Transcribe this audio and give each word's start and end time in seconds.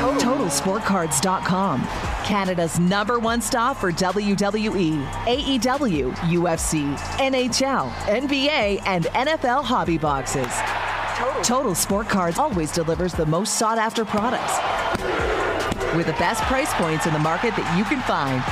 TotalSportCards.com. 0.00 1.82
Canada's 2.24 2.78
number 2.80 3.18
one 3.18 3.40
stop 3.40 3.76
for 3.76 3.92
WWE, 3.92 5.04
AEW, 5.24 6.12
UFC, 6.14 6.96
NHL, 7.18 7.90
NBA, 7.90 8.82
and 8.86 9.04
NFL 9.06 9.64
hobby 9.64 9.98
boxes. 9.98 10.48
Total 11.46 11.74
Sport 11.74 12.08
Cards 12.08 12.38
always 12.38 12.72
delivers 12.72 13.12
the 13.12 13.26
most 13.26 13.56
sought 13.56 13.78
after 13.78 14.04
products 14.04 14.58
with 15.94 16.06
the 16.06 16.12
best 16.12 16.42
price 16.44 16.72
points 16.74 17.06
in 17.06 17.12
the 17.12 17.18
market 17.18 17.54
that 17.56 17.78
you 17.78 17.84
can 17.84 18.00
find. 18.02 18.42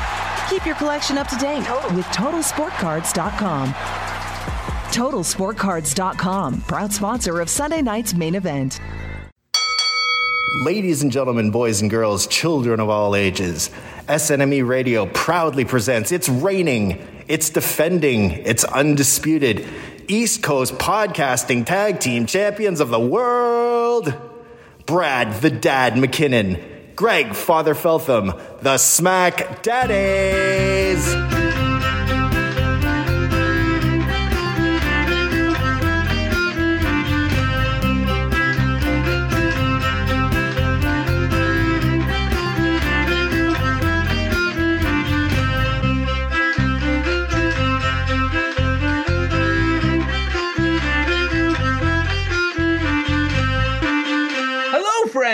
Keep 0.51 0.67
your 0.67 0.75
collection 0.75 1.19
up 1.19 1.29
to 1.29 1.37
date 1.37 1.67
with 1.95 2.05
TotalSportCards.com. 2.07 3.69
TotalSportCards.com, 4.93 6.61
proud 6.63 6.93
sponsor 6.93 7.41
of 7.41 7.49
Sunday 7.49 7.83
night's 7.83 8.15
main 8.15 8.35
event. 8.35 8.81
Ladies 10.57 11.03
and 11.03 11.13
gentlemen, 11.13 11.51
boys 11.51 11.83
and 11.83 11.91
girls, 11.91 12.27
children 12.27 12.81
of 12.81 12.89
all 12.89 13.15
ages, 13.15 13.71
SNME 14.09 14.67
Radio 14.67 15.05
proudly 15.07 15.65
presents 15.65 16.11
It's 16.11 16.29
Raining, 16.29 17.07
It's 17.29 17.51
Defending, 17.51 18.31
It's 18.31 18.65
Undisputed, 18.65 19.69
East 20.09 20.43
Coast 20.43 20.75
Podcasting 20.75 21.67
Tag 21.67 22.01
Team 22.01 22.27
Champions 22.27 22.81
of 22.81 22.89
the 22.89 22.99
World. 22.99 24.13
Brad, 24.87 25.43
the 25.43 25.51
Dad 25.51 25.93
McKinnon, 25.93 26.97
Greg, 26.97 27.35
Father 27.35 27.75
Feltham, 27.75 28.33
the 28.63 28.79
Smack 28.79 29.63
Daddies. 29.63 31.38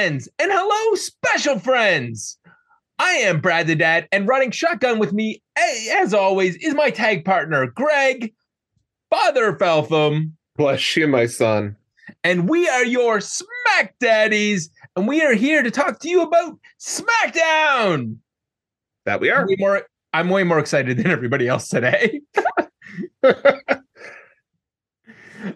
Friends, 0.05 0.29
and 0.39 0.53
hello, 0.53 0.95
special 0.97 1.59
friends. 1.59 2.39
I 2.99 3.13
am 3.13 3.41
Brad 3.41 3.67
the 3.67 3.75
Dad, 3.75 4.07
and 4.13 4.29
running 4.29 4.51
shotgun 4.51 4.99
with 4.99 5.15
me, 5.15 5.43
as 5.57 6.13
always, 6.13 6.57
is 6.57 6.75
my 6.75 6.91
tag 6.91 7.25
partner, 7.25 7.67
Greg, 7.69 8.35
Father 9.09 9.57
Feltham, 9.57 10.37
Bless 10.57 10.95
you, 10.95 11.09
my 11.09 11.25
son. 11.25 11.77
and 12.23 12.51
we 12.51 12.69
are 12.69 12.85
your 12.85 13.23
Smack 13.23 13.95
Daddies, 13.99 14.69
and 14.95 15.09
we 15.09 15.23
are 15.23 15.33
here 15.33 15.63
to 15.63 15.71
talk 15.71 16.01
to 16.01 16.09
you 16.11 16.21
about 16.21 16.59
SmackDown. 16.79 18.17
That 19.07 19.21
we 19.23 19.31
are. 19.31 19.47
Way 19.49 19.57
more, 19.59 19.83
I'm 20.13 20.29
way 20.29 20.45
more 20.45 20.59
excited 20.59 20.99
than 20.99 21.07
everybody 21.07 21.49
else 21.49 21.71
today. 21.71 22.21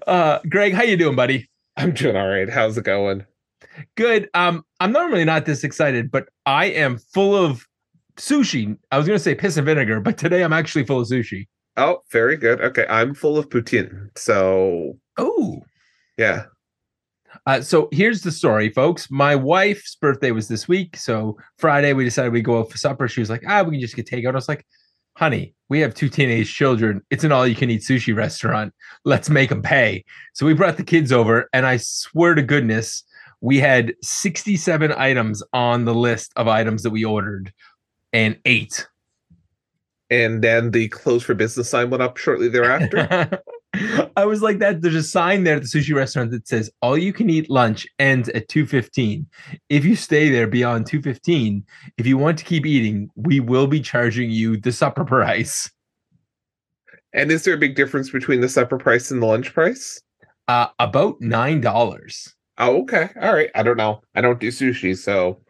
uh, 0.07 0.39
Greg, 0.49 0.73
how 0.73 0.85
you 0.85 0.97
doing, 0.97 1.17
buddy? 1.17 1.51
I'm 1.77 1.93
doing 1.93 2.17
all 2.17 2.29
right. 2.29 2.49
How's 2.49 2.79
it 2.79 2.85
going? 2.85 3.27
Good. 3.97 4.29
Um, 4.35 4.65
I'm 4.81 4.93
normally 4.93 5.25
not 5.25 5.45
this 5.47 5.65
excited, 5.65 6.11
but 6.11 6.29
I 6.47 6.67
am 6.67 6.99
full 6.99 7.35
of 7.35 7.67
sushi. 8.17 8.77
I 8.91 8.99
was 8.99 9.07
gonna 9.07 9.19
say 9.19 9.35
piss 9.35 9.57
and 9.57 9.67
vinegar, 9.67 10.01
but 10.01 10.19
today 10.19 10.43
I'm 10.43 10.53
actually 10.53 10.85
full 10.85 11.01
of 11.01 11.09
sushi. 11.09 11.47
Oh, 11.77 12.03
very 12.11 12.37
good. 12.37 12.61
Okay, 12.61 12.87
I'm 12.89 13.15
full 13.15 13.39
of 13.39 13.49
poutine. 13.49 14.11
So 14.19 14.99
Oh. 15.17 15.63
yeah. 16.17 16.45
Uh, 17.47 17.61
so 17.61 17.89
here's 17.93 18.23
the 18.23 18.33
story, 18.33 18.71
folks. 18.71 19.11
My 19.11 19.37
wife's 19.37 19.95
birthday 19.97 20.31
was 20.33 20.49
this 20.49 20.67
week, 20.67 20.97
so 20.97 21.37
Friday 21.59 21.93
we 21.93 22.05
decided 22.05 22.33
we'd 22.33 22.45
go 22.45 22.59
out 22.59 22.71
for 22.71 22.79
supper. 22.79 23.07
She 23.07 23.21
was 23.21 23.31
like, 23.31 23.45
"Ah, 23.47 23.63
we 23.63 23.73
can 23.73 23.81
just 23.81 23.95
get 23.95 24.07
takeout." 24.07 24.31
I 24.31 24.33
was 24.33 24.49
like, 24.49 24.65
"Honey, 25.17 25.55
we 25.69 25.79
have 25.81 25.95
two 25.95 26.09
teenage 26.09 26.53
children. 26.53 27.03
It's 27.11 27.25
an 27.25 27.33
all-you-can-eat 27.33 27.83
sushi 27.83 28.17
restaurant. 28.17 28.73
Let's 29.05 29.29
make 29.29 29.51
them 29.51 29.63
pay." 29.63 30.05
So 30.33 30.47
we 30.47 30.55
brought 30.55 30.79
the 30.79 30.85
kids 30.85 31.13
over, 31.13 31.49
and 31.53 31.67
I 31.67 31.77
swear 31.77 32.35
to 32.35 32.43
goodness, 32.43 33.05
we 33.41 33.59
had 33.59 33.95
67 34.03 34.93
items 34.93 35.43
on 35.53 35.85
the 35.85 35.95
list 35.95 36.33
of 36.37 36.49
items 36.49 36.83
that 36.83 36.91
we 36.91 37.05
ordered, 37.05 37.53
and 38.13 38.39
eight. 38.45 38.87
And 40.11 40.43
then 40.43 40.71
the 40.71 40.89
close 40.89 41.23
for 41.23 41.35
business 41.35 41.69
sign 41.69 41.91
went 41.91 42.03
up 42.03 42.17
shortly 42.17 42.49
thereafter. 42.49 43.43
I 44.17 44.25
was 44.25 44.41
like 44.41 44.59
that. 44.59 44.81
There's 44.81 44.95
a 44.95 45.03
sign 45.03 45.45
there 45.45 45.57
at 45.57 45.63
the 45.63 45.69
sushi 45.69 45.95
restaurant 45.95 46.31
that 46.31 46.49
says 46.49 46.71
all 46.81 46.97
you 46.97 47.13
can 47.13 47.29
eat 47.29 47.51
lunch 47.51 47.87
ends 47.99 48.29
at 48.31 48.49
2:15. 48.49 49.27
If 49.69 49.85
you 49.85 49.95
stay 49.95 50.31
there 50.31 50.47
beyond 50.47 50.87
2:15, 50.87 51.63
if 51.99 52.07
you 52.07 52.17
want 52.17 52.39
to 52.39 52.45
keep 52.45 52.65
eating, 52.65 53.11
we 53.15 53.41
will 53.41 53.67
be 53.67 53.81
charging 53.81 54.31
you 54.31 54.57
the 54.57 54.73
supper 54.73 55.05
price. 55.05 55.71
and 57.13 57.31
is 57.31 57.45
there 57.45 57.55
a 57.55 57.59
big 57.59 57.75
difference 57.77 58.11
between 58.11 58.41
the 58.41 58.49
supper 58.49 58.79
price 58.79 59.11
and 59.11 59.23
the 59.23 59.27
lunch 59.27 59.53
price? 59.53 60.01
Uh 60.49 60.69
about 60.79 61.21
nine 61.21 61.61
dollars. 61.61 62.35
Oh, 62.59 62.83
okay. 62.83 63.11
All 63.21 63.33
right. 63.35 63.51
I 63.55 63.63
don't 63.63 63.77
know. 63.77 64.03
I 64.15 64.21
don't 64.21 64.41
do 64.41 64.49
sushi, 64.49 64.97
so 64.97 65.41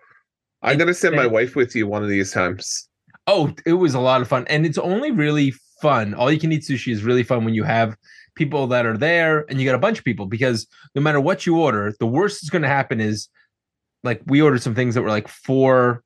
I'm 0.63 0.77
gonna 0.79 0.95
send 0.95 1.17
my 1.17 1.27
wife 1.27 1.57
with 1.57 1.75
you 1.75 1.87
one 1.87 2.03
of 2.03 2.09
these 2.09 2.33
times. 2.33 2.89
Oh, 3.27 3.55
it 3.67 3.75
was 3.75 3.95
a 3.95 4.01
lot 4.01 4.21
of 4.21 4.29
fun. 4.29 4.47
And 4.49 4.65
it's 4.67 4.79
only 4.79 5.11
really 5.11 5.55
fun. 5.81 6.15
All 6.15 6.31
you 6.31 6.39
can 6.39 6.53
eat 6.53 6.63
sushi 6.63 6.93
is 6.93 7.05
really 7.05 7.23
fun 7.23 7.45
when 7.45 7.55
you 7.55 7.63
have 7.65 7.97
people 8.35 8.67
that 8.69 8.87
are 8.87 8.97
there 8.97 9.45
and 9.49 9.61
you 9.61 9.67
got 9.67 9.75
a 9.75 9.79
bunch 9.79 9.99
of 9.99 10.05
people 10.05 10.27
because 10.27 10.67
no 10.95 11.03
matter 11.03 11.21
what 11.21 11.45
you 11.45 11.59
order, 11.59 11.93
the 11.99 12.07
worst 12.07 12.41
that's 12.41 12.51
going 12.51 12.63
to 12.63 12.69
happen 12.69 13.01
is 13.01 13.29
like 14.05 14.23
we 14.27 14.41
ordered 14.41 14.63
some 14.63 14.75
things 14.75 14.95
that 14.95 15.03
were 15.03 15.09
like 15.09 15.29
four 15.29 16.03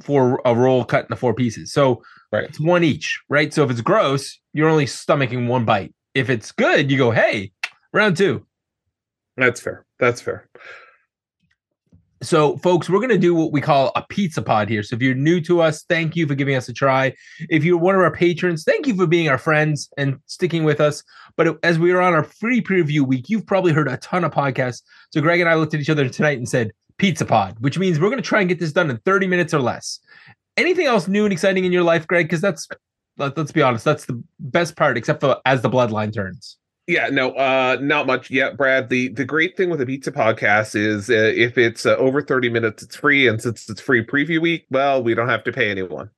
for 0.00 0.40
a 0.44 0.54
roll 0.54 0.84
cut 0.84 1.04
into 1.04 1.16
four 1.16 1.34
pieces. 1.34 1.72
So 1.72 2.02
Right. 2.30 2.44
it's 2.44 2.60
one 2.60 2.84
each, 2.84 3.18
right? 3.30 3.52
So 3.54 3.64
if 3.64 3.70
it's 3.70 3.80
gross, 3.80 4.38
you're 4.52 4.68
only 4.68 4.84
stomaching 4.84 5.46
one 5.46 5.64
bite. 5.64 5.94
If 6.14 6.28
it's 6.28 6.52
good, 6.52 6.90
you 6.90 6.98
go, 6.98 7.10
hey, 7.10 7.52
round 7.92 8.16
two. 8.18 8.44
That's 9.38 9.60
fair. 9.60 9.86
That's 9.98 10.20
fair. 10.20 10.48
So, 12.20 12.56
folks, 12.56 12.90
we're 12.90 12.98
going 12.98 13.10
to 13.10 13.18
do 13.18 13.32
what 13.32 13.52
we 13.52 13.60
call 13.60 13.92
a 13.94 14.02
pizza 14.02 14.42
pod 14.42 14.68
here. 14.68 14.82
So, 14.82 14.96
if 14.96 15.02
you're 15.02 15.14
new 15.14 15.40
to 15.42 15.60
us, 15.60 15.84
thank 15.84 16.16
you 16.16 16.26
for 16.26 16.34
giving 16.34 16.56
us 16.56 16.68
a 16.68 16.72
try. 16.72 17.14
If 17.48 17.62
you're 17.62 17.78
one 17.78 17.94
of 17.94 18.00
our 18.00 18.10
patrons, 18.10 18.64
thank 18.64 18.88
you 18.88 18.96
for 18.96 19.06
being 19.06 19.28
our 19.28 19.38
friends 19.38 19.88
and 19.96 20.18
sticking 20.26 20.64
with 20.64 20.80
us. 20.80 21.04
But 21.36 21.58
as 21.62 21.78
we 21.78 21.92
are 21.92 22.00
on 22.00 22.14
our 22.14 22.24
free 22.24 22.60
preview 22.60 23.02
week, 23.02 23.28
you've 23.28 23.46
probably 23.46 23.72
heard 23.72 23.86
a 23.86 23.98
ton 23.98 24.24
of 24.24 24.32
podcasts. 24.32 24.82
So, 25.10 25.20
Greg 25.20 25.38
and 25.38 25.48
I 25.48 25.54
looked 25.54 25.74
at 25.74 25.80
each 25.80 25.90
other 25.90 26.08
tonight 26.08 26.38
and 26.38 26.48
said, 26.48 26.72
Pizza 26.98 27.24
pod, 27.24 27.54
which 27.60 27.78
means 27.78 28.00
we're 28.00 28.10
going 28.10 28.20
to 28.20 28.28
try 28.28 28.40
and 28.40 28.48
get 28.48 28.58
this 28.58 28.72
done 28.72 28.90
in 28.90 28.98
30 28.98 29.28
minutes 29.28 29.54
or 29.54 29.60
less. 29.60 30.00
Anything 30.56 30.86
else 30.86 31.06
new 31.06 31.22
and 31.22 31.32
exciting 31.32 31.64
in 31.64 31.70
your 31.70 31.84
life, 31.84 32.08
Greg? 32.08 32.26
Because 32.26 32.40
that's, 32.40 32.66
let, 33.16 33.38
us 33.38 33.52
be 33.52 33.62
honest, 33.62 33.84
that's 33.84 34.06
the 34.06 34.20
best 34.40 34.74
part, 34.74 34.98
except 34.98 35.20
for 35.20 35.40
as 35.46 35.62
the 35.62 35.70
bloodline 35.70 36.12
turns. 36.12 36.57
Yeah, 36.88 37.08
no, 37.10 37.32
uh, 37.32 37.76
not 37.82 38.06
much 38.06 38.30
yet, 38.30 38.56
Brad. 38.56 38.88
The 38.88 39.08
the 39.08 39.24
great 39.26 39.58
thing 39.58 39.68
with 39.68 39.82
a 39.82 39.86
pizza 39.86 40.10
podcast 40.10 40.74
is 40.74 41.10
uh, 41.10 41.32
if 41.36 41.58
it's 41.58 41.84
uh, 41.84 41.94
over 41.96 42.22
30 42.22 42.48
minutes, 42.48 42.82
it's 42.82 42.96
free. 42.96 43.28
And 43.28 43.40
since 43.42 43.68
it's 43.68 43.80
free 43.80 44.02
preview 44.04 44.40
week, 44.40 44.64
well, 44.70 45.02
we 45.02 45.14
don't 45.14 45.28
have 45.28 45.44
to 45.44 45.52
pay 45.52 45.70
anyone. 45.70 46.08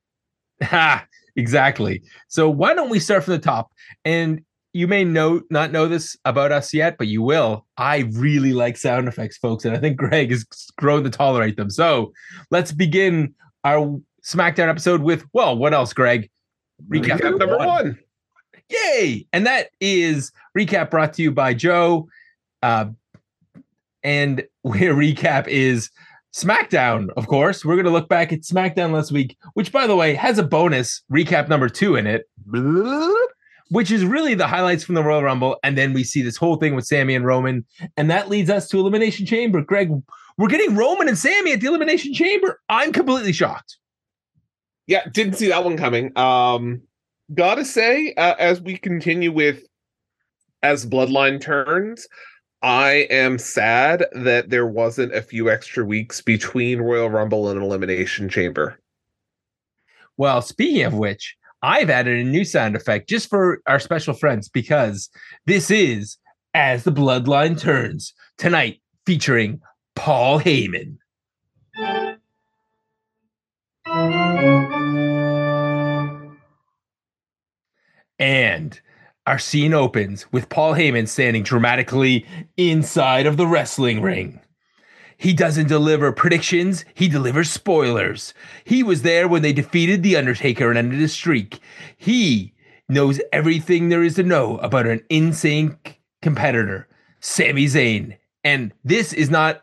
Ha, 0.62 1.04
exactly. 1.34 2.03
So 2.28 2.48
why 2.48 2.75
don't 2.75 2.88
we 2.88 3.00
start 3.00 3.25
from 3.25 3.32
the 3.32 3.41
top? 3.41 3.72
And 4.04 4.44
you 4.72 4.86
may 4.86 5.03
know 5.03 5.42
not 5.50 5.72
know 5.72 5.88
this 5.88 6.16
about 6.25 6.53
us 6.53 6.72
yet, 6.72 6.98
but 6.98 7.09
you 7.09 7.20
will. 7.20 7.66
I 7.76 8.09
really 8.12 8.53
like 8.53 8.76
sound 8.76 9.09
effects, 9.09 9.38
folks, 9.38 9.64
and 9.64 9.76
I 9.76 9.80
think 9.80 9.97
Greg 9.97 10.30
is 10.30 10.44
grown 10.78 11.03
to 11.03 11.10
tolerate 11.10 11.56
them. 11.56 11.70
So 11.70 12.12
let's 12.53 12.70
begin 12.70 13.34
our 13.64 14.00
SmackDown 14.25 14.69
episode 14.69 15.03
with 15.03 15.25
well, 15.32 15.59
what 15.59 15.75
else, 15.75 15.92
Greg? 15.92 16.30
Recap, 16.88 17.38
number 17.38 17.59
one. 17.59 17.98
Yay! 18.70 19.26
And 19.32 19.47
that 19.47 19.70
is 19.81 20.32
recap 20.56 20.91
brought 20.91 21.14
to 21.14 21.22
you 21.22 21.31
by 21.31 21.54
Joe. 21.54 22.08
Uh, 22.62 22.86
and 24.03 24.44
where 24.62 24.94
recap 24.94 25.48
is 25.48 25.91
SmackDown, 26.34 27.10
of 27.16 27.27
course. 27.27 27.65
We're 27.65 27.74
going 27.74 27.86
to 27.86 27.91
look 27.91 28.09
back 28.09 28.33
at 28.33 28.42
SmackDown 28.42 28.92
last 28.92 29.12
week, 29.12 29.36
which, 29.54 29.72
by 29.72 29.86
the 29.86 29.97
way, 29.97 30.15
has 30.15 30.39
a 30.39 30.45
bonus 30.45 31.03
recap 31.12 31.48
number 31.48 31.68
two 31.68 31.97
in 31.97 32.06
it, 32.06 32.28
which 33.71 33.91
is 33.91 34.04
really 34.04 34.34
the 34.34 34.47
highlights 34.47 34.84
from 34.84 34.95
the 34.95 35.03
Royal 35.03 35.22
Rumble. 35.22 35.56
And 35.65 35.77
then 35.77 35.92
we 35.92 36.04
see 36.04 36.22
this 36.22 36.36
whole 36.36 36.56
thing 36.56 36.74
with 36.74 36.86
Sami 36.86 37.15
and 37.15 37.27
Roman. 37.27 37.65
And 37.97 38.10
that 38.10 38.28
leads 38.28 38.50
us 38.50 38.68
to 38.68 38.78
Elimination 38.78 39.27
Chamber. 39.27 39.60
Greg, 39.60 39.91
we're 40.39 40.48
getting 40.48 40.77
Roman 40.77 41.09
and 41.09 41.18
Sami 41.18 41.53
at 41.53 41.60
the 41.60 41.66
Elimination 41.66 42.15
Chamber. 42.15 42.60
I'm 42.68 42.92
completely 42.92 43.33
shocked. 43.33 43.77
Yeah, 44.86 45.06
didn't 45.12 45.34
see 45.34 45.48
that 45.48 45.65
one 45.65 45.77
coming. 45.77 46.16
Um, 46.16 46.83
gotta 47.34 47.65
say, 47.65 48.15
uh, 48.16 48.34
as 48.38 48.60
we 48.60 48.77
continue 48.77 49.32
with 49.32 49.65
as 50.62 50.86
Bloodline 50.86 51.41
turns, 51.41 52.06
I 52.62 53.06
am 53.10 53.38
sad 53.38 54.04
that 54.12 54.50
there 54.50 54.66
wasn't 54.66 55.15
a 55.15 55.22
few 55.22 55.50
extra 55.50 55.84
weeks 55.84 56.21
between 56.21 56.80
Royal 56.80 57.09
Rumble 57.09 57.48
and 57.48 57.62
Elimination 57.62 58.28
Chamber. 58.28 58.78
Well, 60.18 60.42
speaking 60.42 60.82
of 60.82 60.94
which, 60.94 61.36
I've 61.62 61.88
added 61.88 62.18
a 62.18 62.28
new 62.28 62.44
sound 62.44 62.77
effect 62.77 63.09
just 63.09 63.30
for 63.30 63.62
our 63.66 63.78
special 63.78 64.15
friends 64.15 64.48
because 64.48 65.09
this 65.47 65.71
is 65.71 66.18
As 66.53 66.84
the 66.84 66.92
Bloodline 66.92 67.59
Turns 67.59 68.12
tonight 68.36 68.83
featuring 69.06 69.60
Paul 69.97 70.41
Heyman. 70.41 70.97
And 78.21 78.78
our 79.27 79.39
scene 79.39 79.75
opens 79.75 80.31
with 80.31 80.51
Paul 80.51 80.75
Heyman 80.75 81.09
standing 81.09 81.43
dramatically 81.43 82.27
inside 82.57 83.27
of 83.27 83.37
the 83.37 83.47
wrestling 83.47 84.03
ring. 84.03 84.41
He 85.17 85.33
doesn't 85.34 85.69
deliver 85.69 86.13
predictions, 86.13 86.84
he 86.95 87.09
delivers 87.09 87.51
spoilers. 87.51 88.33
He 88.65 88.83
was 88.83 89.03
there 89.03 89.27
when 89.27 89.43
they 89.43 89.53
defeated 89.53 90.03
The 90.03 90.17
Undertaker 90.17 90.71
and 90.71 90.78
ended 90.78 91.01
his 91.01 91.13
streak. 91.13 91.61
He 91.97 92.55
knows 92.89 93.21
everything 93.33 93.89
there 93.89 94.03
is 94.03 94.15
to 94.15 94.22
know 94.22 94.59
about 94.59 94.87
an 94.87 95.03
insane 95.11 95.77
competitor, 96.22 96.89
Sami 97.21 97.67
Zayn. 97.67 98.17
And 98.45 98.72
this 98.84 99.13
is 99.13 99.31
not 99.31 99.63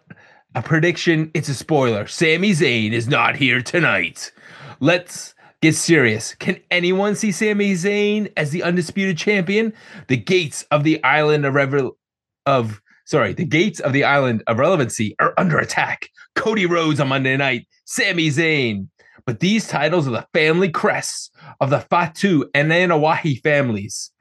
a 0.56 0.62
prediction, 0.62 1.32
it's 1.34 1.50
a 1.50 1.56
spoiler. 1.56 2.08
Sami 2.08 2.52
Zayn 2.52 2.92
is 2.92 3.08
not 3.08 3.36
here 3.36 3.62
tonight. 3.62 4.32
Let's 4.80 5.34
get 5.62 5.76
serious. 5.76 6.36
Can 6.36 6.60
anyone 6.72 7.16
see 7.16 7.32
Sami 7.32 7.74
Zayn 7.74 8.32
as 8.38 8.52
the 8.52 8.64
undisputed 8.64 9.18
champion? 9.18 9.74
The 10.08 10.18
gates 10.18 10.64
of 10.72 10.84
the 10.84 11.04
island 11.04 11.46
of, 11.46 11.54
revel- 11.56 11.98
of 12.46 12.82
sorry, 13.06 13.34
the 13.34 13.46
gates 13.46 13.80
of 13.80 13.94
the 13.94 14.04
island 14.04 14.44
of 14.48 14.60
relevancy 14.60 15.16
are 15.20 15.34
under 15.38 15.58
attack. 15.58 16.10
Cody 16.36 16.66
Rhodes 16.66 17.00
on 17.00 17.08
Monday 17.08 17.36
night, 17.38 17.68
Sami 17.86 18.30
Zayn. 18.30 18.88
But 19.26 19.40
these 19.42 19.68
titles 19.68 20.08
are 20.08 20.12
the 20.12 20.28
family 20.34 20.70
crests 20.70 21.32
of 21.60 21.70
the 21.70 21.82
Fatu 21.82 22.50
and 22.54 22.72
Anoa'i 22.72 23.42
families. 23.42 24.12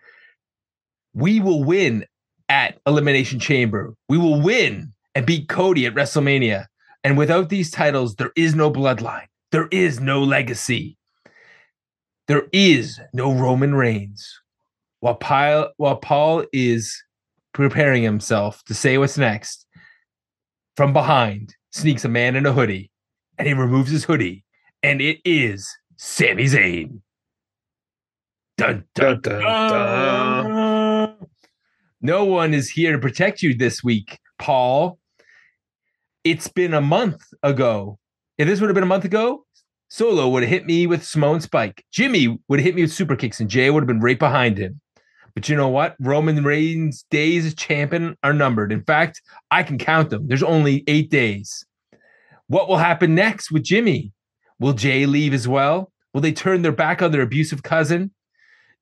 We 1.14 1.38
will 1.38 1.62
win 1.62 2.04
at 2.48 2.78
Elimination 2.86 3.38
Chamber. 3.38 3.94
We 4.08 4.18
will 4.18 4.40
win 4.40 4.92
and 5.14 5.24
beat 5.24 5.48
Cody 5.48 5.86
at 5.86 5.94
WrestleMania. 5.94 6.66
And 7.04 7.16
without 7.16 7.50
these 7.50 7.70
titles, 7.70 8.16
there 8.16 8.32
is 8.36 8.54
no 8.54 8.70
bloodline. 8.70 9.26
There 9.52 9.68
is 9.70 10.00
no 10.00 10.22
legacy. 10.22 10.98
There 12.28 12.48
is 12.52 13.00
no 13.12 13.32
Roman 13.32 13.74
Reigns. 13.74 14.40
While 15.00 15.14
Paul, 15.14 15.70
while 15.76 15.96
Paul 15.96 16.44
is 16.52 17.02
preparing 17.56 18.02
himself 18.02 18.62
to 18.64 18.74
say 18.74 18.98
what's 18.98 19.16
next. 19.16 19.66
From 20.76 20.92
behind 20.92 21.56
sneaks 21.72 22.04
a 22.04 22.08
man 22.08 22.36
in 22.36 22.44
a 22.44 22.52
hoodie, 22.52 22.90
and 23.38 23.48
he 23.48 23.54
removes 23.54 23.90
his 23.90 24.04
hoodie, 24.04 24.44
and 24.82 25.00
it 25.00 25.20
is 25.24 25.74
Sami 25.96 26.44
Zayn. 26.44 27.00
Dun, 28.58 28.84
dun, 28.94 29.20
dun, 29.22 29.40
dun. 29.40 31.16
No 32.02 32.24
one 32.26 32.52
is 32.52 32.68
here 32.68 32.92
to 32.92 32.98
protect 32.98 33.42
you 33.42 33.54
this 33.54 33.82
week, 33.82 34.18
Paul. 34.38 34.98
It's 36.24 36.48
been 36.48 36.74
a 36.74 36.82
month 36.82 37.22
ago. 37.42 37.98
If 38.36 38.48
this 38.48 38.60
would 38.60 38.68
have 38.68 38.74
been 38.74 38.84
a 38.84 38.86
month 38.86 39.06
ago, 39.06 39.45
Solo 39.88 40.28
would 40.28 40.42
have 40.42 40.50
hit 40.50 40.66
me 40.66 40.86
with 40.86 41.04
Samoan 41.04 41.40
Spike. 41.40 41.84
Jimmy 41.92 42.38
would 42.48 42.58
have 42.58 42.64
hit 42.64 42.74
me 42.74 42.82
with 42.82 42.92
super 42.92 43.16
kicks, 43.16 43.40
and 43.40 43.48
Jey 43.48 43.70
would 43.70 43.82
have 43.82 43.88
been 43.88 44.00
right 44.00 44.18
behind 44.18 44.58
him. 44.58 44.80
But 45.34 45.48
you 45.48 45.56
know 45.56 45.68
what? 45.68 45.94
Roman 46.00 46.42
Reigns' 46.42 47.04
days 47.10 47.44
as 47.44 47.54
champion 47.54 48.16
are 48.22 48.32
numbered. 48.32 48.72
In 48.72 48.82
fact, 48.82 49.20
I 49.50 49.62
can 49.62 49.78
count 49.78 50.10
them. 50.10 50.26
There's 50.26 50.42
only 50.42 50.82
eight 50.86 51.10
days. 51.10 51.66
What 52.48 52.68
will 52.68 52.78
happen 52.78 53.14
next 53.14 53.50
with 53.50 53.62
Jimmy? 53.62 54.12
Will 54.58 54.72
Jey 54.72 55.04
leave 55.04 55.34
as 55.34 55.46
well? 55.46 55.92
Will 56.14 56.22
they 56.22 56.32
turn 56.32 56.62
their 56.62 56.72
back 56.72 57.02
on 57.02 57.12
their 57.12 57.22
abusive 57.22 57.62
cousin? 57.62 58.12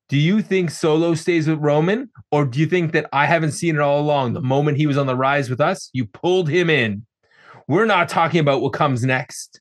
Do 0.07 0.17
you 0.17 0.41
think 0.41 0.69
Solo 0.69 1.15
stays 1.15 1.47
with 1.47 1.59
Roman? 1.59 2.09
Or 2.31 2.45
do 2.45 2.59
you 2.59 2.67
think 2.67 2.93
that 2.93 3.09
I 3.11 3.25
haven't 3.25 3.51
seen 3.51 3.75
it 3.75 3.81
all 3.81 3.99
along? 3.99 4.33
The 4.33 4.41
moment 4.41 4.77
he 4.77 4.87
was 4.87 4.97
on 4.97 5.07
the 5.07 5.15
rise 5.15 5.49
with 5.49 5.59
us, 5.59 5.89
you 5.93 6.05
pulled 6.05 6.47
him 6.47 6.69
in. 6.69 7.05
We're 7.67 7.85
not 7.85 8.07
talking 8.07 8.39
about 8.39 8.61
what 8.61 8.73
comes 8.73 9.03
next. 9.03 9.59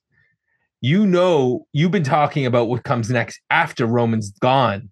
You 0.85 1.07
know, 1.07 1.67
you've 1.73 1.93
been 1.93 2.05
talking 2.05 2.45
about 2.45 2.69
what 2.69 2.85
comes 2.85 3.09
next 3.09 3.41
after 3.49 3.87
Roman's 3.87 4.33
gone. 4.33 4.91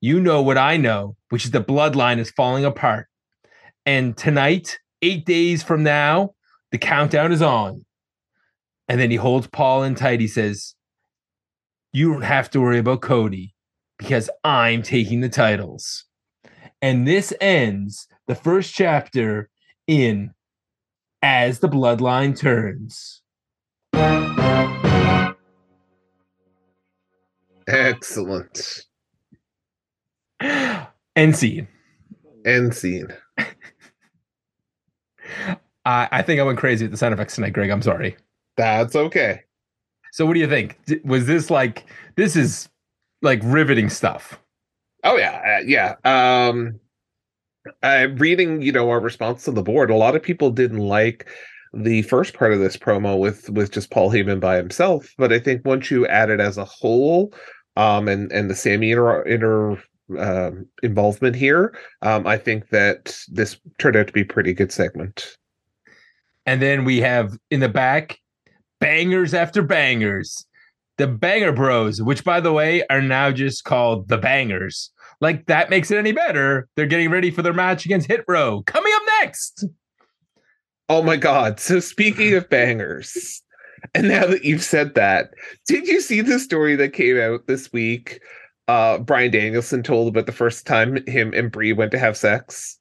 You 0.00 0.18
know 0.18 0.40
what 0.40 0.56
I 0.56 0.78
know, 0.78 1.14
which 1.28 1.44
is 1.44 1.50
the 1.50 1.62
bloodline 1.62 2.18
is 2.18 2.30
falling 2.30 2.64
apart. 2.64 3.06
And 3.84 4.16
tonight, 4.16 4.78
eight 5.02 5.26
days 5.26 5.62
from 5.62 5.82
now, 5.82 6.30
the 6.72 6.78
countdown 6.78 7.32
is 7.32 7.42
on. 7.42 7.84
And 8.88 8.98
then 8.98 9.10
he 9.10 9.18
holds 9.18 9.46
Paul 9.46 9.82
in 9.82 9.94
tight. 9.94 10.20
He 10.20 10.26
says, 10.26 10.74
You 11.92 12.14
don't 12.14 12.22
have 12.22 12.48
to 12.52 12.60
worry 12.62 12.78
about 12.78 13.02
Cody 13.02 13.54
because 13.98 14.30
I'm 14.42 14.80
taking 14.80 15.20
the 15.20 15.28
titles. 15.28 16.06
And 16.80 17.06
this 17.06 17.34
ends 17.42 18.08
the 18.26 18.34
first 18.34 18.74
chapter 18.74 19.50
in 19.86 20.30
As 21.20 21.58
the 21.58 21.68
Bloodline 21.68 22.40
Turns. 22.40 23.20
Excellent. 27.66 28.86
End 30.40 31.36
scene. 31.36 31.68
End 32.44 32.74
scene. 32.74 33.08
I, 35.84 36.08
I 36.12 36.22
think 36.22 36.40
I 36.40 36.44
went 36.44 36.58
crazy 36.58 36.84
with 36.84 36.92
the 36.92 36.96
sound 36.96 37.14
effects 37.14 37.34
tonight, 37.34 37.52
Greg. 37.52 37.70
I'm 37.70 37.82
sorry. 37.82 38.16
That's 38.56 38.94
okay. 38.96 39.42
So, 40.12 40.24
what 40.26 40.34
do 40.34 40.40
you 40.40 40.48
think? 40.48 40.78
Was 41.04 41.26
this 41.26 41.50
like 41.50 41.86
this 42.16 42.36
is 42.36 42.68
like 43.22 43.40
riveting 43.42 43.88
stuff? 43.88 44.38
Oh 45.04 45.16
yeah, 45.16 45.58
uh, 45.58 45.62
yeah. 45.64 45.94
Um, 46.04 46.80
uh, 47.82 48.08
reading, 48.16 48.62
you 48.62 48.72
know, 48.72 48.88
our 48.90 49.00
response 49.00 49.44
to 49.44 49.52
the 49.52 49.62
board, 49.62 49.90
a 49.90 49.96
lot 49.96 50.16
of 50.16 50.22
people 50.22 50.50
didn't 50.50 50.78
like 50.78 51.26
the 51.74 52.02
first 52.02 52.34
part 52.34 52.52
of 52.52 52.60
this 52.60 52.76
promo 52.76 53.18
with 53.18 53.50
with 53.50 53.70
just 53.72 53.90
Paul 53.90 54.10
Heyman 54.10 54.40
by 54.40 54.56
himself, 54.56 55.12
but 55.18 55.32
I 55.32 55.38
think 55.38 55.64
once 55.64 55.90
you 55.90 56.06
add 56.06 56.30
it 56.30 56.40
as 56.40 56.56
a 56.56 56.64
whole, 56.64 57.32
um, 57.76 58.08
and 58.08 58.30
and 58.32 58.50
the 58.50 58.54
Sami 58.54 58.90
inter, 58.90 59.22
inter 59.22 59.82
um, 60.18 60.66
involvement 60.82 61.36
here, 61.36 61.76
um, 62.02 62.26
I 62.26 62.36
think 62.38 62.70
that 62.70 63.18
this 63.28 63.58
turned 63.78 63.96
out 63.96 64.06
to 64.06 64.12
be 64.12 64.22
a 64.22 64.26
pretty 64.26 64.52
good 64.52 64.72
segment. 64.72 65.36
And 66.46 66.62
then 66.62 66.84
we 66.84 67.00
have 67.00 67.36
in 67.50 67.60
the 67.60 67.68
back 67.68 68.18
bangers 68.80 69.34
after 69.34 69.62
bangers. 69.62 70.46
The 70.98 71.06
Banger 71.06 71.52
Bros, 71.52 72.00
which 72.00 72.24
by 72.24 72.40
the 72.40 72.52
way 72.52 72.82
are 72.88 73.02
now 73.02 73.30
just 73.30 73.64
called 73.64 74.08
the 74.08 74.16
Bangers. 74.16 74.90
Like 75.20 75.44
that 75.46 75.68
makes 75.68 75.90
it 75.90 75.98
any 75.98 76.12
better. 76.12 76.68
They're 76.74 76.86
getting 76.86 77.10
ready 77.10 77.30
for 77.30 77.42
their 77.42 77.52
match 77.52 77.84
against 77.84 78.08
Hit 78.08 78.24
Row. 78.26 78.62
Coming 78.62 78.92
up 78.96 79.02
next. 79.20 79.66
Oh 80.88 81.02
my 81.02 81.16
God. 81.16 81.60
So 81.60 81.80
speaking 81.80 82.32
of 82.34 82.48
bangers, 82.48 83.42
and 83.94 84.08
now 84.08 84.26
that 84.26 84.44
you've 84.44 84.62
said 84.62 84.94
that, 84.94 85.30
did 85.66 85.86
you 85.86 86.00
see 86.00 86.20
the 86.20 86.38
story 86.38 86.76
that 86.76 86.92
came 86.92 87.18
out 87.18 87.46
this 87.46 87.72
week 87.72 88.20
uh 88.68 88.98
Bryan 88.98 89.30
Danielson 89.30 89.82
told 89.82 90.08
about 90.08 90.26
the 90.26 90.32
first 90.32 90.66
time 90.66 91.04
him 91.06 91.32
and 91.34 91.50
Brie 91.50 91.72
went 91.72 91.90
to 91.92 91.98
have 91.98 92.16
sex. 92.16 92.78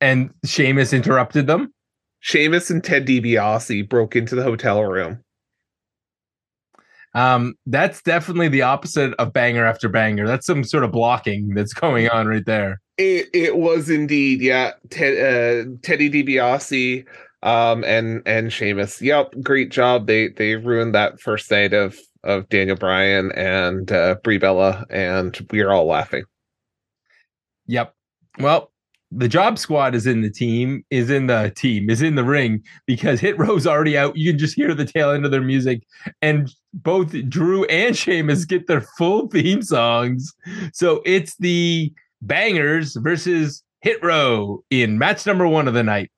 And 0.00 0.30
Sheamus 0.46 0.94
interrupted 0.94 1.46
them. 1.46 1.74
Sheamus 2.20 2.70
and 2.70 2.82
Ted 2.82 3.06
DiBiase 3.06 3.88
broke 3.88 4.16
into 4.16 4.34
the 4.34 4.42
hotel 4.42 4.82
room. 4.82 5.22
Um, 7.14 7.54
that's 7.66 8.02
definitely 8.02 8.48
the 8.48 8.62
opposite 8.62 9.14
of 9.14 9.32
banger 9.32 9.66
after 9.66 9.88
banger. 9.88 10.26
That's 10.26 10.46
some 10.46 10.62
sort 10.64 10.84
of 10.84 10.92
blocking 10.92 11.54
that's 11.54 11.72
going 11.72 12.08
on 12.08 12.28
right 12.28 12.44
there. 12.46 12.80
It 12.98 13.28
it 13.34 13.56
was 13.56 13.90
indeed, 13.90 14.40
yeah. 14.40 14.72
Ted, 14.90 15.14
uh, 15.18 15.70
Teddy 15.82 16.10
DiBiase, 16.10 17.04
um, 17.42 17.84
and 17.84 18.22
and 18.26 18.52
Sheamus. 18.52 19.00
Yep, 19.00 19.34
great 19.42 19.70
job. 19.70 20.06
They 20.06 20.28
they 20.28 20.56
ruined 20.56 20.94
that 20.94 21.20
first 21.20 21.50
night 21.50 21.72
of 21.72 21.98
of 22.24 22.48
Daniel 22.48 22.76
Bryan 22.76 23.32
and 23.32 23.90
uh, 23.90 24.16
Brie 24.22 24.38
Bella, 24.38 24.84
and 24.90 25.36
we 25.50 25.60
are 25.60 25.72
all 25.72 25.86
laughing. 25.86 26.24
Yep. 27.66 27.94
Well, 28.38 28.70
the 29.12 29.28
job 29.28 29.58
squad 29.58 29.94
is 29.94 30.06
in 30.06 30.20
the 30.20 30.30
team, 30.30 30.84
is 30.90 31.10
in 31.10 31.26
the 31.26 31.52
team, 31.56 31.90
is 31.90 32.02
in 32.02 32.14
the 32.14 32.24
ring 32.24 32.62
because 32.86 33.20
Hit 33.20 33.38
Row's 33.38 33.66
already 33.66 33.96
out. 33.96 34.16
You 34.16 34.30
can 34.32 34.38
just 34.38 34.54
hear 34.54 34.74
the 34.74 34.84
tail 34.84 35.10
end 35.10 35.24
of 35.24 35.30
their 35.30 35.40
music, 35.40 35.82
and 36.22 36.52
both 36.74 37.14
Drew 37.28 37.64
and 37.64 37.96
Sheamus 37.96 38.44
get 38.44 38.66
their 38.66 38.82
full 38.98 39.28
theme 39.28 39.62
songs. 39.62 40.32
So 40.72 41.02
it's 41.06 41.36
the 41.36 41.92
bangers 42.22 42.96
versus 42.96 43.62
Hit 43.80 44.02
Row 44.02 44.62
in 44.70 44.98
match 44.98 45.26
number 45.26 45.48
one 45.48 45.66
of 45.66 45.74
the 45.74 45.82
night. 45.82 46.10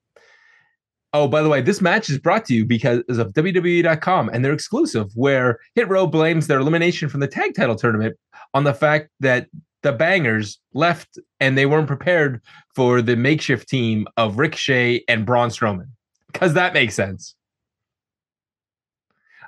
Oh, 1.15 1.29
by 1.29 1.43
the 1.43 1.49
way, 1.49 1.61
this 1.61 1.83
match 1.83 2.09
is 2.09 2.19
brought 2.19 2.47
to 2.47 2.55
you 2.55 2.65
because 2.65 3.03
of 3.09 3.33
WWE.com 3.35 4.31
and 4.31 4.45
they're 4.45 4.53
exclusive, 4.53 5.11
where 5.15 5.59
Hit 5.75 5.89
Row 5.89 6.07
blames 6.07 6.47
their 6.47 6.59
elimination 6.59 7.09
from 7.09 7.21
the 7.21 7.29
tag 7.29 7.55
title 7.55 7.77
tournament 7.77 8.17
on 8.55 8.65
the 8.65 8.73
fact 8.73 9.11
that 9.21 9.49
the 9.83 9.93
bangers 9.93 10.59
left 10.73 11.19
and 11.41 11.59
they 11.59 11.67
weren't 11.67 11.87
prepared 11.87 12.41
for 12.75 13.03
the 13.03 13.17
makeshift 13.17 13.69
team 13.69 14.07
of 14.17 14.39
Rick 14.39 14.53
Ricochet 14.53 15.05
and 15.09 15.27
Braun 15.27 15.51
Strowman. 15.51 15.89
Because 16.33 16.55
that 16.55 16.73
makes 16.73 16.95
sense. 16.95 17.35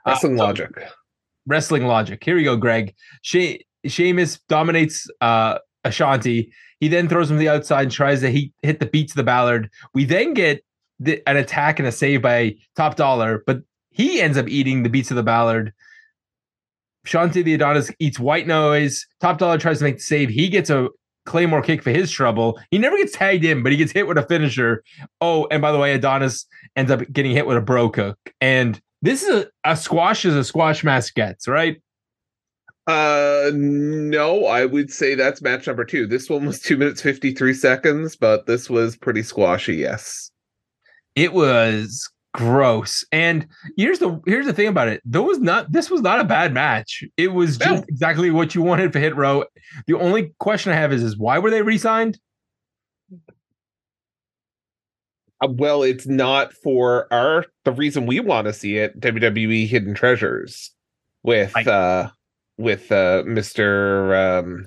Wrestling 0.06 0.34
uh, 0.34 0.38
so, 0.38 0.44
logic. 0.44 0.70
Wrestling 1.46 1.86
logic. 1.86 2.22
Here 2.22 2.36
we 2.36 2.44
go, 2.44 2.56
Greg. 2.56 2.94
She- 3.22 3.64
Sheamus 3.86 4.38
dominates 4.48 5.08
uh, 5.20 5.58
Ashante. 5.84 6.50
He 6.80 6.88
then 6.88 7.08
throws 7.08 7.30
him 7.30 7.36
to 7.36 7.40
the 7.40 7.48
outside 7.48 7.82
and 7.82 7.92
tries 7.92 8.20
to 8.20 8.30
hit, 8.30 8.50
hit 8.62 8.80
the 8.80 8.86
beat 8.86 9.08
to 9.10 9.16
the 9.16 9.22
Ballard. 9.22 9.70
We 9.94 10.04
then 10.04 10.34
get 10.34 10.62
the, 11.00 11.22
an 11.28 11.36
attack 11.36 11.78
and 11.78 11.88
a 11.88 11.92
save 11.92 12.22
by 12.22 12.56
Top 12.76 12.96
Dollar, 12.96 13.42
but 13.46 13.62
he 13.90 14.20
ends 14.20 14.38
up 14.38 14.48
eating 14.48 14.82
the 14.82 14.88
beats 14.88 15.10
of 15.10 15.16
the 15.16 15.22
Ballard. 15.22 15.72
Shantae 17.06 17.44
the 17.44 17.54
Adonis 17.54 17.90
eats 17.98 18.18
white 18.18 18.46
noise. 18.46 19.06
Top 19.20 19.38
Dollar 19.38 19.58
tries 19.58 19.78
to 19.78 19.84
make 19.84 19.96
the 19.96 20.02
save. 20.02 20.30
He 20.30 20.48
gets 20.48 20.70
a 20.70 20.88
Claymore 21.26 21.62
kick 21.62 21.82
for 21.82 21.90
his 21.90 22.10
trouble. 22.10 22.58
He 22.70 22.78
never 22.78 22.96
gets 22.96 23.12
tagged 23.12 23.44
in, 23.44 23.62
but 23.62 23.72
he 23.72 23.78
gets 23.78 23.92
hit 23.92 24.06
with 24.06 24.18
a 24.18 24.22
finisher. 24.26 24.82
Oh, 25.20 25.46
and 25.50 25.62
by 25.62 25.72
the 25.72 25.78
way, 25.78 25.94
Adonis 25.94 26.46
ends 26.76 26.90
up 26.90 27.00
getting 27.12 27.32
hit 27.32 27.46
with 27.46 27.56
a 27.56 27.62
brogue 27.62 27.96
hook. 27.96 28.18
And 28.40 28.80
this 29.02 29.22
is 29.22 29.44
a, 29.44 29.70
a 29.70 29.76
squash 29.76 30.24
as 30.24 30.34
a 30.34 30.44
squash 30.44 30.82
match 30.82 31.14
gets, 31.14 31.46
right? 31.46 31.80
Uh, 32.86 33.50
no, 33.54 34.44
I 34.44 34.66
would 34.66 34.90
say 34.90 35.14
that's 35.14 35.40
match 35.40 35.66
number 35.66 35.86
two. 35.86 36.06
This 36.06 36.28
one 36.28 36.44
was 36.44 36.60
two 36.60 36.76
minutes 36.76 37.00
fifty 37.00 37.32
three 37.32 37.54
seconds, 37.54 38.14
but 38.14 38.44
this 38.44 38.68
was 38.68 38.94
pretty 38.94 39.22
squashy. 39.22 39.76
Yes, 39.76 40.30
it 41.16 41.32
was 41.32 42.10
gross. 42.32 43.04
And 43.12 43.46
here's 43.76 44.00
the 44.00 44.20
here's 44.26 44.46
the 44.46 44.52
thing 44.52 44.66
about 44.66 44.88
it. 44.88 45.00
There 45.04 45.22
was 45.22 45.38
not 45.38 45.70
this 45.70 45.90
was 45.90 46.00
not 46.00 46.20
a 46.20 46.24
bad 46.24 46.52
match. 46.52 47.04
It 47.16 47.32
was 47.32 47.58
just 47.58 47.84
exactly 47.88 48.30
what 48.30 48.54
you 48.54 48.62
wanted 48.62 48.92
for 48.92 48.98
Hit 48.98 49.14
Row. 49.16 49.44
The 49.86 49.94
only 49.98 50.34
question 50.40 50.72
I 50.72 50.76
have 50.76 50.92
is 50.92 51.02
is 51.02 51.16
why 51.16 51.38
were 51.38 51.50
they 51.50 51.62
re-signed? 51.62 52.18
Uh, 55.40 55.48
well, 55.50 55.82
it's 55.82 56.06
not 56.06 56.52
for 56.52 57.12
our 57.12 57.44
the 57.64 57.72
reason 57.72 58.06
we 58.06 58.20
want 58.20 58.46
to 58.46 58.52
see 58.52 58.76
it. 58.78 58.98
WWE 59.00 59.66
Hidden 59.68 59.94
Treasures 59.94 60.70
with 61.22 61.54
Right. 61.54 61.66
uh 61.66 62.10
with 62.56 62.90
uh 62.92 63.22
Mister 63.26 64.14
um 64.14 64.66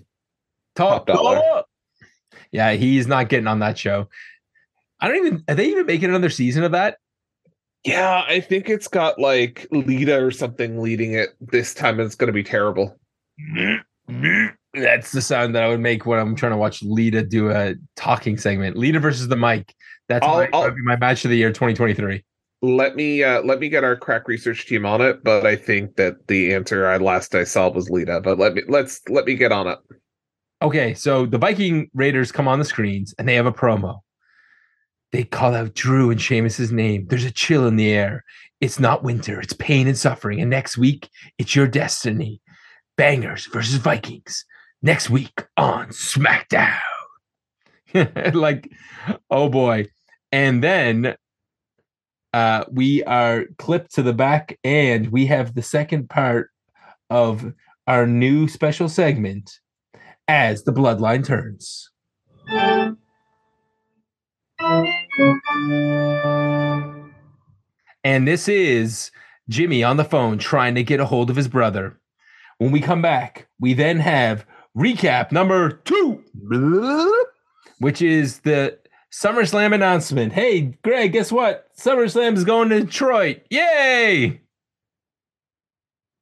Top, 0.75 1.08
Top 1.08 1.16
dollar. 1.18 1.63
Yeah, 2.51 2.74
he's 2.74 3.08
not 3.08 3.30
getting 3.30 3.48
on 3.48 3.60
that 3.60 3.77
show. 3.77 4.08
I 5.00 5.08
don't 5.08 5.18
even 5.18 5.44
are 5.48 5.56
they 5.56 5.68
even 5.68 5.86
making 5.86 6.10
another 6.10 6.30
season 6.30 6.63
of 6.63 6.72
that? 6.72 6.98
Yeah, 7.84 8.24
I 8.27 8.39
think 8.42 8.70
it's 8.70 8.88
got 8.88 9.20
like 9.20 9.68
Lita 9.72 10.22
or 10.22 10.32
something 10.32 10.82
leading 10.82 11.13
it 11.13 11.30
this 11.39 11.74
time. 11.74 12.00
It's 12.00 12.16
going 12.16 12.27
to 12.27 12.34
be 12.34 12.44
terrible. 12.44 12.98
That's 14.74 15.12
the 15.12 15.22
sound 15.22 15.56
that 15.56 15.63
I 15.63 15.70
would 15.70 15.80
make 15.80 16.06
when 16.06 16.20
I'm 16.20 16.36
trying 16.36 16.51
to 16.51 16.58
watch 16.58 16.82
Lita 16.84 17.24
do 17.24 17.50
a 17.51 17.75
talking 17.96 18.38
segment. 18.38 18.77
Lita 18.77 19.00
versus 19.00 19.27
the 19.27 19.36
mic. 19.36 19.74
That's 20.10 20.25
I'll- 20.25 20.38
my, 20.38 20.50
I'll- 20.54 20.75
my 20.84 20.96
match 20.98 21.24
of 21.25 21.32
the 21.32 21.38
year 21.38 21.50
2023. 21.50 22.24
Let 22.63 22.96
me 22.96 23.24
uh 23.24 23.44
let 23.44 23.60
me 23.60 23.70
get 23.70 23.84
our 23.84 23.96
crack 23.96 24.27
research 24.27 24.66
team 24.66 24.84
on 24.84 25.00
it, 25.00 25.24
but 25.24 25.46
I 25.46 25.56
think 25.56 25.96
that 25.98 26.25
the 26.27 26.56
answer 26.56 26.88
I 26.88 26.98
last 26.98 27.36
I 27.36 27.44
saw 27.44 27.70
was 27.70 27.92
Lita. 27.92 28.20
But 28.20 28.39
let 28.39 28.56
me 28.56 28.63
let's 28.68 29.00
let 29.10 29.25
me 29.25 29.36
get 29.36 29.51
on 29.51 29.68
it. 29.68 29.77
Okay, 30.63 30.96
so 30.96 31.27
the 31.27 31.38
Viking 31.38 31.88
Raiders 31.94 32.32
come 32.32 32.48
on 32.48 32.58
the 32.58 32.66
screens 32.66 33.13
and 33.20 33.30
they 33.30 33.36
have 33.36 33.46
a 33.46 33.51
promo. 33.51 34.00
They 35.12 35.24
call 35.24 35.56
out 35.56 35.74
Drew 35.74 36.12
and 36.12 36.22
Sheamus's 36.22 36.72
name. 36.72 37.08
There's 37.08 37.26
a 37.26 37.32
chill 37.32 37.68
in 37.68 37.76
the 37.76 37.92
air. 37.92 38.24
It's 38.60 38.80
not 38.80 39.04
winter, 39.04 39.40
it's 39.40 39.54
pain 39.54 39.88
and 39.88 39.98
suffering. 39.98 40.42
And 40.42 40.50
next 40.50 40.78
week, 40.78 41.10
it's 41.38 41.56
your 41.56 41.68
destiny. 41.68 42.42
Bangers 42.98 43.46
versus 43.46 43.76
Vikings. 43.76 44.44
Next 44.82 45.10
week 45.10 45.46
on 45.56 45.90
SmackDown. 45.90 46.80
like, 48.34 48.72
oh 49.30 49.50
boy. 49.50 49.88
And 50.32 50.64
then 50.64 51.16
uh 52.34 52.66
we 52.72 53.04
are 53.04 53.46
clipped 53.58 53.96
to 53.96 54.04
the 54.04 54.14
back 54.14 54.60
and 54.64 55.10
we 55.10 55.28
have 55.28 55.54
the 55.54 55.62
second 55.62 56.10
part 56.10 56.50
of 57.10 57.54
our 57.88 58.06
new 58.06 58.48
special 58.48 58.90
segment 58.90 59.60
as 60.28 60.64
the 60.64 60.74
bloodline 60.74 61.26
turns. 61.26 61.90
And 68.04 68.28
this 68.28 68.48
is 68.48 69.12
Jimmy 69.50 69.84
on 69.84 69.98
the 69.98 70.06
phone 70.06 70.38
trying 70.38 70.76
to 70.76 70.84
get 70.84 71.00
a 71.00 71.06
hold 71.06 71.30
of 71.30 71.36
his 71.36 71.48
brother. 71.48 72.00
When 72.60 72.72
we 72.72 72.80
come 72.82 73.02
back, 73.02 73.48
we 73.60 73.74
then 73.74 74.00
have 74.00 74.46
recap 74.78 75.32
number 75.32 75.72
two, 75.72 76.24
which 77.80 78.02
is 78.02 78.40
the 78.42 78.78
SummerSlam 79.12 79.74
announcement. 79.74 80.34
Hey, 80.34 80.62
Greg, 80.84 81.14
guess 81.14 81.32
what? 81.32 81.68
SummerSlam 81.78 82.36
is 82.36 82.44
going 82.44 82.70
to 82.70 82.82
Detroit. 82.82 83.42
Yay! 83.50 84.42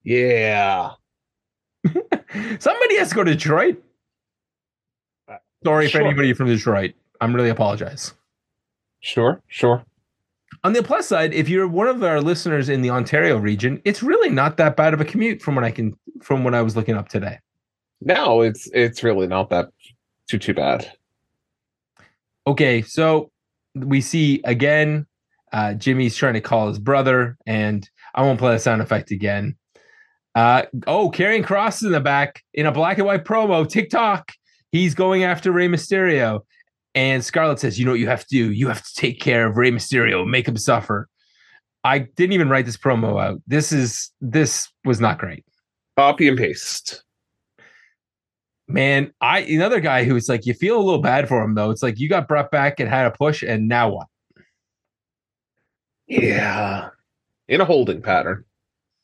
Yeah. 0.03 0.91
Somebody 2.59 2.97
has 2.97 3.09
to 3.09 3.15
go 3.15 3.23
to 3.23 3.33
Detroit. 3.33 3.83
Uh, 5.27 5.37
Sorry 5.63 5.89
Sure. 5.89 6.01
for 6.01 6.07
anybody 6.07 6.33
from 6.33 6.47
Detroit. 6.47 6.93
I'm 7.21 7.35
really 7.35 7.49
apologize. 7.49 8.13
Sure, 9.05 9.39
sure. 9.47 9.85
On 10.63 10.73
the 10.73 10.81
plus 10.81 11.07
side, 11.07 11.31
if 11.31 11.47
you're 11.47 11.67
one 11.67 11.87
of 11.87 12.03
our 12.03 12.19
listeners 12.19 12.69
in 12.69 12.81
the 12.81 12.89
Ontario 12.89 13.37
region, 13.37 13.79
it's 13.85 14.01
really 14.01 14.31
not 14.31 14.57
that 14.57 14.75
bad 14.75 14.95
of 14.95 15.01
a 15.01 15.05
commute 15.05 15.43
from 15.43 15.53
what 15.53 15.63
I 15.63 15.69
can 15.69 15.95
from 16.23 16.43
what 16.43 16.55
I 16.55 16.63
was 16.63 16.75
looking 16.75 16.95
up 16.95 17.07
today. 17.07 17.37
No, 18.01 18.41
it's 18.41 18.67
it's 18.73 19.03
really 19.03 19.27
not 19.27 19.51
that 19.51 19.69
too 20.27 20.39
too 20.39 20.55
bad. 20.55 20.91
Okay, 22.47 22.81
so 22.81 23.29
we 23.75 24.01
see 24.01 24.41
again 24.43 25.05
uh, 25.53 25.75
Jimmy's 25.75 26.15
trying 26.15 26.33
to 26.33 26.41
call 26.41 26.67
his 26.67 26.79
brother, 26.79 27.37
and 27.45 27.87
I 28.15 28.23
won't 28.23 28.39
play 28.39 28.53
the 28.53 28.59
sound 28.59 28.81
effect 28.81 29.11
again. 29.11 29.55
Uh, 30.33 30.63
oh, 30.87 31.11
Karrion 31.11 31.45
Kross 31.45 31.85
in 31.85 31.91
the 31.91 31.99
back 31.99 32.41
in 32.55 32.65
a 32.65 32.71
black 32.71 32.97
and 32.97 33.05
white 33.05 33.23
promo, 33.23 33.69
TikTok. 33.69 34.31
He's 34.71 34.95
going 34.95 35.23
after 35.23 35.51
Rey 35.51 35.67
Mysterio. 35.67 36.41
And 36.95 37.23
Scarlett 37.23 37.59
says, 37.59 37.77
You 37.77 37.85
know 37.85 37.91
what 37.91 37.99
you 37.99 38.07
have 38.07 38.21
to 38.21 38.27
do? 38.29 38.51
You 38.51 38.69
have 38.69 38.83
to 38.83 38.93
take 38.95 39.19
care 39.19 39.45
of 39.45 39.57
Rey 39.57 39.69
Mysterio, 39.69 40.25
make 40.25 40.47
him 40.47 40.57
suffer. 40.57 41.09
I 41.83 41.99
didn't 41.99 42.33
even 42.33 42.49
write 42.49 42.65
this 42.65 42.77
promo 42.77 43.21
out. 43.21 43.41
This 43.45 43.71
is 43.71 44.11
this 44.21 44.69
was 44.85 44.99
not 44.99 45.19
great. 45.19 45.45
Copy 45.97 46.27
and 46.27 46.37
paste. 46.37 47.03
Man, 48.67 49.13
I 49.21 49.41
another 49.41 49.79
guy 49.79 50.05
who's 50.05 50.27
like, 50.27 50.47
you 50.47 50.55
feel 50.55 50.77
a 50.77 50.81
little 50.81 51.01
bad 51.01 51.27
for 51.27 51.43
him 51.43 51.53
though. 51.53 51.69
It's 51.69 51.83
like 51.83 51.99
you 51.99 52.09
got 52.09 52.27
brought 52.27 52.49
back 52.49 52.79
and 52.79 52.89
had 52.89 53.05
a 53.05 53.11
push, 53.11 53.43
and 53.43 53.67
now 53.67 53.89
what? 53.89 54.07
Yeah. 56.07 56.89
In 57.47 57.61
a 57.61 57.65
holding 57.65 58.01
pattern. 58.01 58.45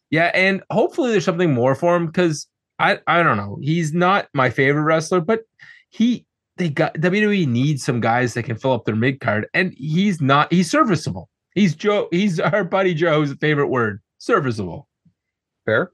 Yeah, 0.10 0.32
and 0.34 0.64
hopefully 0.72 1.12
there's 1.12 1.26
something 1.26 1.54
more 1.54 1.76
for 1.76 1.96
him 1.96 2.08
because 2.08 2.48
I 2.80 3.00
I 3.06 3.22
don't 3.22 3.38
know. 3.38 3.60
He's 3.62 3.94
not 3.94 4.28
my 4.34 4.50
favorite 4.50 4.84
wrestler, 4.84 5.22
but 5.22 5.42
he 5.90 6.26
they 6.62 6.70
got 6.70 6.94
WWE 6.94 7.48
needs 7.48 7.84
some 7.84 8.00
guys 8.00 8.36
that 8.36 8.44
can 8.44 8.56
fill 8.56 8.74
up 8.74 8.86
their 8.86 8.96
mid 8.96 9.20
card, 9.20 9.48
and 9.56 9.74
he's 9.76 10.22
not. 10.22 10.54
He's 10.54 10.70
serviceable. 10.70 11.28
He's 11.56 11.74
Joe. 11.74 12.08
He's 12.12 12.40
our 12.40 12.64
buddy 12.64 12.94
Joe's 12.94 13.34
favorite 13.34 13.70
word. 13.70 14.00
Serviceable. 14.20 14.88
Fair. 15.66 15.92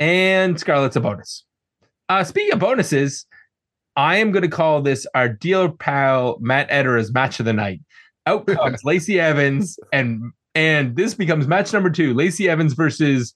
And 0.00 0.58
Scarlett's 0.58 0.96
a 0.96 1.00
bonus. 1.00 1.44
Uh, 2.08 2.24
speaking 2.24 2.52
of 2.52 2.58
bonuses, 2.58 3.24
I 3.94 4.16
am 4.16 4.32
going 4.32 4.42
to 4.42 4.48
call 4.48 4.82
this 4.82 5.06
our 5.14 5.28
dealer 5.28 5.70
pal 5.70 6.38
Matt 6.40 6.66
Edera's 6.68 7.12
match 7.12 7.38
of 7.38 7.46
the 7.46 7.52
night. 7.52 7.80
Out 8.26 8.46
comes 8.48 8.82
Lacey 8.82 9.20
Evans, 9.20 9.78
and 9.92 10.32
and 10.56 10.96
this 10.96 11.14
becomes 11.14 11.46
match 11.46 11.72
number 11.72 11.90
two: 11.90 12.14
Lacey 12.14 12.48
Evans 12.48 12.72
versus 12.72 13.32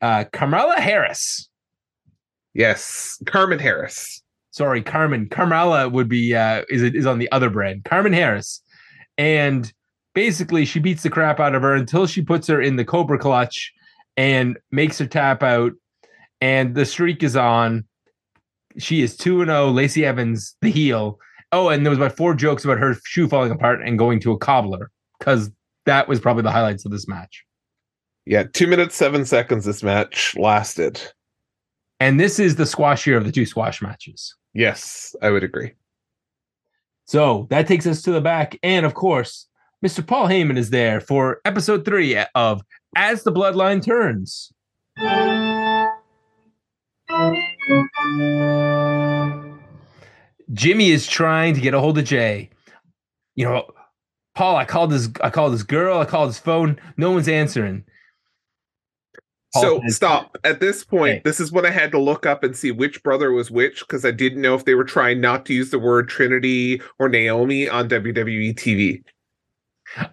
uh, 0.00 0.24
Carmella 0.32 0.76
Harris. 0.76 1.50
Yes. 2.54 3.20
Carmen 3.26 3.58
Harris. 3.58 4.23
Sorry, 4.54 4.82
Carmen. 4.82 5.28
Carmella 5.28 5.90
would 5.90 6.08
be 6.08 6.32
uh, 6.32 6.62
is 6.68 6.80
is 6.80 7.06
on 7.06 7.18
the 7.18 7.30
other 7.32 7.50
brand. 7.50 7.84
Carmen 7.84 8.12
Harris, 8.12 8.62
and 9.18 9.72
basically 10.14 10.64
she 10.64 10.78
beats 10.78 11.02
the 11.02 11.10
crap 11.10 11.40
out 11.40 11.56
of 11.56 11.62
her 11.62 11.74
until 11.74 12.06
she 12.06 12.22
puts 12.22 12.46
her 12.46 12.62
in 12.62 12.76
the 12.76 12.84
Cobra 12.84 13.18
clutch 13.18 13.72
and 14.16 14.56
makes 14.70 14.96
her 14.98 15.08
tap 15.08 15.42
out, 15.42 15.72
and 16.40 16.76
the 16.76 16.86
streak 16.86 17.24
is 17.24 17.34
on. 17.34 17.84
She 18.78 19.02
is 19.02 19.16
two 19.16 19.40
and 19.40 19.48
zero. 19.48 19.72
Lacey 19.72 20.06
Evans, 20.06 20.54
the 20.60 20.70
heel. 20.70 21.18
Oh, 21.50 21.70
and 21.70 21.84
there 21.84 21.90
was 21.90 21.98
about 21.98 22.16
four 22.16 22.32
jokes 22.32 22.64
about 22.64 22.78
her 22.78 22.94
shoe 23.04 23.26
falling 23.26 23.50
apart 23.50 23.80
and 23.84 23.98
going 23.98 24.20
to 24.20 24.30
a 24.30 24.38
cobbler 24.38 24.92
because 25.18 25.50
that 25.84 26.06
was 26.06 26.20
probably 26.20 26.44
the 26.44 26.52
highlights 26.52 26.84
of 26.84 26.92
this 26.92 27.08
match. 27.08 27.44
Yeah, 28.24 28.44
two 28.44 28.68
minutes 28.68 28.94
seven 28.94 29.24
seconds 29.24 29.64
this 29.64 29.82
match 29.82 30.36
lasted. 30.36 31.02
And 32.00 32.18
this 32.18 32.38
is 32.38 32.56
the 32.56 32.64
squashier 32.64 33.16
of 33.16 33.24
the 33.24 33.32
two 33.32 33.46
squash 33.46 33.80
matches. 33.80 34.34
Yes, 34.52 35.14
I 35.22 35.30
would 35.30 35.44
agree. 35.44 35.72
So 37.06 37.46
that 37.50 37.66
takes 37.66 37.86
us 37.86 38.02
to 38.02 38.12
the 38.12 38.20
back. 38.20 38.58
And 38.62 38.86
of 38.86 38.94
course, 38.94 39.46
Mr. 39.84 40.06
Paul 40.06 40.28
Heyman 40.28 40.56
is 40.56 40.70
there 40.70 41.00
for 41.00 41.40
episode 41.44 41.84
three 41.84 42.16
of 42.34 42.62
As 42.96 43.22
the 43.22 43.32
Bloodline 43.32 43.84
Turns. 43.84 44.52
Jimmy 50.52 50.90
is 50.90 51.06
trying 51.06 51.54
to 51.54 51.60
get 51.60 51.74
a 51.74 51.80
hold 51.80 51.98
of 51.98 52.04
Jey. 52.04 52.50
You 53.34 53.44
know, 53.44 53.70
Paul, 54.34 54.56
I 54.56 54.64
called 54.64 54.90
this 54.90 55.08
I 55.20 55.30
called 55.30 55.52
this 55.52 55.62
girl, 55.62 55.98
I 55.98 56.04
called 56.04 56.28
his 56.28 56.38
phone, 56.38 56.78
no 56.96 57.10
one's 57.10 57.28
answering. 57.28 57.84
So 59.60 59.80
stop. 59.88 60.36
At 60.44 60.60
this 60.60 60.84
point, 60.84 61.12
Okay. 61.14 61.22
this 61.24 61.40
is 61.40 61.52
when 61.52 61.64
I 61.66 61.70
had 61.70 61.90
to 61.92 61.98
look 62.00 62.26
up 62.26 62.42
and 62.42 62.56
see 62.56 62.70
which 62.72 63.02
brother 63.02 63.30
was 63.32 63.50
which 63.50 63.80
because 63.80 64.04
I 64.04 64.10
didn't 64.10 64.42
know 64.42 64.54
if 64.54 64.64
they 64.64 64.74
were 64.74 64.84
trying 64.84 65.20
not 65.20 65.46
to 65.46 65.54
use 65.54 65.70
the 65.70 65.78
word 65.78 66.08
Trinity 66.08 66.82
or 66.98 67.08
Naomi 67.08 67.68
on 67.68 67.88
WWE 67.88 68.54
TV. 68.54 69.02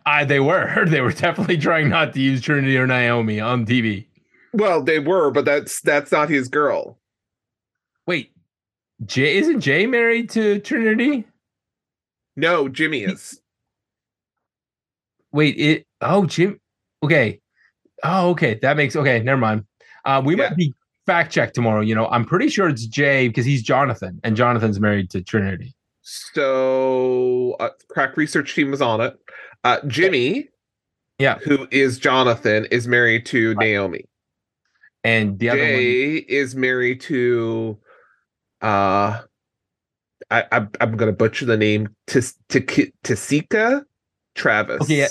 I, 0.05 0.25
they 0.25 0.39
were. 0.39 0.85
They 0.89 1.01
were 1.01 1.11
definitely 1.11 1.57
trying 1.57 1.89
not 1.89 2.13
to 2.13 2.19
use 2.21 2.41
Trinity 2.41 2.77
or 2.77 2.85
Naomi 2.85 3.39
on 3.39 3.65
TV. 3.65 4.05
Well, 4.53 4.83
they 4.83 4.99
were, 4.99 5.31
but 5.31 5.45
that's 5.45 5.81
that's 5.81 6.11
not 6.11 6.29
his 6.29 6.47
girl. 6.49 6.99
Wait, 8.05 8.31
Jey 9.05 9.37
isn't 9.37 9.61
Jey 9.61 9.87
married 9.87 10.29
to 10.31 10.59
Trinity? 10.59 11.25
No, 12.35 12.67
Jimmy 12.67 13.03
is. 13.03 13.41
Wait, 15.31 15.55
it 15.57 15.87
oh 16.01 16.25
Jim 16.25 16.59
okay. 17.01 17.39
Oh, 18.03 18.29
okay. 18.31 18.59
That 18.61 18.77
makes 18.77 18.95
okay, 18.95 19.19
never 19.21 19.39
mind. 19.39 19.65
Uh 20.05 20.21
we 20.23 20.35
Yeah. 20.35 20.49
might 20.49 20.57
be 20.57 20.73
fact 21.05 21.31
checked 21.31 21.55
tomorrow. 21.55 21.81
You 21.81 21.95
know, 21.95 22.07
I'm 22.07 22.25
pretty 22.25 22.49
sure 22.49 22.69
it's 22.69 22.85
Jey 22.85 23.27
because 23.27 23.45
he's 23.45 23.63
Jonathan, 23.63 24.19
and 24.23 24.35
Jonathan's 24.35 24.79
married 24.79 25.09
to 25.11 25.21
Trinity. 25.21 25.75
So, 26.03 27.55
uh, 27.59 27.69
crack 27.89 28.17
research 28.17 28.53
team 28.55 28.71
was 28.71 28.81
on 28.81 29.01
it. 29.01 29.15
Uh, 29.63 29.77
Jimmy, 29.87 30.49
Yeah. 31.19 31.37
who 31.39 31.67
is 31.71 31.99
Jonathan, 31.99 32.65
is 32.71 32.87
married 32.87 33.25
to 33.27 33.53
Naomi. 33.55 34.05
And 35.03 35.39
the 35.39 35.49
other 35.49 35.59
one 35.61 35.67
Jey 35.69 36.13
is 36.27 36.55
married 36.55 37.01
to, 37.01 37.77
uh, 38.61 39.21
I, 40.29 40.43
I 40.51 40.67
I'm 40.79 40.97
gonna 40.97 41.11
butcher 41.11 41.45
the 41.45 41.57
name. 41.57 41.89
Tis, 42.07 42.35
Tasika 42.49 43.83
Travis. 44.35 44.81
Okay, 44.83 44.99
yeah. 44.99 45.07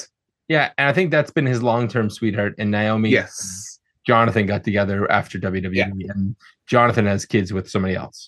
Yeah, 0.51 0.73
and 0.79 0.89
I 0.89 0.93
think 0.93 1.13
that's 1.13 1.31
been 1.31 1.47
his 1.47 1.63
long-term 1.63 2.11
sweetheart. 2.11 2.57
And 2.59 2.73
Naomi 2.73 3.11
Yes. 3.11 3.79
Jonathan 4.05 4.47
got 4.47 4.65
together 4.65 5.09
after 5.09 5.39
WWE, 5.39 5.77
Yeah. 5.77 6.11
and 6.13 6.35
Jonathan 6.67 7.07
has 7.07 7.25
kids 7.25 7.53
with 7.53 7.71
somebody 7.71 7.95
else. 7.95 8.27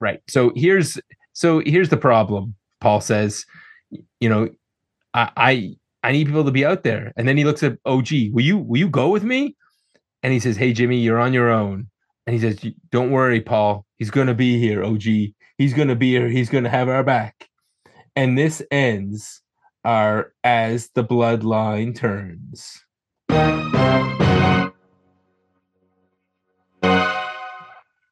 Right. 0.00 0.20
So 0.28 0.52
here's 0.54 0.96
so 1.32 1.58
here's 1.58 1.88
the 1.88 1.96
problem. 1.96 2.54
Paul 2.80 3.00
says, 3.00 3.44
you 4.20 4.28
know, 4.28 4.48
I 5.12 5.30
I, 5.36 5.76
I 6.04 6.12
need 6.12 6.28
people 6.28 6.44
to 6.44 6.52
be 6.52 6.64
out 6.64 6.84
there, 6.84 7.12
and 7.16 7.26
then 7.26 7.36
he 7.36 7.42
looks 7.42 7.64
at 7.64 7.76
oh, 7.84 7.98
OG. 7.98 8.08
Will 8.30 8.44
you 8.44 8.58
will 8.58 8.78
you 8.78 8.88
go 8.88 9.08
with 9.08 9.24
me? 9.24 9.56
And 10.22 10.32
he 10.32 10.38
says, 10.38 10.56
Hey 10.56 10.72
Jimmy, 10.72 10.98
you're 10.98 11.18
on 11.18 11.32
your 11.32 11.50
own. 11.50 11.88
And 12.28 12.34
he 12.34 12.40
says, 12.40 12.64
Don't 12.92 13.10
worry, 13.10 13.40
Paul. 13.40 13.84
He's 13.96 14.12
gonna 14.12 14.34
be 14.34 14.60
here. 14.60 14.84
OG. 14.84 15.02
He's 15.58 15.74
gonna 15.74 15.96
be 15.96 16.10
here. 16.12 16.28
He's 16.28 16.48
gonna 16.48 16.68
have 16.68 16.88
our 16.88 17.02
back. 17.02 17.48
And 18.14 18.38
this 18.38 18.62
ends 18.70 19.42
our 19.86 20.32
as 20.42 20.90
the 20.90 21.04
bloodline 21.04 21.96
turns. 21.96 22.82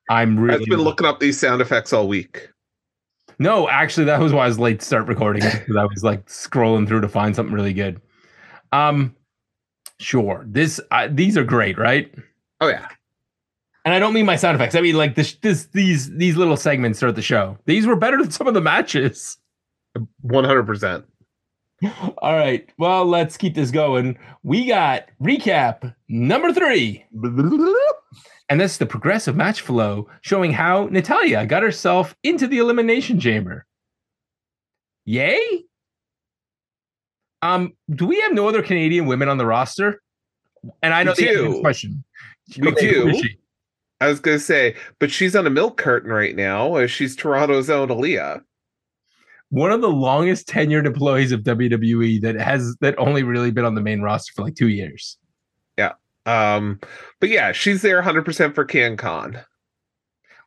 I'm 0.08 0.38
really 0.38 0.60
I've 0.60 0.66
been 0.66 0.82
looking 0.82 1.06
up 1.06 1.18
these 1.18 1.38
sound 1.38 1.60
effects 1.60 1.92
all 1.92 2.06
week. 2.06 2.48
No, 3.40 3.68
actually, 3.68 4.04
that 4.04 4.20
was 4.20 4.32
why 4.32 4.44
I 4.44 4.48
was 4.48 4.60
late 4.60 4.78
to 4.78 4.86
start 4.86 5.08
recording 5.08 5.42
because 5.52 5.76
I 5.76 5.84
was 5.84 6.04
like 6.04 6.26
scrolling 6.26 6.86
through 6.86 7.00
to 7.00 7.08
find 7.08 7.34
something 7.34 7.54
really 7.54 7.72
good. 7.72 8.00
Um, 8.70 9.16
sure. 9.98 10.44
This 10.46 10.80
uh, 10.92 11.08
these 11.10 11.36
are 11.36 11.44
great, 11.44 11.76
right? 11.76 12.14
Oh 12.60 12.68
yeah. 12.68 12.86
And 13.84 13.92
I 13.92 13.98
don't 13.98 14.14
mean 14.14 14.26
my 14.26 14.36
sound 14.36 14.54
effects. 14.54 14.76
I 14.76 14.80
mean 14.80 14.96
like 14.96 15.16
this, 15.16 15.34
this 15.42 15.66
these 15.66 16.14
these 16.14 16.36
little 16.36 16.56
segments 16.56 17.00
throughout 17.00 17.16
the 17.16 17.22
show. 17.22 17.58
These 17.66 17.86
were 17.86 17.96
better 17.96 18.18
than 18.18 18.30
some 18.30 18.46
of 18.46 18.54
the 18.54 18.60
matches. 18.60 19.38
One 20.20 20.44
hundred 20.44 20.66
percent. 20.66 21.04
All 22.18 22.34
right. 22.34 22.68
Well, 22.78 23.04
let's 23.04 23.36
keep 23.36 23.54
this 23.54 23.70
going. 23.70 24.18
We 24.42 24.66
got 24.66 25.08
recap 25.22 25.94
number 26.08 26.52
three. 26.52 27.04
And 28.50 28.60
that's 28.60 28.76
the 28.76 28.86
progressive 28.86 29.36
match 29.36 29.62
flow 29.62 30.08
showing 30.20 30.52
how 30.52 30.86
Natalya 30.90 31.46
got 31.46 31.62
herself 31.62 32.14
into 32.22 32.46
the 32.46 32.58
elimination 32.58 33.18
chamber. 33.18 33.66
Yay? 35.06 35.64
Um, 37.42 37.72
do 37.90 38.06
we 38.06 38.20
have 38.20 38.32
no 38.32 38.48
other 38.48 38.62
Canadian 38.62 39.06
women 39.06 39.28
on 39.28 39.38
the 39.38 39.46
roster? 39.46 40.00
And 40.82 40.94
I 40.94 41.02
know 41.02 41.14
We 41.18 41.26
the 41.26 41.60
question. 41.60 42.04
We 42.58 42.68
Okay, 42.68 42.90
do. 42.90 43.22
I 44.00 44.08
was 44.08 44.20
gonna 44.20 44.38
say, 44.38 44.76
but 44.98 45.10
she's 45.10 45.36
on 45.36 45.46
a 45.46 45.50
milk 45.50 45.76
carton 45.76 46.10
right 46.10 46.34
now. 46.34 46.86
She's 46.86 47.14
Toronto's 47.16 47.70
own 47.70 47.88
Aliyah. 47.88 48.42
One 49.54 49.70
of 49.70 49.82
the 49.82 49.88
longest 49.88 50.48
tenured 50.48 50.84
employees 50.84 51.30
of 51.30 51.42
WWE 51.42 52.20
that 52.22 52.34
has 52.34 52.76
that 52.80 52.98
only 52.98 53.22
really 53.22 53.52
been 53.52 53.64
on 53.64 53.76
the 53.76 53.80
main 53.80 54.02
roster 54.02 54.32
for 54.34 54.42
like 54.42 54.56
two 54.56 54.66
years. 54.66 55.16
Yeah. 55.78 55.92
Um, 56.26 56.80
but 57.20 57.28
yeah, 57.28 57.52
she's 57.52 57.80
there 57.80 58.02
100% 58.02 58.52
for 58.52 58.66
CanCon. 58.66 59.44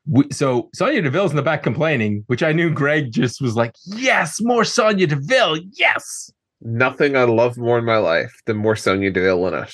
We, 0.07 0.25
so 0.33 0.69
Sonya 0.75 1.03
Deville's 1.03 1.31
in 1.31 1.37
the 1.37 1.41
back 1.41 1.63
complaining, 1.63 2.25
which 2.27 2.43
I 2.43 2.51
knew 2.51 2.69
Greg 2.69 3.13
just 3.13 3.39
was 3.39 3.55
like, 3.55 3.75
yes, 3.85 4.41
more 4.41 4.65
Sonya 4.65 5.07
Deville, 5.07 5.59
yes. 5.71 6.29
Nothing 6.59 7.15
I 7.15 7.23
love 7.23 7.57
more 7.57 7.79
in 7.79 7.85
my 7.85 7.99
life 7.99 8.41
than 8.45 8.57
more 8.57 8.75
Sonya 8.75 9.11
Deville 9.11 9.47
in 9.47 9.53
it. 9.53 9.73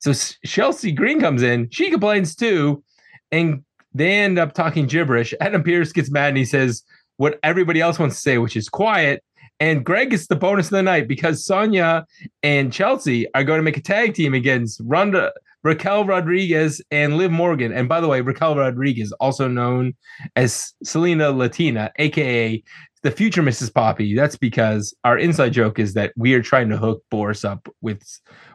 So 0.00 0.12
Chelsea 0.44 0.92
Green 0.92 1.20
comes 1.20 1.42
in, 1.42 1.70
she 1.70 1.90
complains 1.90 2.34
too, 2.34 2.84
and 3.30 3.64
they 3.94 4.18
end 4.18 4.38
up 4.38 4.52
talking 4.52 4.88
gibberish. 4.88 5.32
Adam 5.40 5.62
Pearce 5.62 5.92
gets 5.92 6.10
mad 6.10 6.28
and 6.28 6.36
he 6.36 6.44
says 6.44 6.82
what 7.16 7.38
everybody 7.42 7.80
else 7.80 7.98
wants 7.98 8.16
to 8.16 8.20
say, 8.20 8.38
which 8.38 8.56
is 8.56 8.68
quiet. 8.68 9.22
And 9.60 9.84
Greg 9.84 10.10
gets 10.10 10.26
the 10.26 10.36
bonus 10.36 10.66
of 10.66 10.72
the 10.72 10.82
night 10.82 11.06
because 11.06 11.44
Sonya 11.44 12.04
and 12.42 12.72
Chelsea 12.72 13.32
are 13.34 13.44
going 13.44 13.58
to 13.58 13.62
make 13.62 13.76
a 13.76 13.82
tag 13.82 14.14
team 14.14 14.34
against 14.34 14.80
Ronda, 14.84 15.32
Raquel 15.62 16.04
Rodriguez, 16.04 16.82
and 16.90 17.16
Liv 17.16 17.30
Morgan. 17.30 17.72
And 17.72 17.88
by 17.88 18.00
the 18.00 18.08
way, 18.08 18.20
Raquel 18.22 18.56
Rodriguez, 18.56 19.12
also 19.20 19.46
known 19.46 19.94
as 20.34 20.74
Selena 20.82 21.30
Latina, 21.30 21.92
aka 21.96 22.62
the 23.02 23.10
future 23.10 23.42
Mrs. 23.42 23.72
Poppy. 23.72 24.14
That's 24.14 24.36
because 24.36 24.94
our 25.04 25.18
inside 25.18 25.52
joke 25.52 25.78
is 25.78 25.94
that 25.94 26.12
we 26.16 26.34
are 26.34 26.42
trying 26.42 26.68
to 26.70 26.76
hook 26.76 27.02
Boris 27.10 27.44
up 27.44 27.68
with 27.80 28.02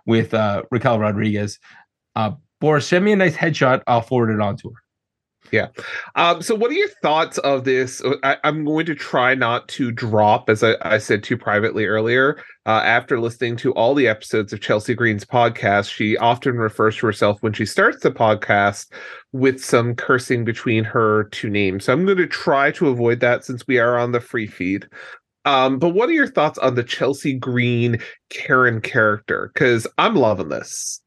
with 0.05 0.33
uh, 0.33 0.63
Raquel 0.71 0.99
Rodriguez. 0.99 1.59
Uh, 2.15 2.31
Boris, 2.59 2.87
send 2.87 3.05
me 3.05 3.11
a 3.11 3.15
nice 3.15 3.35
headshot. 3.35 3.81
I'll 3.87 4.01
forward 4.01 4.33
it 4.33 4.41
on 4.41 4.57
to 4.57 4.69
her. 4.69 4.81
Um, 6.15 6.41
so 6.41 6.55
what 6.55 6.71
are 6.71 6.75
your 6.75 6.89
thoughts 7.01 7.37
of 7.39 7.63
this? 7.63 8.01
I, 8.23 8.37
I'm 8.43 8.65
going 8.65 8.85
to 8.87 8.95
try 8.95 9.35
not 9.35 9.67
to 9.69 9.91
drop, 9.91 10.49
as 10.49 10.63
I, 10.63 10.75
I 10.81 10.97
said 10.97 11.23
to 11.23 11.35
you 11.35 11.37
privately 11.37 11.85
earlier. 11.85 12.37
Uh, 12.65 12.81
after 12.83 13.19
listening 13.19 13.55
to 13.57 13.73
all 13.73 13.95
the 13.95 14.07
episodes 14.07 14.51
of 14.51 14.59
Chelsea 14.59 14.93
Green's 14.93 15.23
podcast, 15.23 15.91
she 15.91 16.17
often 16.17 16.57
refers 16.57 16.97
to 16.97 17.05
herself 17.05 17.37
when 17.41 17.53
she 17.53 17.65
starts 17.65 18.03
the 18.03 18.11
podcast 18.11 18.91
with 19.31 19.63
some 19.63 19.95
cursing 19.95 20.43
between 20.43 20.83
her 20.83 21.25
two 21.31 21.49
names. 21.49 21.85
So 21.85 21.93
I'm 21.93 22.05
going 22.05 22.17
to 22.17 22.27
try 22.27 22.71
to 22.71 22.89
avoid 22.89 23.19
that 23.21 23.45
since 23.45 23.65
we 23.67 23.77
are 23.77 23.97
on 23.97 24.11
the 24.11 24.19
free 24.19 24.47
feed. 24.47 24.87
Um, 25.45 25.79
but 25.79 25.89
what 25.89 26.09
are 26.09 26.13
your 26.13 26.27
thoughts 26.27 26.57
on 26.57 26.75
the 26.75 26.83
Chelsea 26.83 27.33
Green 27.33 27.99
Karen 28.29 28.81
character? 28.81 29.49
Because 29.53 29.87
I'm 29.97 30.15
loving 30.15 30.49
this. 30.49 31.01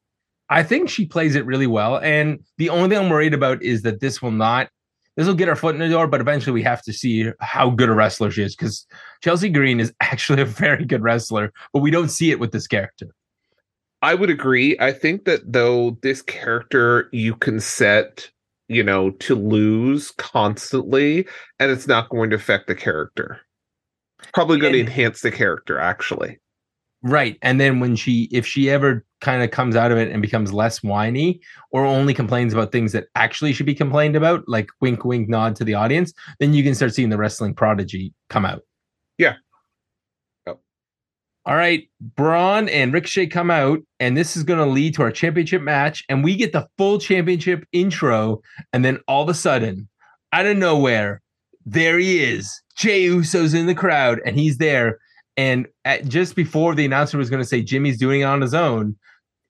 I 0.51 0.65
think 0.65 0.91
she 0.91 1.07
plays 1.07 1.37
it 1.37 1.47
really 1.47 1.69
well. 1.69 1.99
And 1.99 2.41
the 2.59 2.71
only 2.71 2.89
thing 2.89 2.99
I'm 2.99 3.09
worried 3.11 3.35
about 3.35 3.63
is 3.63 3.83
that 3.83 4.01
this 4.01 4.21
will 4.21 4.33
not, 4.33 4.69
this 5.17 5.29
will 5.29 5.35
get 5.35 5.47
her 5.47 5.55
foot 5.55 5.77
in 5.77 5.81
the 5.81 5.89
door, 5.89 6.09
but 6.09 6.21
eventually 6.21 6.53
we 6.53 6.63
have 6.65 6.83
to 6.83 6.93
see 6.93 7.31
how 7.39 7.71
good 7.71 7.89
a 7.89 7.95
wrestler 7.95 8.33
she 8.33 8.43
is 8.43 8.57
because 8.57 8.85
Chelsea 9.23 9.49
Green 9.49 9.79
is 9.79 9.95
actually 10.01 10.43
a 10.43 10.47
very 10.47 10.85
good 10.85 11.03
wrestler, 11.03 11.53
but 11.73 11.81
we 11.81 11.93
don't 11.93 12.11
see 12.11 12.33
it 12.33 12.41
with 12.41 12.51
this 12.51 12.67
character. 12.67 13.07
I 14.03 14.15
would 14.15 14.31
agree. 14.31 14.77
I 14.81 14.93
think 14.93 15.25
that 15.27 15.53
though 15.53 15.99
this 16.03 16.21
character 16.21 17.09
you 17.13 17.37
can 17.37 17.61
set, 17.61 18.29
you 18.67 18.83
know, 18.83 19.11
to 19.11 19.35
lose 19.37 20.11
constantly, 20.13 21.29
and 21.61 21.71
it's 21.71 21.87
not 21.87 22.09
going 22.09 22.31
to 22.31 22.37
affect 22.37 22.67
the 22.67 22.75
character. 22.75 23.41
Probably 24.33 24.59
going 24.59 24.73
to 24.73 24.81
enhance 24.81 25.21
the 25.21 25.31
character, 25.31 25.79
actually. 25.79 26.39
Right. 27.03 27.39
And 27.43 27.61
then 27.61 27.81
when 27.81 27.95
she, 27.95 28.29
if 28.33 28.47
she 28.47 28.69
ever 28.71 29.05
kind 29.21 29.43
of 29.43 29.51
comes 29.51 29.77
out 29.77 29.93
of 29.93 29.99
it 29.99 30.11
and 30.11 30.23
becomes 30.23 30.53
less 30.53 30.83
whiny 30.83 31.41
or 31.71 31.85
only 31.85 32.15
complains 32.15 32.53
about 32.53 32.73
things 32.73 32.93
that 32.93 33.07
actually 33.15 33.53
should 33.53 33.67
be 33.67 33.75
complained 33.75 34.17
about, 34.17 34.43
like 34.49 34.69
wink, 34.81 35.05
wink, 35.05 35.29
nod 35.29 35.57
to 35.57 35.65
the 35.65 35.75
audience, 35.75 36.13
then 36.39 36.55
you 36.55 36.63
can 36.63 36.75
start 36.75 36.95
seeing 36.95 37.11
the 37.11 37.19
wrestling 37.19 37.55
prodigy 37.55 38.13
come 38.29 38.45
out. 38.45 38.63
Yeah. 39.19 39.35
All 41.47 41.57
right. 41.57 41.89
Braun 42.01 42.69
and 42.69 42.93
Ricochet 42.93 43.29
come 43.29 43.51
out, 43.51 43.81
and 43.99 44.17
this 44.17 44.37
is 44.37 44.43
going 44.43 44.59
to 44.59 44.67
lead 44.67 44.95
to 44.95 45.03
our 45.03 45.11
championship 45.11 45.63
match. 45.63 46.05
And 46.09 46.23
we 46.23 46.37
get 46.37 46.53
the 46.53 46.69
full 46.77 46.99
championship 46.99 47.65
intro. 47.73 48.43
And 48.73 48.85
then 48.85 49.01
all 49.09 49.23
of 49.23 49.29
a 49.29 49.35
sudden, 49.35 49.89
out 50.33 50.47
of 50.47 50.57
nowhere, 50.59 51.23
there 51.65 51.99
he 51.99 52.23
is. 52.23 52.63
Jey 52.77 53.05
Uso's 53.05 53.55
in 53.55 53.67
the 53.67 53.75
crowd, 53.75 54.21
and 54.25 54.39
he's 54.39 54.59
there. 54.59 54.99
And 55.37 55.67
at, 55.85 56.07
just 56.07 56.37
before 56.37 56.75
the 56.75 56.85
announcer 56.85 57.17
was 57.17 57.31
going 57.31 57.43
to 57.43 57.49
say 57.49 57.63
Jimmy's 57.63 57.99
doing 57.99 58.21
it 58.21 58.25
on 58.25 58.43
his 58.43 58.55
own, 58.55 58.97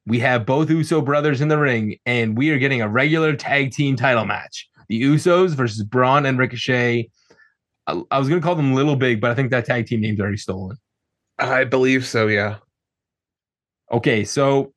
we 0.07 0.19
have 0.21 0.47
both 0.47 0.71
Uso 0.71 1.01
brothers 1.01 1.41
in 1.41 1.49
the 1.49 1.59
ring, 1.59 1.97
and 2.07 2.37
we 2.37 2.51
are 2.51 2.59
getting 2.59 2.83
a 2.83 2.89
regular 2.89 3.35
tag 3.35 3.73
team 3.73 3.97
title 3.97 4.25
match. 4.25 4.69
The 4.89 5.03
Usos 5.03 5.51
versus 5.51 5.85
Braun 5.85 6.27
and 6.27 6.39
Ricochet. 6.39 7.11
I, 7.87 8.03
I 8.11 8.19
was 8.19 8.29
going 8.29 8.41
to 8.41 8.45
call 8.45 8.57
them 8.57 8.75
Little 8.75 8.97
Big, 8.97 9.21
but 9.21 9.31
I 9.31 9.35
think 9.35 9.51
that 9.51 9.67
tag 9.67 9.87
team 9.87 10.01
name's 10.01 10.21
already 10.21 10.37
stolen. 10.37 10.77
I 11.39 11.65
believe 11.65 12.07
so, 12.07 12.27
yeah. 12.27 12.57
Okay, 13.93 14.25
so 14.25 14.73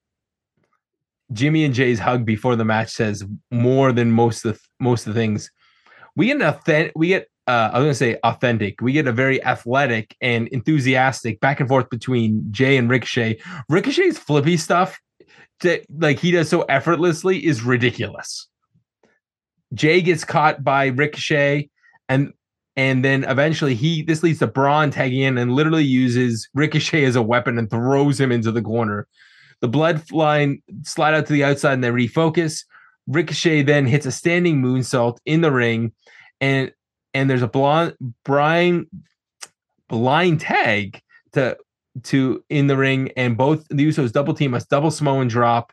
Jimmy 1.32 1.64
and 1.64 1.74
Jey's 1.74 2.00
hug 2.00 2.26
before 2.26 2.56
the 2.56 2.66
match 2.66 2.92
says 2.92 3.24
more 3.52 3.92
than 3.92 4.12
most 4.12 4.46
of 4.46 4.54
the, 4.54 4.60
most 4.80 5.08
of 5.08 5.14
the 5.14 5.20
things. 5.20 5.52
We 6.16 6.28
get 6.28 6.38
an 6.38 6.44
authentic. 6.44 6.92
We 6.96 7.08
get. 7.08 7.28
Uh, 7.46 7.72
I 7.74 7.80
was 7.80 7.86
gonna 7.86 7.96
say 7.96 8.18
authentic. 8.24 8.80
We 8.82 8.94
get 8.94 9.08
a 9.08 9.12
very 9.12 9.44
athletic 9.44 10.16
and 10.22 10.48
enthusiastic 10.50 11.42
back 11.42 11.60
and 11.60 11.68
forth 11.68 11.90
between 11.90 12.46
Jey 12.52 12.78
and 12.78 12.90
Ricochet. 12.90 13.42
Ricochet's 13.68 14.18
flippy 14.18 14.56
stuff 14.56 14.98
that 15.62 15.86
like 15.98 16.20
he 16.20 16.32
does 16.32 16.50
so 16.50 16.62
effortlessly 16.64 17.46
is 17.46 17.64
ridiculous. 17.64 18.48
Jey 19.74 20.02
gets 20.02 20.24
caught 20.24 20.64
by 20.64 20.88
Ricochet, 20.88 21.70
and 22.10 22.34
and 22.76 23.04
then 23.06 23.24
eventually 23.26 23.76
he 23.76 24.02
this 24.04 24.24
leads 24.24 24.40
to 24.40 24.48
Braun 24.48 24.92
tagging 24.92 25.22
in 25.22 25.38
and 25.38 25.54
literally 25.54 25.84
uses 25.84 26.48
Ricochet 26.54 27.06
as 27.06 27.16
a 27.16 27.22
weapon 27.22 27.58
and 27.58 27.70
throws 27.70 28.20
him 28.20 28.32
into 28.32 28.52
the 28.52 28.62
corner. 28.62 29.08
The 29.62 29.70
bloodline 29.70 30.62
slide 30.84 31.14
out 31.14 31.26
to 31.28 31.34
the 31.34 31.44
outside 31.44 31.74
and 31.74 31.84
they 31.84 31.90
refocus. 31.90 32.66
Ricochet 33.08 33.64
then 33.64 33.86
hits 33.86 34.06
a 34.06 34.12
standing 34.12 34.62
moonsault 34.62 35.18
in 35.26 35.42
the 35.42 35.52
ring, 35.52 35.94
and 36.42 36.72
and 37.14 37.30
there's 37.30 37.42
a 37.42 37.48
blonde 37.48 37.96
blind 38.26 38.88
blind 39.88 40.42
tag 40.42 41.02
to 41.34 41.58
to 42.04 42.44
in 42.50 42.68
the 42.68 42.78
ring, 42.78 43.12
and 43.16 43.38
both 43.38 43.68
the 43.70 43.88
Usos 43.88 44.12
double 44.12 44.34
team 44.34 44.54
us, 44.54 44.66
double 44.66 44.92
Samoan 44.92 45.28
drop 45.28 45.72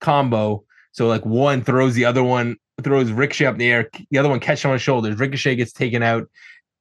combo. 0.00 0.64
So 0.92 1.06
like 1.08 1.24
one 1.24 1.62
throws 1.62 1.94
the 1.94 2.04
other 2.04 2.22
one 2.22 2.56
throws 2.82 3.10
Ricochet 3.12 3.46
up 3.46 3.54
in 3.54 3.58
the 3.58 3.70
air, 3.70 3.88
the 4.10 4.18
other 4.18 4.28
one 4.28 4.40
catches 4.40 4.64
on 4.64 4.72
his 4.72 4.82
shoulders. 4.82 5.18
Ricochet 5.18 5.56
gets 5.56 5.72
taken 5.72 6.02
out. 6.02 6.28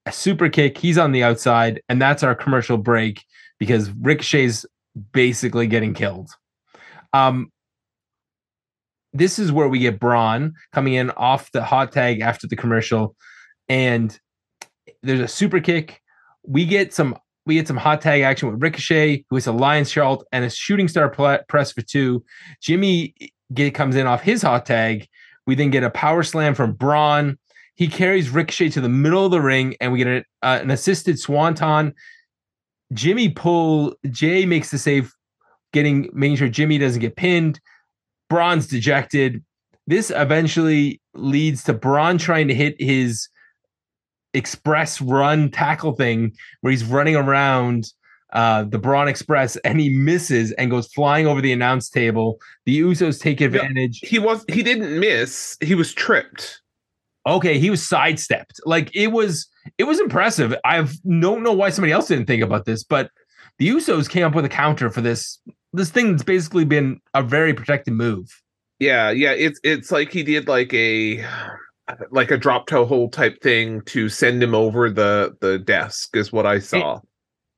A 0.08 0.12
super 0.12 0.50
kick, 0.50 0.78
he's 0.78 0.98
on 0.98 1.12
the 1.12 1.24
outside, 1.24 1.82
and 1.88 2.02
that's 2.02 2.24
our 2.24 2.34
commercial 2.34 2.78
break 2.78 3.24
because 3.60 3.92
Ricochet's 3.92 4.66
basically 5.12 5.68
getting 5.68 5.94
killed. 5.94 6.32
Um, 7.14 7.52
this 9.14 9.38
is 9.38 9.52
where 9.52 9.68
we 9.68 9.80
get 9.80 10.00
Braun 10.00 10.54
coming 10.72 10.94
in 10.94 11.12
off 11.12 11.52
the 11.52 11.64
hot 11.64 11.92
tag 11.92 12.22
after 12.22 12.48
the 12.48 12.56
commercial, 12.56 13.16
and 13.70 14.18
there's 15.04 15.20
a 15.20 15.28
super 15.28 15.60
kick. 15.60 16.02
We 16.44 16.66
get 16.66 16.94
some 16.94 17.16
we 17.46 17.56
get 17.56 17.68
some 17.68 17.78
hot 17.78 18.02
tag 18.02 18.22
action 18.22 18.52
with 18.52 18.62
Ricochet, 18.62 19.26
who 19.30 19.36
is 19.36 19.48
a 19.48 19.52
Lionsault 19.52 20.24
and 20.32 20.46
a 20.46 20.50
shooting 20.50 20.88
star 20.88 21.10
press 21.10 21.72
for 21.72 21.82
two. 21.82 22.24
Jimmy 22.62 23.16
get, 23.54 23.74
comes 23.74 23.96
in 23.96 24.08
off 24.08 24.22
his 24.22 24.42
hot 24.42 24.66
tag. 24.66 25.08
We 25.48 25.56
then 25.56 25.72
get 25.72 25.84
a 25.84 25.90
power 25.90 26.24
slam 26.24 26.54
from 26.54 26.74
Braun. 26.74 27.38
He 27.76 27.88
carries 27.88 28.30
Ricochet 28.30 28.70
to 28.70 28.82
the 28.82 28.90
middle 28.90 29.26
of 29.26 29.32
the 29.32 29.42
ring, 29.42 29.76
and 29.82 29.92
we 29.92 29.98
get 29.98 30.08
a, 30.08 30.18
uh, 30.46 30.60
an 30.62 30.70
assisted 30.70 31.20
swanton. 31.20 31.94
Jimmy 32.94 33.30
pull. 33.30 33.96
Jey 34.10 34.46
makes 34.46 34.70
the 34.70 34.78
save, 34.78 35.12
getting 35.74 36.10
making 36.14 36.38
sure 36.38 36.50
Jimmy 36.50 36.78
doesn't 36.78 37.02
get 37.02 37.16
pinned. 37.16 37.60
Braun's 38.30 38.68
dejected. 38.68 39.44
This 39.88 40.12
eventually 40.16 41.02
leads 41.16 41.64
to 41.64 41.74
Braun 41.74 42.18
trying 42.18 42.48
to 42.50 42.54
hit 42.54 42.80
his 42.80 43.30
express 44.34 45.02
run 45.02 45.50
tackle 45.50 45.94
thing 45.94 46.34
where 46.62 46.72
he's 46.72 46.84
running 46.84 47.16
around 47.16 47.92
uh, 48.34 48.64
the 48.64 48.78
Braun 48.78 49.08
Express 49.08 49.58
and 49.58 49.80
he 49.80 49.90
misses 49.90 50.52
and 50.54 50.72
goes 50.72 50.88
flying 50.94 51.28
over 51.28 51.42
the 51.42 51.52
announce 51.52 51.90
table. 51.90 52.40
The 52.66 52.80
Usos 52.82 53.20
take 53.20 53.42
advantage. 53.42 54.00
he 54.00 54.20
was 54.20 54.46
he 54.48 54.64
didn't 54.64 55.00
miss. 55.00 55.58
He 55.62 55.76
was 55.76 55.94
tripped. 55.94 56.62
Okay, 57.28 57.60
he 57.60 57.70
was 57.70 57.88
sidestepped. 57.88 58.60
Like 58.66 58.90
it 58.96 59.08
was 59.08 59.48
it 59.78 59.84
was 59.84 60.00
impressive. 60.00 60.56
I 60.66 60.88
don't 61.08 61.44
know 61.44 61.54
why 61.54 61.70
somebody 61.70 61.92
else 61.92 62.08
didn't 62.08 62.26
think 62.26 62.42
about 62.42 62.66
this, 62.66 62.84
but 62.84 63.12
the 63.60 63.70
Usos 63.70 64.10
came 64.10 64.26
up 64.26 64.34
with 64.34 64.46
a 64.46 64.50
counter 64.50 64.90
for 64.90 65.02
this 65.02 65.40
this 65.74 65.90
thing 65.90 66.12
that's 66.12 66.24
basically 66.24 66.66
been 66.66 67.00
a 67.14 67.22
very 67.22 67.54
protected 67.54 67.94
move. 67.94 68.28
Yeah, 68.80 69.12
yeah. 69.12 69.32
It's 69.34 69.60
it's 69.64 69.92
like 69.92 70.12
he 70.12 70.24
did 70.24 70.48
like 70.48 70.74
a 70.74 71.24
like 72.12 72.32
a 72.32 72.38
drop 72.38 72.68
toe 72.68 72.86
hold 72.86 73.14
type 73.14 73.42
thing 73.42 73.82
to 73.86 74.10
send 74.10 74.42
him 74.42 74.56
over 74.56 74.90
the 74.90 75.36
the 75.42 75.60
desk 75.60 76.16
is 76.16 76.32
what 76.32 76.46
I 76.46 76.60
saw. 76.60 76.96
And, 76.96 77.02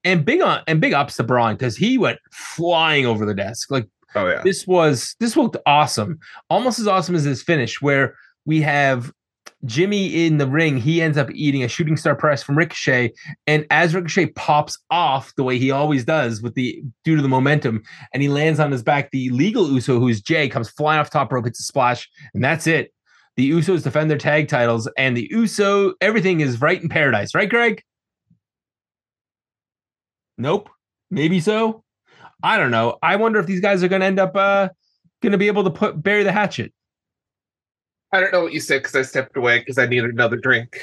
and 0.04 0.26
big 0.26 0.42
on 0.42 0.62
and 0.68 0.82
big 0.82 0.94
ups 0.94 1.16
to 1.18 1.24
Braun 1.24 1.56
because 1.56 1.78
he 1.78 1.98
went 1.98 2.20
flying 2.32 3.06
over 3.06 3.26
the 3.26 3.34
desk. 3.34 3.72
Like 3.72 3.88
oh 4.16 4.28
yeah, 4.28 4.42
this 4.44 4.68
was 4.68 5.16
this 5.20 5.36
looked 5.36 5.58
awesome, 5.66 6.20
almost 6.50 6.80
as 6.80 6.88
awesome 6.88 7.16
as 7.16 7.24
his 7.24 7.42
finish, 7.42 7.82
where 7.82 8.16
we 8.46 8.62
have 8.62 9.12
Jimmy 9.66 10.26
in 10.26 10.38
the 10.38 10.48
ring. 10.48 10.78
He 10.78 11.02
ends 11.02 11.18
up 11.18 11.30
eating 11.32 11.64
a 11.64 11.68
shooting 11.68 11.98
star 11.98 12.16
press 12.16 12.44
from 12.44 12.58
Ricochet, 12.58 13.14
and 13.48 13.66
as 13.70 13.96
Ricochet 13.96 14.28
pops 14.28 14.78
off 14.90 15.34
the 15.36 15.44
way 15.44 15.58
he 15.58 15.72
always 15.72 16.04
does 16.04 16.42
with 16.42 16.56
the 16.56 16.84
due 17.04 17.16
to 17.16 17.22
the 17.22 17.30
momentum, 17.30 17.84
and 18.14 18.22
he 18.22 18.30
lands 18.30 18.60
on 18.60 18.72
his 18.72 18.84
back, 18.84 19.12
the 19.12 19.30
legal 19.30 19.70
Uso, 19.72 20.00
who's 20.00 20.22
Jey, 20.22 20.50
comes 20.50 20.70
flying 20.70 21.00
off 21.00 21.10
top 21.10 21.32
rope, 21.32 21.46
hits 21.46 21.60
a 21.60 21.64
splash, 21.64 22.10
and 22.34 22.44
that's 22.44 22.68
it. 22.68 22.94
The 23.36 23.50
Usos 23.52 23.84
defend 23.84 24.10
their 24.10 24.18
tag 24.18 24.48
titles, 24.48 24.88
and 24.98 25.18
the 25.18 25.28
Uso 25.32 25.94
everything 26.02 26.40
is 26.40 26.62
right 26.62 26.82
in 26.82 26.90
paradise, 26.90 27.34
right, 27.34 27.50
Greg? 27.50 27.82
Nope. 30.38 30.70
Maybe 31.10 31.40
so. 31.40 31.84
I 32.42 32.58
don't 32.58 32.72
know. 32.72 32.98
I 33.02 33.16
wonder 33.16 33.40
if 33.40 33.46
these 33.46 33.62
guys 33.62 33.84
are 33.84 33.88
going 33.88 34.02
to 34.02 34.06
end 34.06 34.20
up 34.20 34.36
uh, 34.36 34.70
going 35.22 35.32
to 35.32 35.38
be 35.38 35.48
able 35.48 35.64
to 35.64 35.70
put 35.70 36.02
bury 36.02 36.24
the 36.24 36.32
hatchet. 36.32 36.74
I 38.12 38.20
don't 38.20 38.32
know 38.32 38.44
what 38.44 38.54
you 38.54 38.60
said 38.60 38.84
because 38.84 38.96
I 38.96 39.02
stepped 39.02 39.38
away 39.38 39.60
because 39.60 39.78
I 39.78 39.88
needed 39.88 40.12
another 40.12 40.38
drink. 40.38 40.80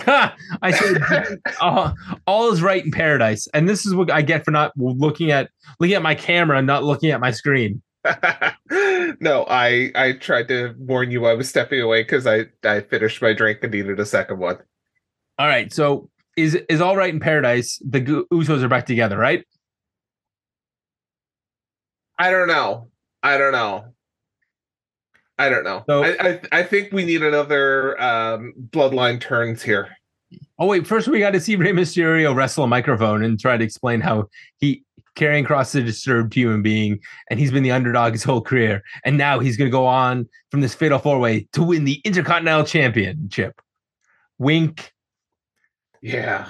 I 0.06 0.70
said 0.72 1.38
uh, 1.60 1.92
all 2.26 2.52
is 2.52 2.62
right 2.62 2.84
in 2.84 2.90
paradise, 2.90 3.46
and 3.54 3.68
this 3.68 3.86
is 3.86 3.94
what 3.94 4.10
I 4.10 4.22
get 4.22 4.44
for 4.44 4.50
not 4.50 4.72
looking 4.76 5.30
at 5.30 5.50
looking 5.80 5.94
at 5.94 6.02
my 6.02 6.14
camera 6.14 6.58
and 6.58 6.66
not 6.66 6.84
looking 6.84 7.10
at 7.10 7.20
my 7.20 7.30
screen. 7.30 7.82
no, 9.20 9.44
I 9.48 9.90
I 9.94 10.12
tried 10.12 10.48
to 10.48 10.74
warn 10.78 11.10
you 11.10 11.26
I 11.26 11.34
was 11.34 11.48
stepping 11.48 11.80
away 11.80 12.02
because 12.02 12.26
I 12.26 12.46
I 12.64 12.80
finished 12.80 13.22
my 13.22 13.32
drink 13.32 13.60
and 13.62 13.72
needed 13.72 14.00
a 14.00 14.06
second 14.06 14.38
one. 14.38 14.58
All 15.38 15.46
right, 15.46 15.72
so 15.72 16.10
is 16.36 16.54
is 16.68 16.80
all 16.80 16.96
right 16.96 17.12
in 17.12 17.20
paradise. 17.20 17.80
The 17.84 18.00
Usos 18.32 18.62
are 18.62 18.68
back 18.68 18.86
together, 18.86 19.16
right? 19.16 19.44
I 22.18 22.30
don't 22.30 22.48
know. 22.48 22.88
I 23.22 23.38
don't 23.38 23.52
know. 23.52 23.92
I 25.38 25.50
don't 25.50 25.64
know. 25.64 25.84
So, 25.86 26.02
I, 26.02 26.16
I, 26.18 26.40
I 26.52 26.62
think 26.62 26.92
we 26.92 27.04
need 27.04 27.22
another 27.22 28.00
um, 28.00 28.54
bloodline 28.70 29.20
turns 29.20 29.62
here. 29.62 29.90
Oh 30.58 30.66
wait, 30.66 30.86
first 30.86 31.08
we 31.08 31.18
got 31.18 31.32
to 31.32 31.40
see 31.40 31.56
Rey 31.56 31.72
Mysterio 31.72 32.34
wrestle 32.34 32.64
a 32.64 32.66
microphone 32.66 33.22
and 33.22 33.38
try 33.38 33.58
to 33.58 33.64
explain 33.64 34.00
how 34.00 34.28
he 34.58 34.85
carrying 35.16 35.44
across 35.44 35.74
a 35.74 35.82
disturbed 35.82 36.32
human 36.32 36.62
being, 36.62 37.00
and 37.28 37.40
he's 37.40 37.50
been 37.50 37.64
the 37.64 37.72
underdog 37.72 38.12
his 38.12 38.22
whole 38.22 38.40
career, 38.40 38.82
and 39.04 39.18
now 39.18 39.40
he's 39.40 39.56
going 39.56 39.68
to 39.68 39.72
go 39.76 39.86
on 39.86 40.28
from 40.50 40.60
this 40.60 40.74
fatal 40.74 41.00
four 41.00 41.18
way 41.18 41.48
to 41.52 41.62
win 41.62 41.84
the 41.84 42.00
Intercontinental 42.04 42.64
Championship. 42.64 43.60
Wink, 44.38 44.92
yeah. 46.00 46.48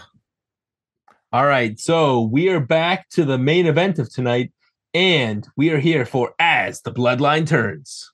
All 1.33 1.47
right. 1.47 1.79
So 1.79 2.23
we 2.23 2.49
are 2.51 2.61
back 2.61 3.09
to 3.11 3.25
the 3.25 3.39
main 3.39 3.67
event 3.67 3.99
of 3.99 4.13
tonight, 4.13 4.53
and 4.93 5.47
we 5.57 5.71
are 5.71 5.79
here 5.79 6.05
for 6.05 6.35
As 6.39 6.83
the 6.83 6.93
Bloodline 6.93 7.47
Turns. 7.47 8.11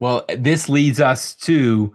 Well, 0.00 0.24
this 0.36 0.68
leads 0.68 1.00
us 1.00 1.34
to 1.36 1.94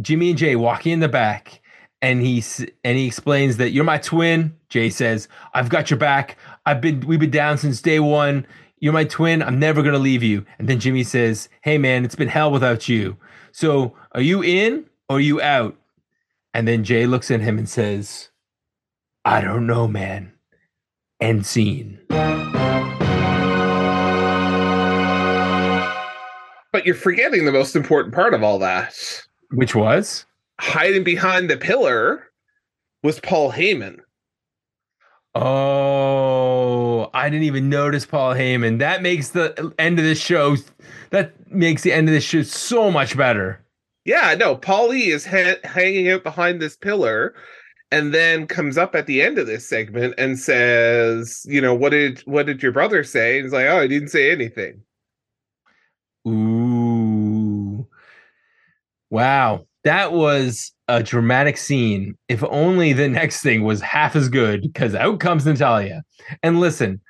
Jimmy 0.00 0.30
and 0.30 0.38
Jey 0.38 0.56
walking 0.56 0.92
in 0.92 1.00
the 1.00 1.08
back, 1.08 1.62
and 2.02 2.20
he 2.20 2.42
and 2.84 2.98
he 2.98 3.06
explains 3.06 3.56
that 3.56 3.70
you're 3.70 3.84
my 3.84 3.98
twin. 3.98 4.56
Jey 4.68 4.90
says, 4.90 5.28
"I've 5.54 5.68
got 5.68 5.90
your 5.90 5.98
back. 5.98 6.36
I've 6.66 6.80
been 6.80 7.00
we've 7.00 7.20
been 7.20 7.30
down 7.30 7.58
since 7.58 7.80
day 7.80 8.00
one. 8.00 8.46
You're 8.78 8.92
my 8.92 9.04
twin. 9.04 9.42
I'm 9.42 9.58
never 9.58 9.82
going 9.82 9.94
to 9.94 9.98
leave 9.98 10.22
you. 10.22 10.44
And 10.58 10.68
then 10.68 10.78
Jimmy 10.80 11.02
says, 11.02 11.48
Hey, 11.62 11.78
man, 11.78 12.04
it's 12.04 12.14
been 12.14 12.28
hell 12.28 12.50
without 12.50 12.88
you. 12.88 13.16
So 13.52 13.94
are 14.12 14.20
you 14.20 14.42
in 14.42 14.84
or 15.08 15.16
are 15.16 15.20
you 15.20 15.40
out? 15.40 15.76
And 16.52 16.68
then 16.68 16.84
Jey 16.84 17.06
looks 17.06 17.30
at 17.30 17.40
him 17.40 17.56
and 17.58 17.68
says, 17.68 18.28
I 19.24 19.40
don't 19.40 19.66
know, 19.66 19.88
man. 19.88 20.32
End 21.20 21.46
scene. 21.46 21.98
But 26.72 26.84
you're 26.84 26.94
forgetting 26.94 27.46
the 27.46 27.52
most 27.52 27.74
important 27.74 28.14
part 28.14 28.34
of 28.34 28.42
all 28.42 28.58
that. 28.58 28.94
Which 29.52 29.74
was? 29.74 30.26
Hiding 30.60 31.04
behind 31.04 31.50
the 31.50 31.56
pillar 31.56 32.24
was 33.02 33.20
Paul 33.20 33.52
Heyman. 33.52 33.98
Oh, 35.34 37.10
I 37.12 37.28
didn't 37.28 37.44
even 37.44 37.68
notice 37.68 38.06
Paul 38.06 38.32
Heyman. 38.34 38.78
That 38.78 39.02
makes 39.02 39.30
the 39.30 39.74
end 39.78 39.98
of 39.98 40.04
the 40.06 40.14
show. 40.14 40.56
That 41.10 41.34
makes 41.52 41.82
the 41.82 41.92
end 41.92 42.08
of 42.08 42.14
the 42.14 42.22
show 42.22 42.42
so 42.42 42.90
much 42.90 43.16
better. 43.16 43.62
Yeah, 44.06 44.34
no, 44.38 44.56
Paulie 44.56 45.08
is 45.08 45.26
ha- 45.26 45.60
hanging 45.64 46.08
out 46.08 46.22
behind 46.22 46.62
this 46.62 46.76
pillar, 46.76 47.34
and 47.90 48.14
then 48.14 48.46
comes 48.46 48.78
up 48.78 48.94
at 48.94 49.06
the 49.06 49.20
end 49.20 49.36
of 49.36 49.46
this 49.46 49.68
segment 49.68 50.14
and 50.16 50.38
says, 50.38 51.44
"You 51.46 51.60
know, 51.60 51.74
what 51.74 51.90
did 51.90 52.20
what 52.20 52.46
did 52.46 52.62
your 52.62 52.72
brother 52.72 53.04
say?" 53.04 53.36
And 53.36 53.44
he's 53.44 53.52
like, 53.52 53.66
"Oh, 53.66 53.80
I 53.80 53.88
didn't 53.88 54.08
say 54.08 54.30
anything." 54.30 54.82
Ooh, 56.26 57.86
wow, 59.10 59.66
that 59.86 60.12
was 60.12 60.72
a 60.88 61.00
dramatic 61.02 61.56
scene. 61.56 62.16
If 62.28 62.42
only 62.44 62.92
the 62.92 63.08
next 63.20 63.40
thing 63.42 63.62
was 63.62 63.80
half 63.80 64.16
as 64.16 64.28
good, 64.28 64.62
because 64.62 64.94
out 64.94 65.20
comes 65.20 65.46
Natalya. 65.46 66.02
And 66.42 66.58
listen, 66.60 67.00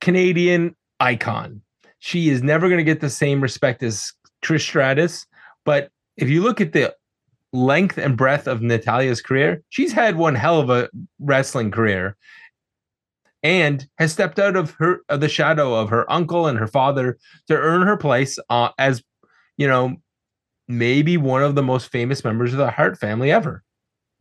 Canadian 0.00 0.74
icon. 0.98 1.60
She 1.98 2.30
is 2.30 2.42
never 2.42 2.68
going 2.68 2.78
to 2.78 2.84
get 2.84 3.00
the 3.00 3.10
same 3.10 3.40
respect 3.42 3.82
as 3.82 4.12
Trish 4.42 4.62
Stratus. 4.62 5.26
But 5.64 5.90
if 6.16 6.28
you 6.28 6.42
look 6.42 6.60
at 6.60 6.72
the 6.72 6.94
length 7.52 7.98
and 7.98 8.16
breadth 8.16 8.46
of 8.46 8.62
Natalya's 8.62 9.20
career, 9.20 9.62
she's 9.68 9.92
had 9.92 10.16
one 10.16 10.34
hell 10.34 10.58
of 10.58 10.70
a 10.70 10.88
wrestling 11.18 11.70
career. 11.70 12.16
and 13.42 13.86
has 13.98 14.12
stepped 14.12 14.38
out 14.38 14.56
of 14.56 14.70
her 14.78 15.00
of 15.08 15.20
the 15.20 15.28
shadow 15.28 15.74
of 15.74 15.90
her 15.90 16.10
uncle 16.10 16.46
and 16.46 16.58
her 16.58 16.66
father 16.66 17.18
to 17.46 17.54
earn 17.54 17.86
her 17.86 17.96
place 17.96 18.38
uh, 18.48 18.70
as 18.78 19.02
you 19.58 19.68
know 19.68 19.94
maybe 20.68 21.16
one 21.16 21.42
of 21.42 21.54
the 21.54 21.62
most 21.62 21.90
famous 21.90 22.24
members 22.24 22.52
of 22.52 22.58
the 22.58 22.70
Hart 22.70 22.98
family 22.98 23.30
ever. 23.30 23.62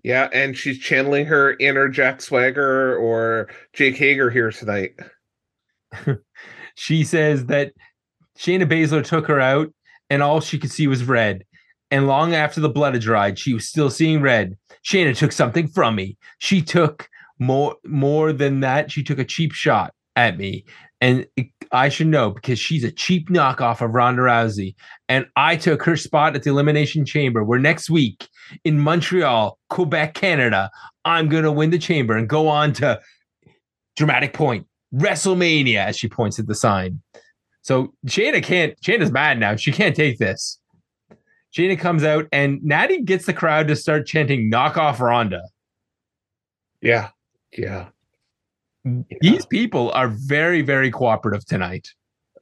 Yeah, 0.04 0.30
and 0.32 0.56
she's 0.56 0.78
channeling 0.78 1.26
her 1.26 1.56
inner 1.60 1.90
Jack 1.90 2.22
Swagger 2.22 2.96
or 2.98 3.50
Jake 3.74 3.98
Hager 3.98 4.30
here 4.30 4.52
tonight. 4.52 4.92
she 6.76 7.04
says 7.04 7.48
that 7.48 7.74
Shayna 8.38 8.70
Baszler 8.70 9.04
took 9.04 9.28
her 9.28 9.40
out 9.40 9.74
and 10.10 10.22
all 10.22 10.42
she 10.42 10.60
could 10.60 10.72
see 10.72 10.88
was 10.88 11.04
red. 11.04 11.44
And 11.90 12.08
long 12.08 12.34
after 12.34 12.62
the 12.62 12.70
blood 12.70 12.94
had 12.94 13.02
dried, 13.02 13.40
she 13.40 13.54
was 13.54 13.68
still 13.68 13.90
seeing 13.90 14.22
red. 14.22 14.58
Shayna 14.86 15.18
took 15.18 15.32
something 15.32 15.68
from 15.68 15.96
me. 15.96 16.18
She 16.40 16.62
took 16.62 17.10
more 17.40 17.76
more 17.86 18.32
than 18.34 18.60
that. 18.62 18.92
She 18.92 19.04
took 19.04 19.20
a 19.20 19.26
cheap 19.26 19.54
shot 19.54 19.94
at 20.16 20.38
me. 20.38 20.66
And 21.02 21.28
I 21.72 21.90
should 21.90 22.08
know 22.08 22.32
because 22.32 22.58
she's 22.58 22.84
a 22.84 22.92
cheap 22.92 23.30
knockoff 23.30 23.82
of 23.82 23.94
Ronda 23.94 24.22
Rousey. 24.22 24.76
And 25.10 25.26
I 25.36 25.56
took 25.56 25.84
her 25.84 25.98
spot 25.98 26.36
at 26.36 26.44
the 26.44 26.50
Elimination 26.50 27.06
Chamber, 27.06 27.44
where 27.44 27.60
next 27.60 27.90
week 27.90 28.28
in 28.64 28.80
Montreal, 28.80 29.58
Quebec, 29.70 30.14
Canada, 30.14 30.70
I'm 31.04 31.28
going 31.28 31.44
to 31.44 31.52
win 31.52 31.70
the 31.70 31.78
chamber 31.78 32.16
and 32.16 32.30
go 32.30 32.48
on 32.48 32.74
to 32.74 33.00
dramatic 33.96 34.34
point, 34.34 34.68
WrestleMania, 34.94 35.86
as 35.86 35.98
she 35.98 36.08
points 36.08 36.40
at 36.40 36.48
the 36.48 36.56
sign. 36.56 37.02
So 37.62 37.94
Shayna 38.08 38.44
can't, 38.44 38.80
Shayna's 38.82 39.12
mad 39.12 39.40
now. 39.40 39.56
She 39.56 39.72
can't 39.72 39.96
take 39.96 40.18
this. 40.18 40.60
Shayna 41.56 41.80
comes 41.80 42.04
out 42.04 42.28
and 42.32 42.62
Natty 42.64 43.02
gets 43.02 43.26
the 43.26 43.34
crowd 43.34 43.68
to 43.68 43.76
start 43.76 44.06
chanting, 44.06 44.50
knock 44.50 44.78
off 44.78 45.00
Ronda. 45.00 45.42
Yeah. 46.82 47.10
Yeah. 47.58 47.88
These 49.22 49.46
people 49.48 49.92
are 49.92 50.08
very, 50.08 50.62
very 50.62 50.92
cooperative 50.92 51.46
tonight. 51.46 51.90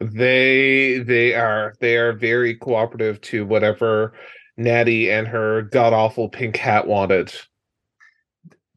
They 0.02 1.00
they 1.00 1.36
are 1.36 1.74
they 1.80 1.96
are 1.96 2.12
very 2.12 2.56
cooperative 2.56 3.22
to 3.22 3.46
whatever 3.46 4.14
Natty 4.58 5.10
and 5.10 5.28
her 5.28 5.62
god 5.64 5.94
awful 5.94 6.28
pink 6.28 6.58
hat 6.58 6.88
wanted. 6.88 7.34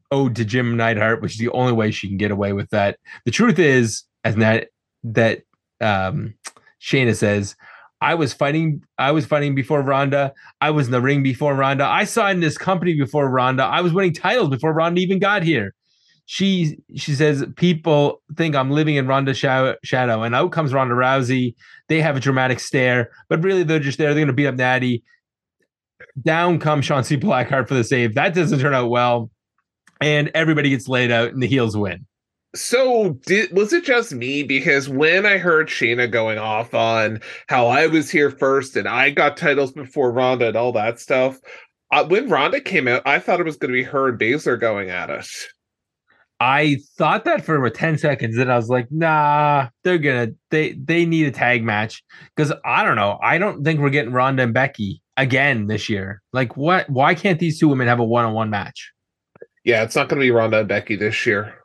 Oh, 0.09 0.29
to 0.29 0.45
Jim 0.45 0.77
Neidhart, 0.77 1.21
which 1.21 1.33
is 1.33 1.39
the 1.39 1.49
only 1.49 1.73
way 1.73 1.91
she 1.91 2.07
can 2.07 2.15
get 2.15 2.31
away 2.31 2.53
with 2.53 2.69
that. 2.69 2.97
The 3.25 3.31
truth 3.31 3.59
is, 3.59 4.03
as 4.23 4.35
that 4.35 4.69
that 5.03 5.41
um 5.81 6.35
Shayna 6.79 7.15
says, 7.15 7.57
I 7.99 8.15
was 8.15 8.31
fighting. 8.31 8.81
I 8.97 9.11
was 9.11 9.25
fighting 9.25 9.55
before 9.55 9.81
Ronda. 9.81 10.33
I 10.61 10.69
was 10.69 10.85
in 10.85 10.93
the 10.93 11.01
ring 11.01 11.21
before 11.23 11.55
Ronda. 11.55 11.83
I 11.83 12.05
saw 12.05 12.29
in 12.29 12.39
this 12.39 12.57
company 12.57 12.93
before 12.93 13.29
Ronda. 13.29 13.63
I 13.63 13.81
was 13.81 13.91
winning 13.91 14.13
titles 14.13 14.49
before 14.49 14.71
Ronda 14.71 15.01
even 15.01 15.19
got 15.19 15.43
here 15.43 15.73
she 16.29 16.77
she 16.93 17.13
says 17.13 17.45
people 17.55 18.21
think 18.35 18.53
I'm 18.53 18.69
living 18.69 18.95
in 18.95 19.07
Ronda's 19.07 19.37
shadow, 19.37 20.23
and 20.23 20.35
out 20.35 20.51
comes 20.51 20.73
Ronda 20.73 20.93
Rousey. 20.93 21.55
They 21.87 22.01
have 22.01 22.17
a 22.17 22.19
dramatic 22.19 22.59
stare, 22.59 23.11
but 23.29 23.41
really 23.41 23.63
they're 23.63 23.79
just 23.79 23.97
there. 23.97 24.09
They're 24.09 24.25
going 24.25 24.27
to 24.27 24.33
beat 24.33 24.45
up 24.45 24.55
Natty. 24.55 25.03
Down 26.21 26.59
comes 26.59 26.85
Shotzi 26.85 27.17
Blackheart 27.17 27.69
for 27.69 27.75
the 27.75 27.83
save. 27.83 28.15
That 28.15 28.35
doesn't 28.35 28.59
turn 28.59 28.73
out 28.73 28.89
well, 28.89 29.31
and 30.01 30.29
everybody 30.35 30.69
gets 30.69 30.89
laid 30.89 31.11
out, 31.11 31.31
and 31.31 31.41
the 31.41 31.47
heels 31.47 31.77
win. 31.77 32.05
So 32.55 33.13
did 33.25 33.55
was 33.55 33.71
it 33.71 33.85
just 33.85 34.11
me? 34.11 34.43
Because 34.43 34.89
when 34.89 35.25
I 35.25 35.37
heard 35.37 35.69
Shayna 35.69 36.11
going 36.11 36.39
off 36.39 36.73
on 36.73 37.21
how 37.47 37.67
I 37.67 37.87
was 37.87 38.11
here 38.11 38.31
first 38.31 38.75
and 38.75 38.87
I 38.87 39.11
got 39.11 39.37
titles 39.37 39.71
before 39.71 40.11
Ronda 40.11 40.49
and 40.49 40.57
all 40.57 40.73
that 40.73 40.99
stuff, 40.99 41.39
uh, 41.93 42.05
when 42.05 42.27
Ronda 42.27 42.59
came 42.59 42.89
out, 42.89 43.03
I 43.05 43.19
thought 43.19 43.39
it 43.39 43.45
was 43.45 43.55
going 43.55 43.71
to 43.71 43.77
be 43.77 43.83
her 43.83 44.09
and 44.09 44.19
Baszler 44.19 44.59
going 44.59 44.89
at 44.89 45.09
it. 45.09 45.25
I 46.39 46.77
thought 46.97 47.25
that 47.25 47.43
for 47.43 47.67
10 47.67 47.97
seconds, 47.97 48.37
and 48.37 48.51
I 48.51 48.55
was 48.55 48.69
like, 48.69 48.91
nah, 48.91 49.69
they're 49.83 49.97
gonna 49.97 50.33
they 50.51 50.73
they 50.73 51.05
need 51.05 51.27
a 51.27 51.31
tag 51.31 51.63
match. 51.63 52.03
Because 52.35 52.53
I 52.63 52.83
don't 52.83 52.95
know. 52.95 53.17
I 53.21 53.37
don't 53.37 53.63
think 53.63 53.79
we're 53.79 53.89
getting 53.89 54.13
Ronda 54.13 54.43
and 54.43 54.53
Becky 54.53 55.01
again 55.17 55.67
this 55.67 55.89
year. 55.89 56.21
Like 56.33 56.55
what 56.55 56.89
why 56.89 57.15
can't 57.15 57.39
these 57.39 57.59
two 57.59 57.67
women 57.67 57.87
have 57.87 57.99
a 57.99 58.03
one-on-one 58.03 58.49
match? 58.49 58.91
Yeah, 59.63 59.83
it's 59.83 59.95
not 59.95 60.09
gonna 60.09 60.21
be 60.21 60.31
Ronda 60.31 60.59
and 60.59 60.67
Becky 60.67 60.95
this 60.95 61.25
year. 61.25 61.55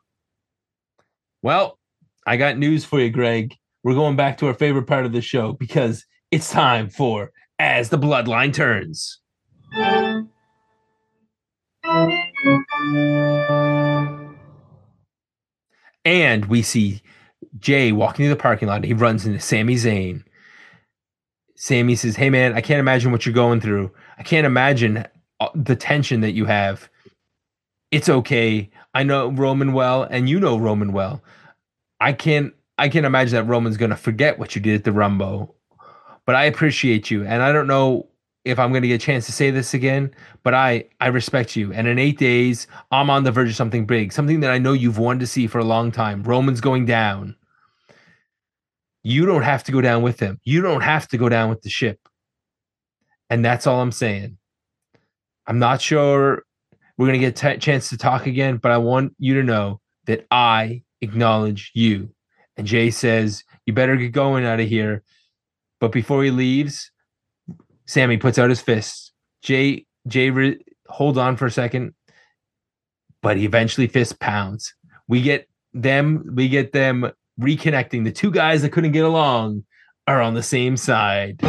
Well, 1.43 1.79
I 2.27 2.37
got 2.37 2.57
news 2.57 2.85
for 2.85 2.99
you, 3.01 3.11
Greg. 3.11 3.55
We're 3.85 3.95
going 3.95 4.17
back 4.17 4.39
to 4.39 4.47
our 4.47 4.55
favorite 4.55 4.87
part 4.87 5.05
of 5.05 5.13
the 5.13 5.21
show 5.21 5.53
because 5.53 6.07
it's 6.31 6.51
time 6.51 6.89
for 6.89 7.33
As 7.59 7.91
the 7.91 7.99
Bloodline 7.99 8.55
Turns. 8.55 9.19
And 16.05 16.47
we 16.47 16.63
see 16.63 17.03
Jey 17.59 17.93
walking 17.93 18.25
through 18.25 18.31
the 18.31 18.37
parking 18.37 18.69
lot. 18.69 18.85
He 18.85 18.95
runs 18.95 19.27
into 19.27 19.41
Sami 19.41 19.75
Zayn. 19.77 20.25
Sami 21.57 21.95
says, 21.95 22.17
Hey, 22.17 22.31
man, 22.31 22.55
I 22.55 22.61
can't 22.61 22.81
imagine 22.81 23.13
what 23.13 23.25
you're 23.25 23.35
going 23.35 23.61
through. 23.61 23.93
I 24.19 24.23
can't 24.23 24.47
imagine 24.47 25.07
uh, 25.41 25.49
the 25.55 25.77
tension 25.77 26.21
that 26.23 26.33
you 26.33 26.47
have. 26.47 26.89
It's 27.91 28.09
okay. 28.09 28.71
I 28.95 29.03
know 29.03 29.31
Roman 29.31 29.73
well, 29.73 30.03
and 30.05 30.29
you 30.29 30.41
know 30.41 30.59
Roman 30.59 30.93
well. 30.93 31.23
I 32.01 32.13
can't. 32.13 32.55
I 32.79 32.89
can't 32.89 33.07
imagine 33.07 33.35
that 33.35 33.51
Roman's 33.51 33.77
going 33.77 33.91
to 33.91 33.97
forget 33.97 34.39
what 34.39 34.57
you 34.57 34.63
did 34.63 34.77
at 34.77 34.85
the 34.85 34.93
Rumble, 34.93 35.55
but 36.25 36.35
I 36.35 36.45
appreciate 36.45 37.11
you, 37.11 37.25
and 37.25 37.43
I 37.43 37.53
don't 37.53 37.67
know 37.67 38.09
if 38.45 38.59
I'm 38.59 38.71
going 38.71 38.83
to 38.83 38.89
get 38.89 39.03
a 39.03 39.07
chance 39.07 39.27
to 39.27 39.33
say 39.33 39.51
this 39.51 39.75
again, 39.75 40.13
but 40.43 40.55
I 40.55 40.85
I 41.01 41.09
respect 41.09 41.55
you. 41.57 41.73
And 41.73 41.87
in 41.87 41.99
eight 41.99 42.19
days, 42.19 42.67
I'm 42.91 43.11
on 43.11 43.25
the 43.25 43.33
verge 43.33 43.51
of 43.51 43.57
something 43.57 43.87
big, 43.87 44.13
something 44.13 44.41
that 44.41 44.51
I 44.51 44.59
know 44.59 44.73
you've 44.73 44.99
wanted 44.99 45.21
to 45.21 45.27
see 45.27 45.47
for 45.47 45.59
a 45.59 45.65
long 45.65 45.93
time. 45.93 46.23
Roman's 46.23 46.61
going 46.61 46.87
down. 46.87 47.37
You 49.05 49.27
don't 49.27 49.43
have 49.43 49.65
to 49.65 49.73
go 49.73 49.81
down 49.81 50.03
with 50.03 50.21
him. 50.21 50.41
You 50.45 50.63
don't 50.63 50.81
have 50.81 51.09
to 51.09 51.19
go 51.19 51.29
down 51.29 51.51
with 51.51 51.63
the 51.63 51.71
ship. 51.71 51.99
And 53.31 53.45
that's 53.45 53.67
all 53.67 53.81
I'm 53.81 53.93
saying. 53.93 54.39
I'm 55.47 55.59
not 55.59 55.81
sure 55.81 56.45
we're 56.97 57.07
going 57.07 57.21
to 57.21 57.27
get 57.27 57.43
a 57.43 57.55
t- 57.55 57.59
chance 57.59 57.89
to 57.89 57.97
talk 57.97 58.27
again, 58.27 58.59
but 58.59 58.71
I 58.71 58.79
want 58.79 59.15
you 59.19 59.35
to 59.35 59.43
know 59.43 59.81
that 60.07 60.27
I 60.31 60.83
acknowledge 61.01 61.73
you. 61.75 62.11
And 62.57 62.67
Jey 62.67 62.91
says, 62.91 63.43
You 63.67 63.73
better 63.73 63.97
get 63.97 64.13
going 64.13 64.45
out 64.45 64.61
of 64.61 64.69
here. 64.69 65.03
But 65.81 65.91
before 65.91 66.23
he 66.23 66.31
leaves, 66.31 66.92
Sami 67.87 68.17
puts 68.17 68.39
out 68.39 68.51
his 68.51 68.61
fist. 68.61 69.13
Jey 69.43 69.87
Jey 70.07 70.31
re- 70.31 70.65
hold 70.89 71.19
on 71.19 71.37
for 71.37 71.47
a 71.47 71.51
second, 71.51 71.95
but 73.23 73.37
he 73.37 73.45
eventually 73.45 73.87
fist 73.87 74.19
pounds. 74.21 74.75
We 75.09 75.23
get 75.23 75.49
them. 75.73 76.25
We 76.35 76.49
get 76.49 76.73
them 76.73 77.11
reconnecting. 77.41 78.05
The 78.05 78.13
two 78.13 78.31
guys 78.31 78.63
that 78.63 78.71
couldn't 78.71 78.93
get 78.93 79.05
along 79.05 79.65
are 80.07 80.21
on 80.21 80.35
the 80.35 80.43
same 80.43 80.77
side. 80.77 81.41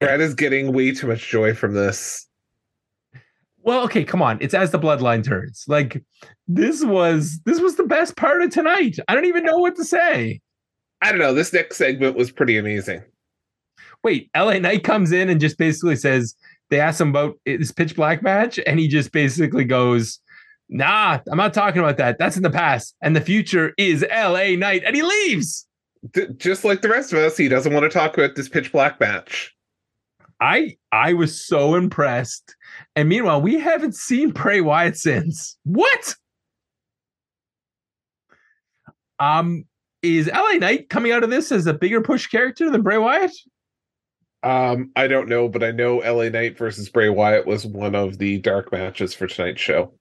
Brad 0.00 0.20
is 0.20 0.34
getting 0.34 0.72
way 0.72 0.92
too 0.92 1.08
much 1.08 1.28
joy 1.28 1.54
from 1.54 1.74
this. 1.74 2.27
Well, 3.62 3.82
okay, 3.84 4.04
come 4.04 4.22
on. 4.22 4.38
It's 4.40 4.54
as 4.54 4.70
the 4.70 4.78
bloodline 4.78 5.24
turns. 5.24 5.64
Like 5.68 6.02
this 6.46 6.84
was 6.84 7.40
this 7.44 7.60
was 7.60 7.76
the 7.76 7.84
best 7.84 8.16
part 8.16 8.42
of 8.42 8.50
tonight. 8.50 8.98
I 9.08 9.14
don't 9.14 9.26
even 9.26 9.44
know 9.44 9.58
what 9.58 9.76
to 9.76 9.84
say. 9.84 10.40
I 11.02 11.10
don't 11.10 11.20
know. 11.20 11.34
This 11.34 11.52
next 11.52 11.76
segment 11.76 12.16
was 12.16 12.30
pretty 12.30 12.56
amazing. 12.56 13.02
Wait, 14.02 14.30
LA 14.36 14.58
Knight 14.58 14.84
comes 14.84 15.12
in 15.12 15.28
and 15.28 15.40
just 15.40 15.58
basically 15.58 15.96
says 15.96 16.34
they 16.70 16.80
ask 16.80 17.00
him 17.00 17.10
about 17.10 17.38
this 17.46 17.72
pitch 17.72 17.96
black 17.96 18.22
match, 18.22 18.58
and 18.66 18.78
he 18.78 18.88
just 18.88 19.12
basically 19.12 19.64
goes, 19.64 20.20
Nah, 20.68 21.18
I'm 21.30 21.38
not 21.38 21.54
talking 21.54 21.80
about 21.80 21.96
that. 21.96 22.18
That's 22.18 22.36
in 22.36 22.42
the 22.42 22.50
past, 22.50 22.94
and 23.02 23.16
the 23.16 23.20
future 23.20 23.72
is 23.78 24.04
LA 24.10 24.56
Knight, 24.56 24.82
and 24.84 24.94
he 24.94 25.02
leaves. 25.02 25.66
D- 26.12 26.26
just 26.36 26.64
like 26.64 26.82
the 26.82 26.88
rest 26.88 27.12
of 27.12 27.18
us, 27.18 27.36
he 27.36 27.48
doesn't 27.48 27.72
want 27.72 27.84
to 27.84 27.90
talk 27.90 28.16
about 28.16 28.34
this 28.34 28.48
pitch 28.48 28.70
black 28.70 29.00
match. 29.00 29.54
I 30.40 30.76
I 30.92 31.12
was 31.14 31.44
so 31.44 31.74
impressed. 31.74 32.54
And 32.96 33.08
meanwhile, 33.08 33.40
we 33.40 33.58
haven't 33.58 33.94
seen 33.94 34.30
Bray 34.30 34.60
Wyatt 34.60 34.96
since. 34.96 35.58
What? 35.64 36.14
Um, 39.18 39.64
is 40.02 40.28
LA 40.28 40.58
Knight 40.58 40.88
coming 40.88 41.12
out 41.12 41.24
of 41.24 41.30
this 41.30 41.50
as 41.50 41.66
a 41.66 41.74
bigger 41.74 42.00
push 42.00 42.28
character 42.28 42.70
than 42.70 42.82
Bray 42.82 42.98
Wyatt? 42.98 43.32
Um, 44.44 44.92
I 44.94 45.08
don't 45.08 45.28
know, 45.28 45.48
but 45.48 45.64
I 45.64 45.72
know 45.72 45.98
LA 45.98 46.28
Knight 46.28 46.56
versus 46.56 46.88
Bray 46.88 47.08
Wyatt 47.08 47.46
was 47.46 47.66
one 47.66 47.96
of 47.96 48.18
the 48.18 48.38
dark 48.38 48.70
matches 48.70 49.12
for 49.12 49.26
tonight's 49.26 49.60
show. 49.60 49.92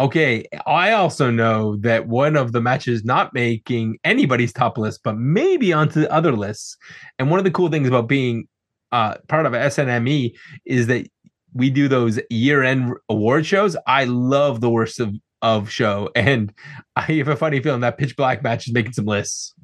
Okay, 0.00 0.44
I 0.66 0.92
also 0.92 1.30
know 1.30 1.76
that 1.76 2.06
one 2.06 2.36
of 2.36 2.52
the 2.52 2.60
matches 2.60 3.04
not 3.04 3.34
making 3.34 3.98
anybody's 4.04 4.52
top 4.52 4.78
list, 4.78 5.00
but 5.02 5.16
maybe 5.16 5.72
onto 5.72 6.02
the 6.02 6.12
other 6.12 6.32
lists. 6.32 6.76
And 7.18 7.30
one 7.30 7.40
of 7.40 7.44
the 7.44 7.50
cool 7.50 7.68
things 7.68 7.88
about 7.88 8.06
being 8.06 8.46
uh, 8.92 9.16
part 9.28 9.46
of 9.46 9.52
SNME 9.52 10.34
is 10.64 10.86
that 10.86 11.08
we 11.54 11.70
do 11.70 11.88
those 11.88 12.20
year-end 12.30 12.94
award 13.08 13.46
shows. 13.46 13.76
I 13.86 14.04
love 14.04 14.60
the 14.60 14.70
worst 14.70 15.00
of 15.00 15.14
of 15.40 15.70
show, 15.70 16.10
and 16.16 16.52
I 16.96 17.02
have 17.02 17.28
a 17.28 17.36
funny 17.36 17.60
feeling 17.60 17.80
that 17.80 17.98
Pitch 17.98 18.16
Black 18.16 18.42
match 18.42 18.66
is 18.66 18.74
making 18.74 18.92
some 18.92 19.06
lists. 19.06 19.54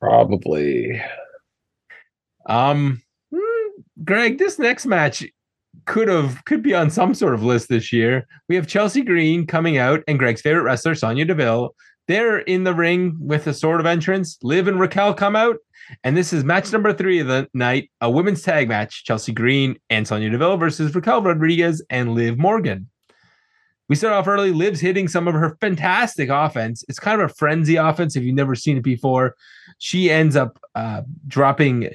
Probably. 0.00 1.00
Um, 2.46 3.02
hmm, 3.34 3.80
Greg, 4.04 4.38
this 4.38 4.58
next 4.58 4.86
match, 4.86 5.24
could 5.86 6.08
have 6.08 6.44
could 6.44 6.62
be 6.62 6.74
on 6.74 6.90
some 6.90 7.14
sort 7.14 7.34
of 7.34 7.42
list 7.42 7.68
this 7.68 7.92
year. 7.92 8.26
We 8.48 8.56
have 8.56 8.66
Chelsea 8.66 9.02
Green 9.02 9.46
coming 9.46 9.78
out 9.78 10.02
and 10.08 10.18
Greg's 10.18 10.40
favorite 10.40 10.62
wrestler 10.62 10.94
Sonya 10.94 11.24
Deville. 11.24 11.74
They're 12.06 12.38
in 12.38 12.64
the 12.64 12.74
ring 12.74 13.16
with 13.18 13.46
a 13.46 13.54
sort 13.54 13.80
of 13.80 13.86
entrance. 13.86 14.38
Liv 14.42 14.68
and 14.68 14.78
Raquel 14.78 15.14
come 15.14 15.36
out, 15.36 15.56
and 16.02 16.16
this 16.16 16.32
is 16.32 16.44
match 16.44 16.72
number 16.72 16.92
three 16.92 17.18
of 17.18 17.26
the 17.26 17.48
night, 17.54 17.90
a 18.00 18.10
women's 18.10 18.42
tag 18.42 18.68
match: 18.68 19.04
Chelsea 19.04 19.32
Green 19.32 19.76
and 19.90 20.06
Sonya 20.06 20.30
Deville 20.30 20.56
versus 20.58 20.94
Raquel 20.94 21.22
Rodriguez 21.22 21.82
and 21.88 22.14
Liv 22.14 22.38
Morgan. 22.38 22.88
We 23.88 23.96
start 23.96 24.14
off 24.14 24.28
early. 24.28 24.50
Liv's 24.50 24.80
hitting 24.80 25.08
some 25.08 25.28
of 25.28 25.34
her 25.34 25.56
fantastic 25.60 26.30
offense. 26.30 26.84
It's 26.88 26.98
kind 26.98 27.20
of 27.20 27.30
a 27.30 27.34
frenzy 27.34 27.76
offense 27.76 28.16
if 28.16 28.22
you've 28.22 28.34
never 28.34 28.54
seen 28.54 28.78
it 28.78 28.82
before. 28.82 29.34
She 29.78 30.10
ends 30.10 30.36
up 30.36 30.58
uh, 30.74 31.02
dropping 31.28 31.90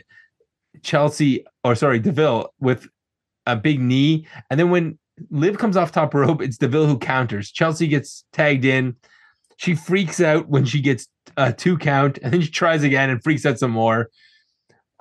Chelsea, 0.84 1.46
or 1.64 1.76
sorry, 1.76 2.00
Deville 2.00 2.54
with 2.60 2.88
a 3.48 3.56
big 3.56 3.80
knee. 3.80 4.28
And 4.50 4.60
then 4.60 4.70
when 4.70 5.00
Liv 5.32 5.58
comes 5.58 5.76
off 5.76 5.92
top 5.92 6.14
rope, 6.14 6.42
it's 6.42 6.58
Deville 6.58 6.86
who 6.86 6.98
counters. 6.98 7.52
Chelsea 7.52 7.88
gets 7.88 8.24
tagged 8.34 8.66
in. 8.66 8.96
She 9.60 9.76
freaks 9.76 10.22
out 10.22 10.48
when 10.48 10.64
she 10.64 10.80
gets 10.80 11.10
a 11.36 11.52
two 11.52 11.78
count, 11.78 12.18
and 12.24 12.34
then 12.34 12.40
she 12.40 12.50
tries 12.50 12.82
again 12.82 13.10
and 13.10 13.22
freaks 13.22 13.46
out 13.46 13.60
some 13.60 13.72
more. 13.72 14.10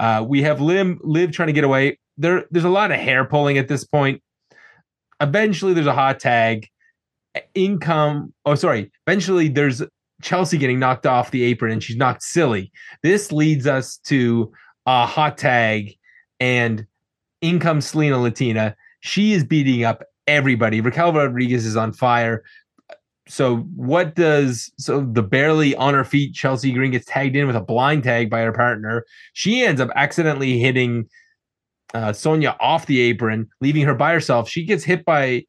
Uh, 0.01 0.25
we 0.27 0.42
have 0.42 0.61
Liv, 0.61 0.99
Liv 1.03 1.31
trying 1.31 1.47
to 1.47 1.53
get 1.53 1.62
away. 1.62 2.01
There, 2.16 2.44
there's 2.51 2.64
a 2.64 2.68
lot 2.68 2.90
of 2.90 2.99
hair 2.99 3.25
pulling 3.25 3.57
at 3.57 3.68
this 3.68 3.85
point. 3.85 4.21
Eventually, 5.21 5.75
there's 5.75 5.87
a 5.87 5.94
hot 5.94 6.18
tag. 6.18 6.66
Income. 7.55 8.35
Oh, 8.44 8.57
sorry. 8.57 8.90
Eventually, 9.07 9.47
there's 9.47 9.81
Chelsea 10.23 10.59
getting 10.59 10.81
knocked 10.81 11.07
off 11.07 11.31
the 11.31 11.44
apron, 11.44 11.71
and 11.71 11.81
she's 11.81 11.97
knocked 11.97 12.25
silly. 12.25 12.73
This 13.05 13.31
leads 13.31 13.68
us 13.68 13.99
to 14.07 14.51
a 14.87 15.07
hot 15.07 15.38
tag, 15.38 15.94
and 16.40 16.85
in 17.42 17.61
comes 17.61 17.87
Selena 17.87 18.18
Latina. 18.18 18.75
She 19.03 19.35
is 19.35 19.44
beating 19.44 19.85
up 19.85 20.03
everybody. 20.27 20.81
Raquel 20.81 21.12
Rodriguez 21.12 21.64
is 21.64 21.77
on 21.77 21.92
fire. 21.92 22.42
So 23.29 23.59
what 23.77 24.14
does 24.14 24.73
so 24.79 25.03
the 25.03 25.23
barely 25.23 25.77
on 25.77 25.95
her 25.95 26.05
feet 26.05 26.35
Chelsea 26.35 26.73
Green 26.73 26.91
gets 26.91 27.07
tagged 27.07 27.37
in 27.37 27.47
with 27.47 27.57
a 27.57 27.61
blind 27.61 28.05
tag 28.05 28.31
by 28.31 28.41
her 28.41 28.53
partner. 28.53 29.05
She 29.35 29.62
ends 29.62 29.81
up 29.81 29.91
accidentally 29.95 30.59
hitting 30.59 31.09
uh, 31.95 32.12
Sonya 32.12 32.57
off 32.61 32.87
the 32.87 33.01
apron, 33.01 33.49
leaving 33.61 33.85
her 33.85 33.95
by 33.95 34.12
herself. 34.12 34.49
She 34.49 34.64
gets 34.64 34.83
hit 34.85 35.05
by 35.05 35.45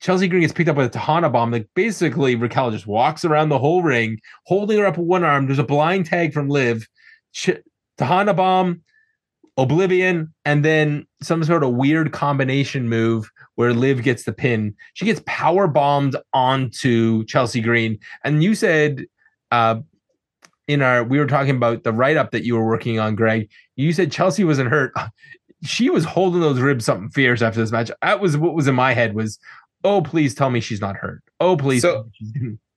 Chelsea 0.00 0.28
Green 0.28 0.42
gets 0.42 0.52
picked 0.52 0.68
up 0.68 0.76
with 0.76 0.94
a 0.94 0.98
Tejana 0.98 1.30
bomb. 1.30 1.50
Like 1.50 1.68
basically, 1.74 2.34
Raquel 2.34 2.70
just 2.70 2.86
walks 2.86 3.24
around 3.24 3.48
the 3.48 3.58
whole 3.58 3.82
ring, 3.82 4.18
holding 4.46 4.78
her 4.78 4.86
up 4.86 4.96
with 4.96 5.06
one 5.06 5.24
arm. 5.24 5.46
There's 5.46 5.58
a 5.58 5.64
blind 5.64 6.06
tag 6.06 6.32
from 6.32 6.48
Liv. 6.48 6.86
Ch- 7.32 7.50
Tejana 7.98 8.34
bomb 8.34 8.82
Oblivion, 9.56 10.32
and 10.44 10.64
then 10.64 11.06
some 11.22 11.42
sort 11.44 11.62
of 11.62 11.74
weird 11.74 12.12
combination 12.12 12.88
move 12.88 13.30
where 13.56 13.74
Liv 13.74 14.02
gets 14.02 14.24
the 14.24 14.32
pin. 14.32 14.74
She 14.94 15.04
gets 15.04 15.22
power 15.26 15.66
bombed 15.66 16.16
onto 16.32 17.24
Chelsea 17.26 17.60
Green. 17.60 17.98
And 18.24 18.42
you 18.42 18.54
said 18.54 19.04
uh, 19.50 19.80
in 20.68 20.82
our 20.82 21.04
we 21.04 21.18
were 21.18 21.26
talking 21.26 21.56
about 21.56 21.84
the 21.84 21.92
write 21.92 22.16
up 22.16 22.30
that 22.30 22.44
you 22.44 22.54
were 22.56 22.66
working 22.66 22.98
on, 22.98 23.16
Greg. 23.16 23.50
You 23.76 23.92
said 23.92 24.12
Chelsea 24.12 24.44
wasn't 24.44 24.70
hurt. 24.70 24.92
She 25.62 25.90
was 25.90 26.06
holding 26.06 26.40
those 26.40 26.58
ribs 26.58 26.86
something 26.86 27.10
fierce 27.10 27.42
after 27.42 27.60
this 27.60 27.70
match. 27.70 27.90
That 28.00 28.18
was 28.18 28.34
what 28.34 28.54
was 28.54 28.66
in 28.66 28.74
my 28.74 28.94
head 28.94 29.14
was, 29.14 29.38
oh 29.84 30.00
please 30.00 30.34
tell 30.34 30.48
me 30.48 30.58
she's 30.60 30.80
not 30.80 30.96
hurt. 30.96 31.22
Oh 31.38 31.54
please. 31.54 31.82
So, 31.82 32.08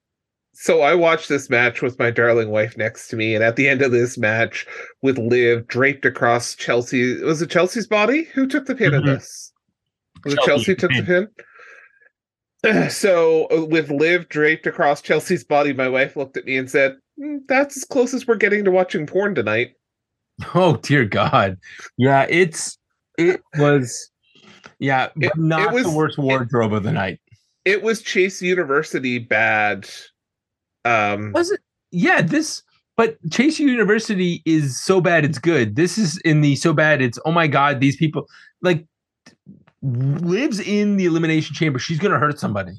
so 0.54 0.82
I 0.82 0.94
watched 0.94 1.30
this 1.30 1.50
match 1.50 1.82
with 1.82 1.98
my 1.98 2.12
darling 2.12 2.50
wife 2.50 2.78
next 2.78 3.08
to 3.10 3.16
me, 3.16 3.34
and 3.34 3.44
at 3.44 3.56
the 3.56 3.68
end 3.68 3.82
of 3.82 3.92
this 3.92 4.18
match, 4.18 4.68
with 5.02 5.18
Liv 5.18 5.68
draped 5.68 6.06
across 6.06 6.56
Chelsea, 6.56 7.22
was 7.24 7.42
it 7.42 7.50
Chelsea's 7.50 7.88
body? 7.88 8.26
Who 8.34 8.48
took 8.48 8.68
the 8.68 8.76
pin 8.76 8.92
mm-hmm. 8.92 9.08
in 9.08 9.16
this? 9.16 9.52
Was 10.24 10.36
Chelsea, 10.36 10.44
it 10.44 10.48
Chelsea 10.48 10.76
took 10.76 10.92
the 10.92 11.04
pin? 11.04 11.28
So 12.90 13.48
uh, 13.48 13.66
with 13.66 13.92
Liv 13.92 14.30
draped 14.30 14.66
across 14.66 15.02
Chelsea's 15.02 15.44
body, 15.44 15.74
my 15.74 15.90
wife 15.90 16.16
looked 16.16 16.38
at 16.38 16.46
me 16.46 16.56
and 16.56 16.72
said, 16.72 16.96
mm, 17.22 17.40
"That's 17.46 17.76
as 17.76 17.84
close 17.84 18.14
as 18.14 18.26
we're 18.26 18.38
getting 18.38 18.64
to 18.64 18.72
watching 18.72 19.06
porn 19.06 19.36
tonight." 19.36 19.72
Oh 20.56 20.78
dear 20.78 21.04
God! 21.04 21.58
Yeah, 21.98 22.26
it's 22.30 22.78
it 23.18 23.42
was 23.58 24.10
yeah, 24.80 25.10
it, 25.18 25.36
not 25.36 25.72
it 25.72 25.74
was, 25.74 25.84
the 25.84 25.92
worst 25.92 26.18
wardrobe 26.18 26.72
it, 26.72 26.78
of 26.78 26.84
the 26.84 26.94
night. 26.94 27.20
It 27.66 27.84
was 27.84 28.02
Chase 28.02 28.42
University 28.42 29.20
bad 29.20 29.90
um, 30.86 31.32
was 31.34 31.52
it? 31.52 31.62
Yeah, 31.92 32.22
this. 32.22 32.64
But 32.96 33.18
Chase 33.32 33.60
University 33.60 34.44
is 34.46 34.80
so 34.80 35.02
bad 35.02 35.26
it's 35.26 35.40
good. 35.40 35.76
This 35.76 35.98
is 35.98 36.20
in 36.20 36.42
the 36.42 36.56
so 36.56 36.74
bad 36.74 37.02
it's 37.02 37.18
oh 37.26 37.32
my 37.32 37.48
god 37.48 37.80
these 37.80 37.96
people 37.98 38.28
like 38.62 38.86
lives 39.82 40.60
in 40.60 40.98
the 40.98 41.06
elimination 41.06 41.56
chamber. 41.56 41.80
She's 41.80 42.00
gonna 42.00 42.20
hurt 42.20 42.40
somebody. 42.40 42.74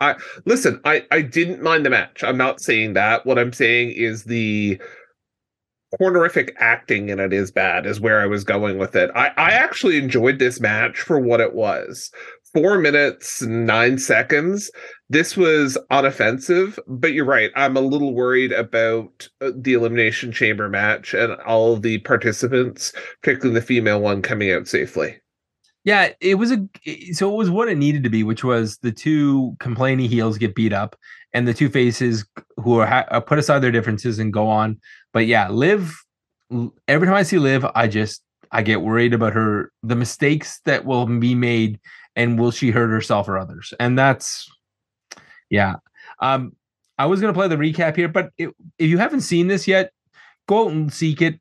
I 0.00 0.14
listen. 0.44 0.80
I 0.84 1.04
I 1.10 1.20
didn't 1.22 1.62
mind 1.62 1.84
the 1.84 1.90
match. 1.90 2.22
I'm 2.22 2.36
not 2.36 2.60
saying 2.60 2.94
that. 2.94 3.26
What 3.26 3.38
I'm 3.38 3.52
saying 3.52 3.92
is 3.92 4.24
the 4.24 4.80
horrific 5.98 6.54
acting 6.58 7.08
in 7.08 7.20
it 7.20 7.32
is 7.32 7.50
bad. 7.50 7.86
Is 7.86 8.00
where 8.00 8.20
I 8.20 8.26
was 8.26 8.44
going 8.44 8.78
with 8.78 8.94
it. 8.94 9.10
I 9.14 9.28
I 9.36 9.50
actually 9.50 9.96
enjoyed 9.98 10.38
this 10.38 10.60
match 10.60 11.00
for 11.00 11.18
what 11.18 11.40
it 11.40 11.54
was 11.54 12.10
four 12.54 12.78
minutes 12.78 13.42
nine 13.42 13.98
seconds. 13.98 14.70
This 15.10 15.36
was 15.36 15.76
unoffensive 15.90 16.78
but 16.86 17.12
you're 17.12 17.24
right. 17.24 17.50
I'm 17.56 17.76
a 17.76 17.80
little 17.80 18.14
worried 18.14 18.52
about 18.52 19.28
uh, 19.40 19.50
the 19.54 19.74
elimination 19.74 20.32
chamber 20.32 20.68
match 20.68 21.12
and 21.12 21.34
all 21.42 21.76
the 21.76 21.98
participants 21.98 22.92
particularly 23.22 23.58
the 23.58 23.66
female 23.66 24.00
one 24.00 24.22
coming 24.22 24.52
out 24.52 24.68
safely. 24.68 25.16
Yeah 25.82 26.10
it 26.20 26.36
was 26.36 26.52
a 26.52 26.66
so 27.12 27.32
it 27.32 27.36
was 27.36 27.50
what 27.50 27.68
it 27.68 27.76
needed 27.76 28.04
to 28.04 28.10
be 28.10 28.22
which 28.22 28.44
was 28.44 28.78
the 28.78 28.92
two 28.92 29.56
complaining 29.58 30.08
heels 30.08 30.38
get 30.38 30.54
beat 30.54 30.72
up 30.72 30.96
and 31.32 31.48
the 31.48 31.54
two 31.54 31.68
faces 31.68 32.24
who 32.56 32.78
are 32.78 33.06
uh, 33.10 33.20
put 33.20 33.38
aside 33.38 33.58
their 33.58 33.72
differences 33.72 34.18
and 34.18 34.32
go 34.32 34.46
on. 34.46 34.78
But 35.12 35.26
yeah 35.26 35.48
liv 35.48 35.94
every 36.86 37.06
time 37.06 37.16
i 37.16 37.22
see 37.22 37.38
liv 37.38 37.64
i 37.74 37.88
just 37.88 38.22
i 38.52 38.62
get 38.62 38.82
worried 38.82 39.14
about 39.14 39.32
her 39.32 39.72
the 39.82 39.96
mistakes 39.96 40.60
that 40.66 40.84
will 40.84 41.06
be 41.06 41.34
made 41.34 41.80
and 42.16 42.38
will 42.38 42.50
she 42.50 42.70
hurt 42.70 42.90
herself 42.90 43.28
or 43.28 43.38
others? 43.38 43.74
And 43.78 43.98
that's 43.98 44.50
yeah. 45.50 45.76
Um, 46.20 46.54
I 46.98 47.06
was 47.06 47.20
gonna 47.20 47.34
play 47.34 47.48
the 47.48 47.56
recap 47.56 47.96
here, 47.96 48.08
but 48.08 48.30
it, 48.38 48.50
if 48.78 48.88
you 48.88 48.98
haven't 48.98 49.22
seen 49.22 49.48
this 49.48 49.66
yet, 49.66 49.92
go 50.48 50.66
out 50.66 50.72
and 50.72 50.92
seek 50.92 51.22
it. 51.22 51.40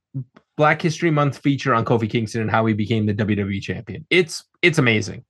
Black 0.55 0.81
History 0.81 1.09
Month 1.09 1.39
feature 1.39 1.73
on 1.73 1.83
Kofi 1.83 2.09
Kingston 2.09 2.41
and 2.41 2.51
how 2.51 2.65
he 2.65 2.73
became 2.75 3.07
the 3.07 3.13
WWE 3.13 3.62
champion. 3.62 4.05
It's 4.09 4.43
it's 4.62 4.77
amazing. 4.77 5.25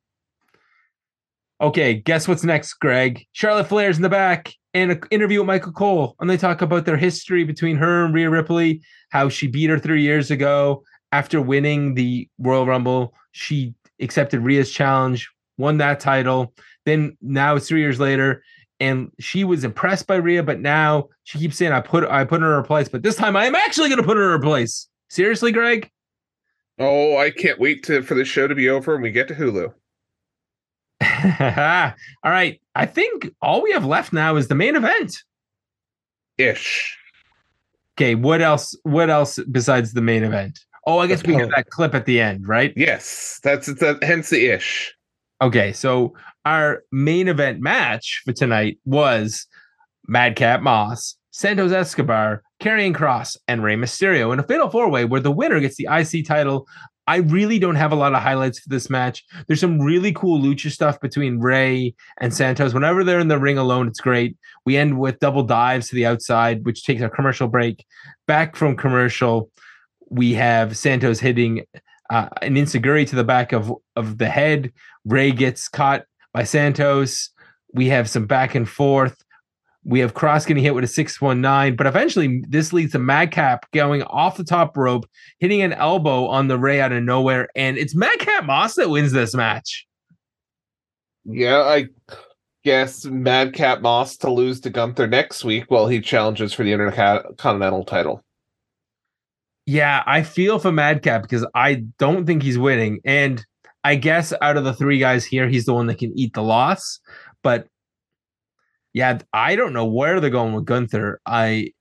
Okay, 1.62 1.94
guess 1.94 2.28
what's 2.28 2.44
next, 2.44 2.74
Greg? 2.74 3.26
Charlotte 3.32 3.68
Flair's 3.68 3.96
in 3.96 4.04
the 4.04 4.10
back 4.10 4.54
and 4.74 4.92
an 4.92 5.02
interview 5.12 5.40
with 5.40 5.48
Michael 5.48 5.72
Cole, 5.72 6.16
and 6.20 6.30
they 6.30 6.36
talk 6.36 6.62
about 6.62 6.86
their 6.86 6.98
history 6.98 7.44
between 7.44 7.78
her 7.78 8.04
and 8.04 8.14
Rhea 8.14 8.30
Ripley, 8.30 8.82
how 9.10 9.30
she 9.30 9.48
beat 9.48 9.70
her 9.70 9.80
three 9.80 10.02
years 10.02 10.30
ago 10.30 10.84
after 11.12 11.42
winning 11.42 11.94
the 11.94 12.28
Royal 12.38 12.66
Rumble. 12.66 13.14
She 13.32 13.76
accepted 14.00 14.42
Rhea's 14.42 14.72
challenge, 14.72 15.30
won 15.58 15.78
that 15.78 16.00
title. 16.00 16.54
Then 16.86 17.18
now 17.22 17.56
it's 17.56 17.68
three 17.68 17.82
years 17.82 18.00
later, 18.00 18.44
and 18.80 19.12
she 19.20 19.44
was 19.44 19.64
impressed 19.64 20.08
by 20.08 20.16
Rhea, 20.16 20.44
but 20.44 20.60
now 20.60 21.10
she 21.24 21.40
keeps 21.40 21.58
saying 21.58 21.72
I 21.72 21.80
put 21.80 22.04
I 22.06 22.26
put 22.26 22.42
her 22.42 22.48
in 22.48 22.54
her 22.54 22.64
place, 22.64 22.90
but 22.90 23.04
this 23.04 23.16
time 23.16 23.36
I 23.36 23.46
am 23.46 23.56
actually 23.56 23.90
going 23.90 24.02
to 24.02 24.06
put 24.06 24.18
her 24.18 24.24
in 24.24 24.40
her 24.40 24.46
place. 24.46 24.88
Seriously, 25.10 25.52
Greg? 25.52 25.90
Oh, 26.80 27.18
I 27.18 27.30
can't 27.30 27.60
wait 27.60 27.84
to 27.84 28.02
for 28.02 28.16
the 28.16 28.26
show 28.26 28.48
to 28.48 28.56
be 28.56 28.70
over 28.70 28.94
and 28.94 29.04
we 29.04 29.12
get 29.12 29.28
to 29.30 29.36
Hulu. 29.36 29.74
all 32.24 32.32
right, 32.32 32.62
I 32.76 32.86
think 32.86 33.30
all 33.42 33.62
we 33.62 33.72
have 33.72 33.86
left 33.86 34.14
now 34.14 34.36
is 34.36 34.48
the 34.48 34.56
main 34.56 34.76
event. 34.76 35.16
Ish. 36.38 36.98
Okay, 37.96 38.16
what 38.16 38.42
else? 38.42 38.76
What 38.84 39.10
else 39.10 39.40
besides 39.52 39.94
the 39.94 40.02
main 40.02 40.24
event? 40.24 40.60
Oh, 40.86 41.00
I 41.00 41.08
guess 41.08 41.24
we 41.24 41.34
have 41.36 41.48
oh. 41.48 41.52
that 41.56 41.70
clip 41.70 41.96
at 41.96 42.06
the 42.06 42.20
end, 42.20 42.48
right? 42.48 42.74
Yes, 42.76 43.40
that's 43.44 43.74
that. 43.76 44.04
Hence 44.04 44.30
the 44.30 44.48
ish. 44.48 44.94
Okay, 45.42 45.74
so 45.74 46.14
our 46.46 46.84
main 46.92 47.28
event 47.28 47.62
match 47.62 48.22
for 48.26 48.34
tonight 48.34 48.80
was 48.86 49.48
Madcap 50.08 50.62
Moss, 50.62 51.16
Santos 51.32 51.72
Escobar, 51.72 52.44
Karrion 52.62 52.94
Kross, 52.94 53.38
and 53.48 53.64
Rey 53.64 53.76
Mysterio 53.76 54.32
in 54.34 54.40
a 54.40 54.44
fatal 54.44 54.70
four 54.70 54.90
way 54.90 55.06
where 55.06 55.22
the 55.22 55.32
winner 55.32 55.60
gets 55.60 55.76
the 55.76 55.88
IC 55.90 56.26
title. 56.26 56.68
I 57.08 57.18
really 57.18 57.60
don't 57.60 57.76
have 57.76 57.92
a 57.92 57.98
lot 57.98 58.14
of 58.14 58.22
highlights 58.22 58.60
for 58.60 58.70
this 58.70 58.90
match. 58.90 59.26
There's 59.48 59.60
some 59.60 59.82
really 59.82 60.14
cool 60.14 60.40
lucha 60.40 60.72
stuff 60.72 61.02
between 61.02 61.40
Rey 61.40 61.94
and 62.22 62.34
Santos. 62.34 62.74
Whenever 62.74 63.04
they're 63.04 63.20
in 63.20 63.28
the 63.28 63.40
ring 63.40 63.58
alone, 63.58 63.90
it's 63.90 64.00
great. 64.00 64.38
We 64.66 64.78
end 64.78 64.98
with 64.98 65.20
double 65.20 65.44
dives 65.44 65.90
to 65.90 65.96
the 65.96 66.06
outside, 66.06 66.66
which 66.66 66.86
takes 66.86 67.02
a 67.02 67.10
commercial 67.10 67.50
break. 67.50 67.86
Back 68.26 68.56
from 68.56 68.78
commercial, 68.78 69.50
we 70.14 70.34
have 70.34 70.78
Santos 70.78 71.20
hitting 71.20 71.66
uh, 72.10 72.30
an 72.42 72.56
enzuigiri 72.56 73.08
to 73.08 73.16
the 73.16 73.24
back 73.24 73.52
of 73.52 73.74
of 73.96 74.18
the 74.18 74.30
head. 74.30 74.72
Rey 75.06 75.32
gets 75.32 75.68
caught 75.68 76.06
by 76.34 76.44
Santos. 76.44 77.30
We 77.74 77.88
have 77.88 78.10
some 78.10 78.28
back 78.28 78.56
and 78.56 78.70
forth. 78.70 79.24
We 79.86 80.00
have 80.00 80.14
Kross 80.14 80.48
getting 80.48 80.64
hit 80.64 80.76
with 80.76 80.86
a 80.86 80.88
619, 80.88 81.76
but 81.76 81.88
eventually 81.88 82.42
this 82.48 82.72
leads 82.72 82.94
to 82.94 83.00
Madcap 83.00 83.70
going 83.72 84.04
off 84.04 84.38
the 84.38 84.46
top 84.46 84.78
rope, 84.78 85.06
hitting 85.40 85.62
an 85.62 85.74
elbow 85.74 86.28
on 86.28 86.48
the 86.48 86.58
Rey 86.58 86.80
out 86.80 86.94
of 86.94 87.04
nowhere. 87.04 87.50
And 87.54 87.78
it's 87.78 87.94
Madcap 87.94 88.46
Moss 88.46 88.76
that 88.76 88.90
wins 88.90 89.12
this 89.12 89.36
match. 89.36 89.86
Yeah, 91.26 91.64
I 91.64 91.88
guess 92.64 93.04
Madcap 93.04 93.82
Moss 93.82 94.16
to 94.18 94.32
lose 94.32 94.62
to 94.62 94.70
Gunther 94.70 95.08
next 95.08 95.44
week 95.44 95.66
while 95.70 95.88
he 95.88 96.00
challenges 96.00 96.54
for 96.54 96.64
the 96.64 96.72
Intercontinental 96.72 97.84
title. 97.84 98.24
Yeah, 99.66 100.04
I 100.06 100.24
feel 100.24 100.60
for 100.60 100.72
Madcap 100.72 101.22
because 101.22 101.46
I 101.56 101.86
don't 101.98 102.26
think 102.26 102.44
he's 102.44 102.58
winning. 102.58 103.00
And 103.06 103.46
I 103.84 103.96
guess 103.96 104.34
out 104.42 104.58
of 104.58 104.64
the 104.64 104.74
three 104.74 105.00
guys 105.00 105.26
here, 105.26 105.48
he's 105.48 105.66
the 105.66 105.74
one 105.74 105.88
that 105.88 106.00
can 106.00 106.12
eat 106.18 106.34
the 106.34 106.44
loss. 106.44 107.00
But 107.44 107.68
yeah, 108.94 109.20
I 109.34 109.56
don't 109.56 109.74
know 109.74 109.86
where 109.86 110.20
they're 110.20 110.30
going 110.30 110.54
with 110.54 110.66
Gunther. 110.66 111.20
I 111.26 111.72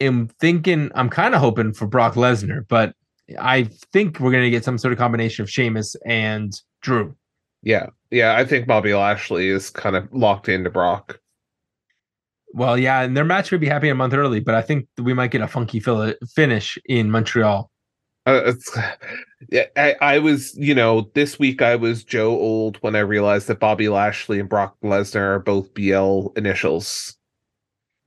am 0.00 0.28
thinking, 0.40 0.90
I'm 0.94 1.10
kind 1.10 1.34
of 1.34 1.40
hoping 1.40 1.72
for 1.72 1.86
Brock 1.86 2.14
Lesnar, 2.14 2.66
but 2.68 2.94
I 3.38 3.64
think 3.92 4.20
we're 4.20 4.30
going 4.30 4.44
to 4.44 4.50
get 4.50 4.64
some 4.64 4.78
sort 4.78 4.92
of 4.92 4.98
combination 4.98 5.42
of 5.42 5.50
Sheamus 5.50 5.96
and 6.06 6.52
Drew. 6.82 7.16
Yeah. 7.62 7.86
Yeah. 8.10 8.36
I 8.36 8.44
think 8.44 8.66
Bobby 8.66 8.94
Lashley 8.94 9.48
is 9.48 9.70
kind 9.70 9.96
of 9.96 10.08
locked 10.12 10.48
into 10.48 10.70
Brock. 10.70 11.20
Well, 12.54 12.78
yeah, 12.78 13.02
and 13.02 13.16
their 13.16 13.24
match 13.24 13.50
would 13.50 13.60
be 13.60 13.68
happy 13.68 13.88
a 13.88 13.96
month 13.96 14.14
early, 14.14 14.38
but 14.38 14.54
I 14.54 14.62
think 14.62 14.86
we 14.96 15.12
might 15.12 15.32
get 15.32 15.40
a 15.40 15.48
funky 15.48 15.80
finish 15.80 16.78
in 16.86 17.10
Montreal. 17.10 17.68
Uh, 18.26 18.52
I, 19.76 19.96
I 20.00 20.18
was, 20.20 20.56
you 20.56 20.72
know, 20.74 21.10
this 21.14 21.36
week 21.36 21.60
I 21.60 21.74
was 21.74 22.04
Joe 22.04 22.30
old 22.30 22.76
when 22.76 22.94
I 22.94 23.00
realized 23.00 23.48
that 23.48 23.58
Bobby 23.58 23.88
Lashley 23.88 24.38
and 24.38 24.48
Brock 24.48 24.76
Lesnar 24.84 25.34
are 25.34 25.38
both 25.40 25.74
BL 25.74 26.28
initials. 26.36 27.16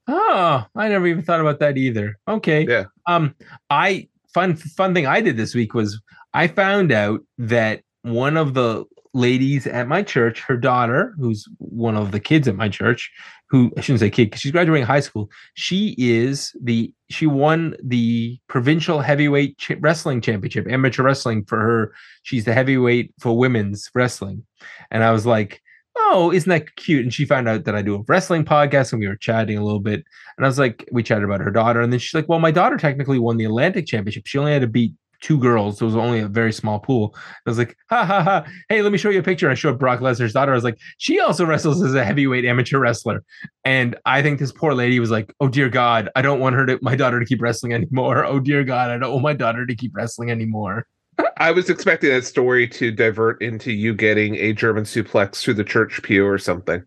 Oh, 0.08 0.66
I 0.76 0.88
never 0.88 1.08
even 1.08 1.24
thought 1.24 1.41
about 1.41 1.60
that 1.60 1.78
either. 1.78 2.18
Okay. 2.28 2.66
Yeah. 2.66 2.86
Um, 3.06 3.36
I 3.70 4.08
fun 4.34 4.56
fun 4.56 4.93
thing 4.93 5.06
I 5.06 5.20
did 5.20 5.36
this 5.36 5.54
week 5.54 5.74
was 5.74 6.02
I 6.34 6.48
found 6.48 6.93
out 6.93 7.20
that 7.38 7.82
one 8.04 8.38
of 8.38 8.54
the 8.54 8.86
ladies 9.18 9.65
at 9.65 9.88
my 9.88 10.03
church, 10.03 10.41
her 10.41 10.55
daughter, 10.55 11.15
who's 11.20 11.47
one 11.57 11.97
of 11.97 12.11
the 12.11 12.20
kids 12.20 12.47
at 12.47 12.55
my 12.55 12.70
church, 12.70 13.11
who 13.49 13.72
I 13.78 13.82
shouldn't 13.82 13.99
say 14.01 14.09
kid 14.09 14.26
because 14.26 14.41
she's 14.41 14.51
graduating 14.51 14.86
high 14.86 14.99
school. 14.99 15.30
She 15.55 15.95
is 15.97 16.55
the 16.61 16.93
she 17.09 17.26
won 17.26 17.76
the 17.84 18.38
provincial 18.47 19.01
heavyweight 19.01 19.57
ch- 19.57 19.72
wrestling 19.80 20.22
championship, 20.22 20.68
amateur 20.70 21.03
wrestling 21.03 21.45
for 21.45 21.59
her. 21.59 21.93
She's 22.24 22.45
the 22.45 22.53
heavyweight 22.53 23.13
for 23.20 23.38
women's 23.38 23.89
wrestling, 23.95 24.45
and 24.91 25.03
I 25.03 25.11
was 25.11 25.26
like, 25.26 25.61
oh, 25.97 26.32
isn't 26.32 26.49
that 26.49 26.76
cute? 26.76 27.03
And 27.03 27.13
she 27.13 27.26
found 27.26 27.49
out 27.49 27.65
that 27.65 27.76
I 27.76 27.82
do 27.82 27.95
a 27.95 28.03
wrestling 28.07 28.45
podcast, 28.45 28.91
and 28.93 28.99
we 28.99 29.07
were 29.07 29.15
chatting 29.15 29.57
a 29.57 29.63
little 29.63 29.80
bit. 29.80 30.03
And 30.38 30.45
I 30.45 30.49
was 30.49 30.59
like, 30.59 30.88
we 30.91 31.01
chatted 31.01 31.24
about 31.24 31.41
her 31.41 31.51
daughter, 31.51 31.82
and 31.82 31.91
then 31.91 31.99
she's 31.99 32.13
like, 32.13 32.30
well, 32.30 32.39
my 32.39 32.51
daughter 32.51 32.78
technically 32.78 33.20
won 33.20 33.38
the 33.38 33.45
Atlantic 33.45 33.88
championship. 33.88 34.28
She 34.28 34.38
only 34.38 34.53
had 34.53 34.61
to 34.61 34.68
beat 34.68 34.93
two 35.22 35.38
girls. 35.38 35.78
So 35.78 35.86
it 35.86 35.88
was 35.88 35.95
only 35.95 36.20
a 36.20 36.28
very 36.28 36.53
small 36.53 36.80
pool. 36.80 37.15
I 37.15 37.49
was 37.49 37.57
like, 37.57 37.76
ha 37.89 38.05
ha 38.05 38.24
ha. 38.24 38.45
Hey, 38.70 38.82
let 38.82 38.91
me 38.91 38.97
show 38.97 39.09
you 39.09 39.20
a 39.20 39.24
picture. 39.24 39.49
I 39.49 39.53
showed 39.53 39.80
Brock 39.80 39.99
Lesnar's 39.99 40.34
daughter. 40.34 40.51
I 40.51 40.55
was 40.55 40.63
like, 40.63 40.78
she 40.97 41.20
also 41.20 41.45
wrestles 41.45 41.84
as 41.84 41.95
a 41.95 42.03
heavyweight 42.03 42.45
amateur 42.45 42.80
wrestler. 42.80 43.24
And 43.65 43.95
I 44.05 44.22
think 44.22 44.39
this 44.39 44.51
poor 44.51 44.74
lady 44.74 44.99
was 44.99 45.11
like, 45.11 45.34
oh 45.39 45.47
dear 45.47 45.70
God, 45.70 46.09
I 46.15 46.22
don't 46.22 46.39
want 46.39 46.55
her 46.55 46.65
to 46.65 46.80
my 46.82 46.95
daughter 46.95 47.20
to 47.20 47.26
keep 47.26 47.41
wrestling 47.41 47.74
anymore. 47.74 48.26
Oh 48.26 48.39
dear 48.39 48.63
God, 48.63 48.89
I 48.89 48.97
don't 48.97 49.11
want 49.11 49.24
my 49.24 49.34
daughter 49.34 49.65
to 49.65 49.76
keep 49.76 49.95
wrestling 49.95 50.32
anymore. 50.32 50.86
I 51.38 51.51
was 51.51 51.70
expecting 51.70 52.11
that 52.11 52.26
story 52.26 52.68
to 52.70 52.91
divert 52.91 53.41
into 53.41 53.72
you 53.72 53.93
getting 53.93 54.36
a 54.36 54.53
German 54.53 54.84
suplex 54.84 55.41
through 55.41 55.55
the 55.55 55.63
church 55.63 56.01
pew 56.03 56.26
or 56.26 56.38
something. 56.38 56.84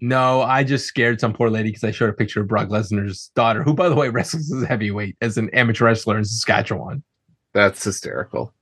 No, 0.00 0.42
I 0.42 0.64
just 0.64 0.86
scared 0.86 1.20
some 1.20 1.32
poor 1.32 1.48
lady 1.48 1.68
because 1.68 1.84
I 1.84 1.92
showed 1.92 2.10
a 2.10 2.12
picture 2.12 2.40
of 2.40 2.48
Brock 2.48 2.68
Lesnar's 2.68 3.30
daughter, 3.36 3.62
who, 3.62 3.72
by 3.72 3.88
the 3.88 3.94
way, 3.94 4.08
wrestles 4.08 4.52
as 4.52 4.62
a 4.62 4.66
heavyweight 4.66 5.16
as 5.20 5.38
an 5.38 5.48
amateur 5.50 5.84
wrestler 5.84 6.18
in 6.18 6.24
Saskatchewan. 6.24 7.04
That's 7.54 7.84
hysterical. 7.84 8.54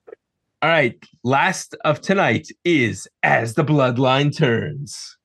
All 0.62 0.68
right. 0.68 1.02
Last 1.24 1.76
of 1.84 2.00
tonight 2.00 2.48
is 2.64 3.08
As 3.22 3.54
the 3.54 3.64
Bloodline 3.64 4.36
Turns. 4.36 5.16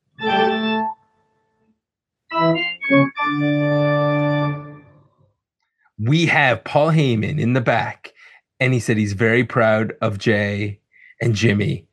We 6.00 6.26
have 6.28 6.64
Paul 6.64 6.92
Heyman 6.92 7.40
in 7.40 7.54
the 7.54 7.62
back, 7.62 8.14
and 8.60 8.74
he 8.74 8.80
said 8.80 8.98
he's 8.98 9.14
very 9.14 9.44
proud 9.44 9.94
of 10.02 10.20
Jey 10.20 10.80
and 11.22 11.34
Jimmy. 11.34 11.88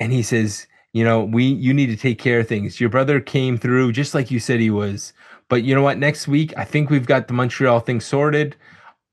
And 0.00 0.12
he 0.12 0.22
says, 0.22 0.66
you 0.92 1.04
know, 1.04 1.22
we 1.22 1.44
you 1.44 1.72
need 1.72 1.86
to 1.86 1.96
take 1.96 2.18
care 2.18 2.40
of 2.40 2.48
things. 2.48 2.80
Your 2.80 2.90
brother 2.90 3.20
came 3.20 3.58
through 3.58 3.92
just 3.92 4.14
like 4.14 4.30
you 4.30 4.40
said 4.40 4.58
he 4.60 4.70
was. 4.70 5.12
But 5.48 5.62
you 5.62 5.74
know 5.74 5.82
what? 5.82 5.98
Next 5.98 6.26
week, 6.26 6.52
I 6.56 6.64
think 6.64 6.90
we've 6.90 7.06
got 7.06 7.28
the 7.28 7.34
Montreal 7.34 7.80
thing 7.80 8.00
sorted 8.00 8.56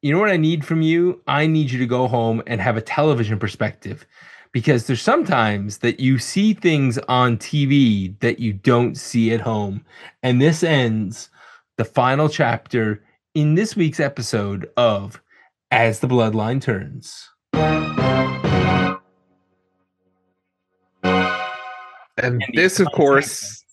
you 0.02 0.14
know 0.14 0.20
what 0.20 0.30
I 0.30 0.38
need 0.38 0.64
from 0.64 0.82
you? 0.82 1.22
I 1.28 1.48
need 1.48 1.72
you 1.72 1.80
to 1.80 1.86
go 1.86 2.08
home 2.08 2.44
and 2.46 2.62
have 2.62 2.78
a 2.78 2.82
television 2.82 3.40
perspective 3.40 4.06
because 4.52 4.86
there's 4.86 5.02
sometimes 5.02 5.80
that 5.80 6.00
you 6.00 6.20
see 6.20 6.54
things 6.54 6.98
on 7.08 7.38
TV 7.38 8.18
that 8.20 8.40
you 8.40 8.54
don't 8.54 8.96
see 8.96 9.34
at 9.34 9.42
home. 9.42 9.84
And 10.24 10.42
this 10.42 10.64
ends 10.64 11.30
the 11.78 11.86
final 11.86 12.30
chapter 12.30 13.04
in 13.34 13.56
this 13.56 13.76
week's 13.76 14.00
episode 14.00 14.70
of 14.78 15.22
As 15.72 16.00
the 16.00 16.08
Bloodline 16.08 16.62
Turns. 16.62 17.30
And, 22.20 22.42
and 22.42 22.44
this, 22.54 22.80
of 22.80 22.88
course, 22.94 23.64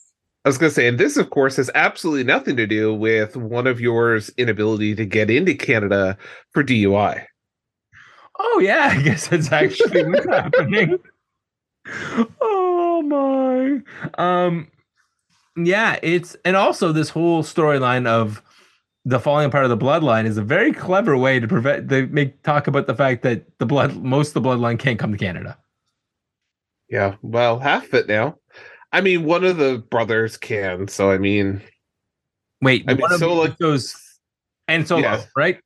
I 0.44 0.48
was 0.50 0.58
going 0.58 0.70
to 0.70 0.74
say, 0.74 0.86
and 0.86 0.98
this, 0.98 1.16
of 1.16 1.30
course, 1.30 1.56
has 1.56 1.70
absolutely 1.74 2.24
nothing 2.24 2.56
to 2.56 2.66
do 2.66 2.92
with 2.92 3.34
one 3.34 3.66
of 3.66 3.80
yours 3.80 4.30
inability 4.36 4.94
to 4.96 5.06
get 5.06 5.30
into 5.30 5.54
Canada 5.54 6.18
for 6.52 6.62
DUI. 6.62 7.24
Oh 8.38 8.58
yeah, 8.58 8.90
I 8.92 9.02
guess 9.02 9.28
that's 9.28 9.52
actually 9.52 10.04
happening. 10.28 10.98
Oh 12.40 13.02
my. 13.02 13.80
Um 14.22 14.68
yeah, 15.56 15.98
it's 16.02 16.36
and 16.44 16.56
also 16.56 16.92
this 16.92 17.10
whole 17.10 17.42
storyline 17.42 18.06
of 18.06 18.42
the 19.04 19.20
falling 19.20 19.46
apart 19.46 19.64
of 19.64 19.70
the 19.70 19.78
bloodline 19.78 20.24
is 20.24 20.36
a 20.36 20.42
very 20.42 20.72
clever 20.72 21.16
way 21.16 21.38
to 21.38 21.46
prevent 21.46 21.88
they 21.88 22.06
make 22.06 22.42
talk 22.42 22.66
about 22.66 22.86
the 22.86 22.94
fact 22.94 23.22
that 23.22 23.46
the 23.58 23.66
blood 23.66 23.96
most 23.96 24.34
of 24.34 24.42
the 24.42 24.48
bloodline 24.48 24.78
can't 24.78 24.98
come 24.98 25.12
to 25.12 25.18
Canada. 25.18 25.56
Yeah, 26.88 27.16
well, 27.22 27.58
half 27.58 27.86
of 27.86 27.94
it 27.94 28.08
now. 28.08 28.38
I 28.94 29.00
mean, 29.00 29.24
one 29.24 29.42
of 29.42 29.56
the 29.56 29.84
brothers 29.90 30.36
can. 30.36 30.86
So 30.86 31.10
I 31.10 31.18
mean, 31.18 31.60
wait, 32.62 32.84
I 32.86 32.94
mean, 32.94 33.08
Solo 33.18 33.48
Usos 33.48 33.92
and 34.68 34.86
Solo, 34.86 35.02
yeah. 35.02 35.24
right? 35.36 35.58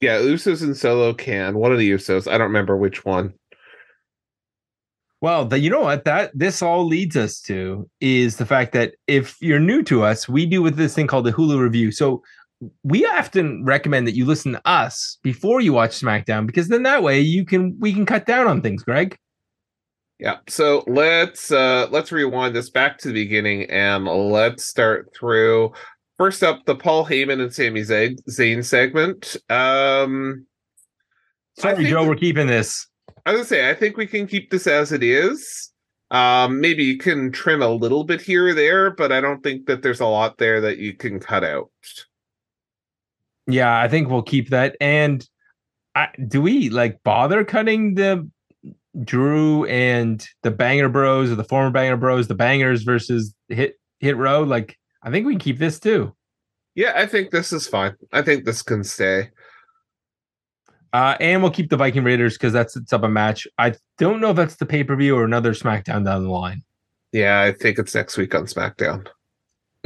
Yeah, 0.00 0.18
Usos 0.18 0.62
and 0.62 0.76
Solo 0.76 1.14
can. 1.14 1.54
One 1.54 1.70
of 1.70 1.78
the 1.78 1.88
Usos. 1.88 2.26
I 2.26 2.32
don't 2.32 2.48
remember 2.48 2.76
which 2.76 3.04
one. 3.04 3.34
Well, 5.20 5.44
the, 5.44 5.60
you 5.60 5.70
know 5.70 5.82
what 5.82 6.04
that 6.06 6.32
this 6.34 6.60
all 6.60 6.84
leads 6.84 7.16
us 7.16 7.40
to 7.42 7.88
is 8.00 8.38
the 8.38 8.46
fact 8.46 8.72
that 8.72 8.94
if 9.06 9.40
you're 9.40 9.60
new 9.60 9.84
to 9.84 10.02
us, 10.02 10.28
we 10.28 10.44
do 10.44 10.60
with 10.60 10.74
this 10.74 10.92
thing 10.92 11.06
called 11.06 11.26
the 11.26 11.30
Hulu 11.30 11.60
review. 11.60 11.92
So 11.92 12.24
we 12.82 13.06
often 13.06 13.64
recommend 13.64 14.08
that 14.08 14.16
you 14.16 14.26
listen 14.26 14.52
to 14.54 14.68
us 14.68 15.18
before 15.22 15.60
you 15.60 15.72
watch 15.72 15.92
SmackDown 15.92 16.48
because 16.48 16.66
then 16.66 16.82
that 16.82 17.04
way 17.04 17.20
you 17.20 17.44
can 17.44 17.78
we 17.78 17.92
can 17.92 18.06
cut 18.06 18.26
down 18.26 18.48
on 18.48 18.60
things, 18.60 18.82
Greg. 18.82 19.16
Yeah. 20.22 20.36
So 20.48 20.84
let's 20.86 21.50
uh 21.50 21.88
let's 21.90 22.12
rewind 22.12 22.54
this 22.54 22.70
back 22.70 22.96
to 22.98 23.08
the 23.08 23.14
beginning 23.14 23.68
and 23.68 24.04
let's 24.04 24.64
start 24.64 25.12
through 25.18 25.72
first 26.16 26.44
up 26.44 26.64
the 26.64 26.76
Paul 26.76 27.04
Heyman 27.04 27.42
and 27.42 27.52
Sami 27.52 27.80
Zayn 27.80 28.64
segment. 28.64 29.36
Um 29.50 30.46
Sorry, 31.58 31.84
Joe, 31.84 32.06
we're 32.06 32.14
keeping 32.14 32.46
this. 32.46 32.86
I 33.26 33.32
was 33.32 33.38
gonna 33.38 33.48
say 33.48 33.68
I 33.68 33.74
think 33.74 33.96
we 33.96 34.06
can 34.06 34.28
keep 34.28 34.52
this 34.52 34.68
as 34.68 34.92
it 34.92 35.02
is. 35.02 35.72
Um 36.12 36.60
maybe 36.60 36.84
you 36.84 36.98
can 36.98 37.32
trim 37.32 37.60
a 37.60 37.68
little 37.68 38.04
bit 38.04 38.20
here 38.20 38.46
or 38.46 38.54
there, 38.54 38.92
but 38.92 39.10
I 39.10 39.20
don't 39.20 39.42
think 39.42 39.66
that 39.66 39.82
there's 39.82 40.00
a 40.00 40.06
lot 40.06 40.38
there 40.38 40.60
that 40.60 40.78
you 40.78 40.94
can 40.94 41.18
cut 41.18 41.42
out. 41.42 41.68
Yeah, 43.48 43.76
I 43.76 43.88
think 43.88 44.08
we'll 44.08 44.22
keep 44.22 44.50
that. 44.50 44.76
And 44.80 45.28
I, 45.96 46.10
do 46.28 46.40
we 46.40 46.70
like 46.70 47.02
bother 47.02 47.44
cutting 47.44 47.96
the 47.96 48.30
Drew 49.04 49.64
and 49.66 50.26
the 50.42 50.50
Banger 50.50 50.88
Bros 50.88 51.30
or 51.30 51.34
the 51.34 51.44
former 51.44 51.70
Banger 51.70 51.96
Bros, 51.96 52.28
the 52.28 52.34
Bangers 52.34 52.82
versus 52.82 53.34
Hit 53.48 53.78
Hit 54.00 54.16
Row. 54.16 54.42
Like, 54.42 54.78
I 55.02 55.10
think 55.10 55.26
we 55.26 55.34
can 55.34 55.40
keep 55.40 55.58
this 55.58 55.80
too. 55.80 56.14
Yeah, 56.74 56.92
I 56.96 57.06
think 57.06 57.30
this 57.30 57.52
is 57.52 57.66
fine. 57.66 57.96
I 58.12 58.22
think 58.22 58.44
this 58.44 58.62
can 58.62 58.84
stay. 58.84 59.30
Uh, 60.92 61.16
and 61.20 61.42
we'll 61.42 61.50
keep 61.50 61.70
the 61.70 61.76
Viking 61.76 62.04
Raiders 62.04 62.34
because 62.34 62.52
that's 62.52 62.76
it's 62.76 62.92
up 62.92 63.02
a 63.02 63.08
match. 63.08 63.46
I 63.58 63.74
don't 63.98 64.20
know 64.20 64.30
if 64.30 64.36
that's 64.36 64.56
the 64.56 64.66
pay 64.66 64.84
per 64.84 64.94
view 64.94 65.16
or 65.16 65.24
another 65.24 65.52
SmackDown 65.52 66.04
down 66.04 66.24
the 66.24 66.30
line. 66.30 66.62
Yeah, 67.12 67.42
I 67.42 67.52
think 67.52 67.78
it's 67.78 67.94
next 67.94 68.16
week 68.18 68.34
on 68.34 68.44
SmackDown. 68.44 69.06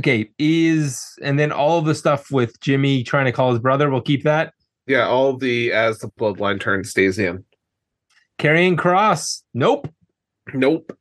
Okay, 0.01 0.29
is 0.39 1.17
and 1.23 1.39
then 1.39 1.53
all 1.53 1.81
the 1.81 1.95
stuff 1.95 2.31
with 2.31 2.61
Jimmy 2.61 3.03
trying 3.03 3.25
to 3.27 3.33
call 3.33 3.51
his 3.51 3.61
brother, 3.61 3.89
we'll 3.89 4.01
keep 4.01 4.25
that. 4.25 4.53
Yeah, 4.87 5.07
all 5.07 5.37
the 5.37 5.73
as 5.73 5.99
the 5.99 6.09
bloodline 6.09 6.61
turns 6.61 6.91
stays 6.91 7.19
in. 7.19 7.45
Karrion 8.39 8.77
Kross. 8.77 9.43
Nope. 9.55 9.89
Nope. 10.53 10.97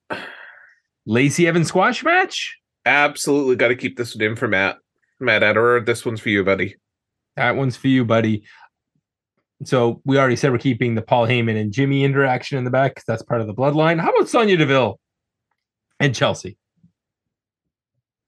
Lacey 1.05 1.47
Evans 1.47 1.67
squash 1.67 2.03
match. 2.03 2.57
Absolutely 2.86 3.55
got 3.55 3.69
to 3.69 3.75
keep 3.75 3.97
this 3.97 4.15
one 4.15 4.23
in 4.23 4.36
for 4.36 4.47
Matt. 4.47 4.77
Matt 5.19 5.43
Edward, 5.43 5.86
this 5.86 6.05
one's 6.05 6.19
for 6.19 6.29
you, 6.29 6.43
buddy. 6.43 6.75
That 7.36 7.55
one's 7.55 7.75
for 7.75 7.88
you, 7.88 8.05
buddy. 8.05 8.43
So 9.63 10.01
we 10.05 10.17
already 10.17 10.36
said 10.36 10.51
we're 10.51 10.57
keeping 10.57 10.95
the 10.95 11.01
Paul 11.01 11.27
Heyman 11.27 11.59
and 11.59 11.71
Jimmy 11.71 12.03
interaction 12.03 12.57
in 12.57 12.63
the 12.63 12.71
back 12.71 12.95
because 12.95 13.05
that's 13.05 13.23
part 13.23 13.41
of 13.41 13.47
the 13.47 13.53
bloodline. 13.53 13.99
How 13.99 14.09
about 14.09 14.29
Sonya 14.29 14.57
Deville 14.57 14.99
and 15.99 16.13
Chelsea? 16.13 16.57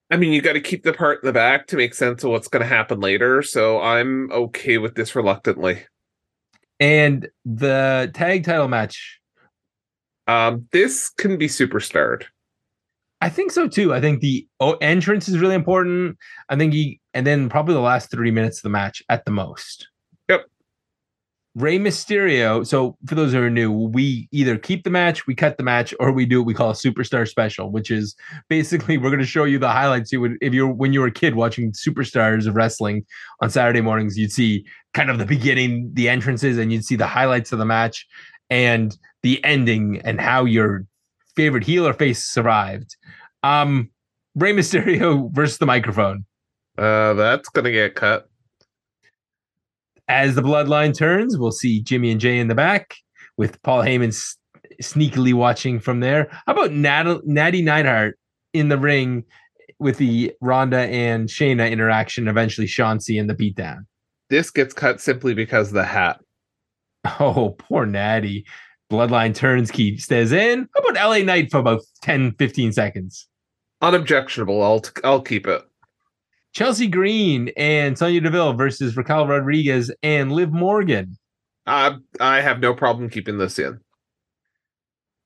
I 0.09 0.15
mean, 0.15 0.31
you 0.31 0.41
got 0.41 0.53
to 0.53 0.61
keep 0.61 0.83
the 0.83 0.93
part 0.93 1.21
in 1.21 1.27
the 1.27 1.33
back 1.33 1.67
to 1.67 1.75
make 1.75 1.93
sense 1.93 2.23
of 2.23 2.29
what's 2.31 2.47
going 2.47 2.61
to 2.61 2.67
happen 2.67 3.01
later. 3.01 3.41
So 3.41 3.81
I'm 3.81 4.31
okay 4.31 4.77
with 4.77 4.95
this 4.95 5.15
reluctantly. 5.15 5.83
And 6.79 7.27
the 7.45 8.11
tag 8.13 8.43
title 8.43 8.67
match. 8.67 9.19
Um, 10.27 10.67
this 10.71 11.09
can 11.09 11.37
be 11.37 11.47
super 11.47 11.79
superstarred. 11.79 12.25
I 13.21 13.29
think 13.29 13.51
so 13.51 13.67
too. 13.67 13.93
I 13.93 14.01
think 14.01 14.21
the 14.21 14.47
entrance 14.81 15.27
is 15.27 15.39
really 15.39 15.55
important. 15.55 16.17
I 16.49 16.55
think 16.55 16.73
he, 16.73 16.99
and 17.13 17.25
then 17.25 17.49
probably 17.49 17.73
the 17.73 17.79
last 17.79 18.11
30 18.11 18.31
minutes 18.31 18.59
of 18.59 18.63
the 18.63 18.69
match 18.69 19.01
at 19.09 19.25
the 19.25 19.31
most. 19.31 19.87
Rey 21.57 21.79
Mysterio. 21.79 22.65
So 22.67 22.95
for 23.07 23.15
those 23.15 23.33
who 23.33 23.41
are 23.41 23.49
new, 23.49 23.71
we 23.71 24.29
either 24.31 24.59
keep 24.59 24.83
the 24.83 24.91
match, 24.91 25.25
we 25.25 25.33
cut 25.33 25.57
the 25.57 25.63
match, 25.63 25.91
or 25.99 26.11
we 26.11 26.27
do 26.27 26.39
what 26.39 26.45
we 26.45 26.53
call 26.53 26.69
a 26.69 26.73
superstar 26.73 27.27
special, 27.27 27.71
which 27.71 27.89
is 27.89 28.15
basically 28.47 28.99
we're 28.99 29.09
going 29.09 29.19
to 29.19 29.25
show 29.25 29.43
you 29.43 29.57
the 29.57 29.67
highlights. 29.67 30.11
You 30.11 30.21
would, 30.21 30.37
if 30.39 30.53
you're 30.53 30.71
when 30.71 30.93
you 30.93 30.99
were 31.01 31.07
a 31.07 31.11
kid 31.11 31.33
watching 31.33 31.71
superstars 31.71 32.45
of 32.45 32.55
wrestling 32.55 33.07
on 33.41 33.49
Saturday 33.49 33.81
mornings, 33.81 34.19
you'd 34.19 34.31
see 34.31 34.67
kind 34.93 35.09
of 35.09 35.17
the 35.17 35.25
beginning, 35.25 35.89
the 35.93 36.09
entrances, 36.09 36.59
and 36.59 36.71
you'd 36.71 36.85
see 36.85 36.95
the 36.95 37.07
highlights 37.07 37.51
of 37.51 37.57
the 37.57 37.65
match 37.65 38.05
and 38.51 38.95
the 39.23 39.43
ending 39.43 39.99
and 40.03 40.21
how 40.21 40.45
your 40.45 40.85
favorite 41.35 41.63
heel 41.63 41.87
or 41.87 41.93
face 41.93 42.23
survived. 42.23 42.95
Um, 43.41 43.89
Rey 44.35 44.53
Mysterio 44.53 45.33
versus 45.33 45.57
the 45.57 45.65
microphone. 45.65 46.23
Uh, 46.77 47.15
that's 47.15 47.49
gonna 47.49 47.71
get 47.71 47.95
cut. 47.95 48.29
As 50.07 50.35
the 50.35 50.41
bloodline 50.41 50.95
turns, 50.95 51.37
we'll 51.37 51.51
see 51.51 51.81
Jimmy 51.81 52.11
and 52.11 52.21
Jey 52.21 52.39
in 52.39 52.47
the 52.47 52.55
back 52.55 52.95
with 53.37 53.61
Paul 53.63 53.81
Heyman 53.83 54.07
s- 54.09 54.37
sneakily 54.81 55.33
watching 55.33 55.79
from 55.79 55.99
there. 55.99 56.29
How 56.45 56.53
about 56.53 56.71
Nat- 56.71 57.25
Natty 57.25 57.61
Neidhart 57.61 58.17
in 58.53 58.69
the 58.69 58.77
ring 58.77 59.25
with 59.79 59.97
the 59.97 60.33
Ronda 60.41 60.77
and 60.79 61.27
Shayna 61.27 61.69
interaction? 61.69 62.27
Eventually, 62.27 62.67
Chauncey 62.67 63.17
and 63.17 63.29
the 63.29 63.35
beatdown. 63.35 63.79
This 64.29 64.49
gets 64.49 64.73
cut 64.73 65.01
simply 65.01 65.33
because 65.33 65.69
of 65.69 65.73
the 65.75 65.83
hat. 65.85 66.19
Oh, 67.19 67.55
poor 67.57 67.85
Natty. 67.85 68.45
Bloodline 68.91 69.35
turns, 69.35 69.71
Keith 69.71 70.01
stays 70.01 70.31
in. 70.31 70.67
How 70.75 70.81
about 70.89 71.09
LA 71.09 71.19
Knight 71.25 71.51
for 71.51 71.57
about 71.59 71.81
10, 72.01 72.33
15 72.39 72.71
seconds? 72.71 73.27
Unobjectionable. 73.81 74.63
I'll 74.63 74.79
t- 74.79 75.01
I'll 75.03 75.21
keep 75.21 75.47
it. 75.47 75.61
Chelsea 76.57 76.87
Green 76.87 77.51
and 77.55 77.95
Sonya 77.95 78.19
Deville 78.19 78.53
versus 78.53 78.97
Raquel 78.97 79.27
Rodriguez 79.27 79.91
and 80.01 80.31
Liv 80.31 80.51
Morgan. 80.51 81.15
Uh, 81.67 81.97
I 82.19 82.41
have 82.41 82.59
no 82.59 82.73
problem 82.73 83.11
keeping 83.11 83.37
this 83.37 83.59
in. 83.59 83.79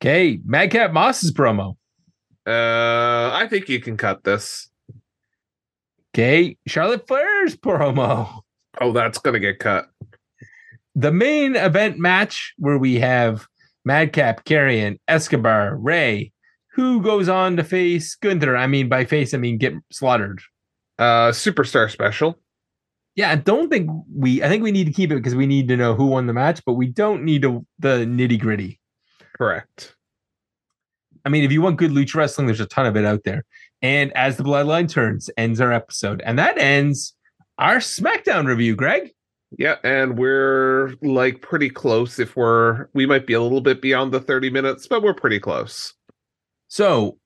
Okay, 0.02 0.42
Madcap 0.44 0.92
Moss's 0.92 1.32
promo. 1.32 1.78
Uh, 2.46 3.32
I 3.34 3.48
think 3.50 3.70
you 3.70 3.80
can 3.80 3.96
cut 3.96 4.26
this. 4.26 4.70
Okay, 6.14 6.58
Charlotte 6.68 7.08
Flair's 7.08 7.56
promo. 7.56 8.42
Oh, 8.82 8.92
that's 8.92 9.18
gonna 9.18 9.40
get 9.40 9.60
cut. 9.60 9.86
The 10.96 11.14
main 11.14 11.56
event 11.56 11.98
match 11.98 12.54
where 12.58 12.78
we 12.78 12.96
have 12.96 13.48
Madcap, 13.86 14.44
Karrion, 14.44 15.00
Escobar, 15.08 15.78
Rey, 15.78 16.34
who 16.74 17.02
goes 17.02 17.30
on 17.30 17.56
to 17.56 17.64
face 17.64 18.16
Gunther. 18.16 18.58
I 18.58 18.68
mean, 18.68 18.90
by 18.90 19.06
face, 19.06 19.34
I 19.34 19.38
mean 19.38 19.58
get 19.58 19.76
slaughtered. 19.94 20.42
Uh, 21.02 21.32
superstar 21.32 21.90
special. 21.90 22.38
Yeah, 23.16 23.32
I 23.32 23.36
don't 23.36 23.70
think 23.70 23.90
we. 24.16 24.44
I 24.44 24.48
think 24.48 24.62
we 24.62 24.72
need 24.72 24.86
to 24.86 24.94
keep 24.94 25.12
it 25.12 25.16
because 25.16 25.34
we 25.34 25.48
need 25.48 25.68
to 25.70 25.76
know 25.76 25.96
who 25.96 26.06
won 26.06 26.28
the 26.28 26.34
match, 26.34 26.62
but 26.64 26.74
we 26.74 26.86
don't 26.86 27.24
need 27.24 27.42
to, 27.42 27.66
the 27.80 28.06
nitty 28.06 28.40
gritty. 28.40 28.80
Correct. 29.36 29.96
I 31.26 31.30
mean, 31.30 31.44
if 31.44 31.52
you 31.52 31.64
want 31.64 31.78
good 31.78 31.90
lucha 31.90 32.14
wrestling, 32.14 32.46
there's 32.46 32.60
a 32.60 32.68
ton 32.68 32.86
of 32.86 32.96
it 32.96 33.04
out 33.04 33.24
there. 33.24 33.46
And 33.82 34.16
as 34.16 34.38
the 34.38 34.44
bloodline 34.44 34.88
turns, 34.88 35.28
ends 35.38 35.60
our 35.60 35.74
episode, 35.74 36.22
and 36.24 36.38
that 36.38 36.60
ends 36.60 37.16
our 37.58 37.78
SmackDown 37.78 38.46
review. 38.46 38.76
Greg. 38.76 39.12
Yeah, 39.58 39.78
and 39.84 40.20
we're 40.20 40.94
like 41.02 41.42
pretty 41.42 41.72
close. 41.72 42.20
If 42.20 42.36
we're, 42.36 42.90
we 42.94 43.08
might 43.08 43.26
be 43.26 43.34
a 43.34 43.42
little 43.42 43.60
bit 43.60 43.82
beyond 43.82 44.12
the 44.12 44.20
30 44.20 44.52
minutes, 44.52 44.86
but 44.86 45.02
we're 45.02 45.16
pretty 45.16 45.40
close. 45.40 45.96
So, 46.68 47.18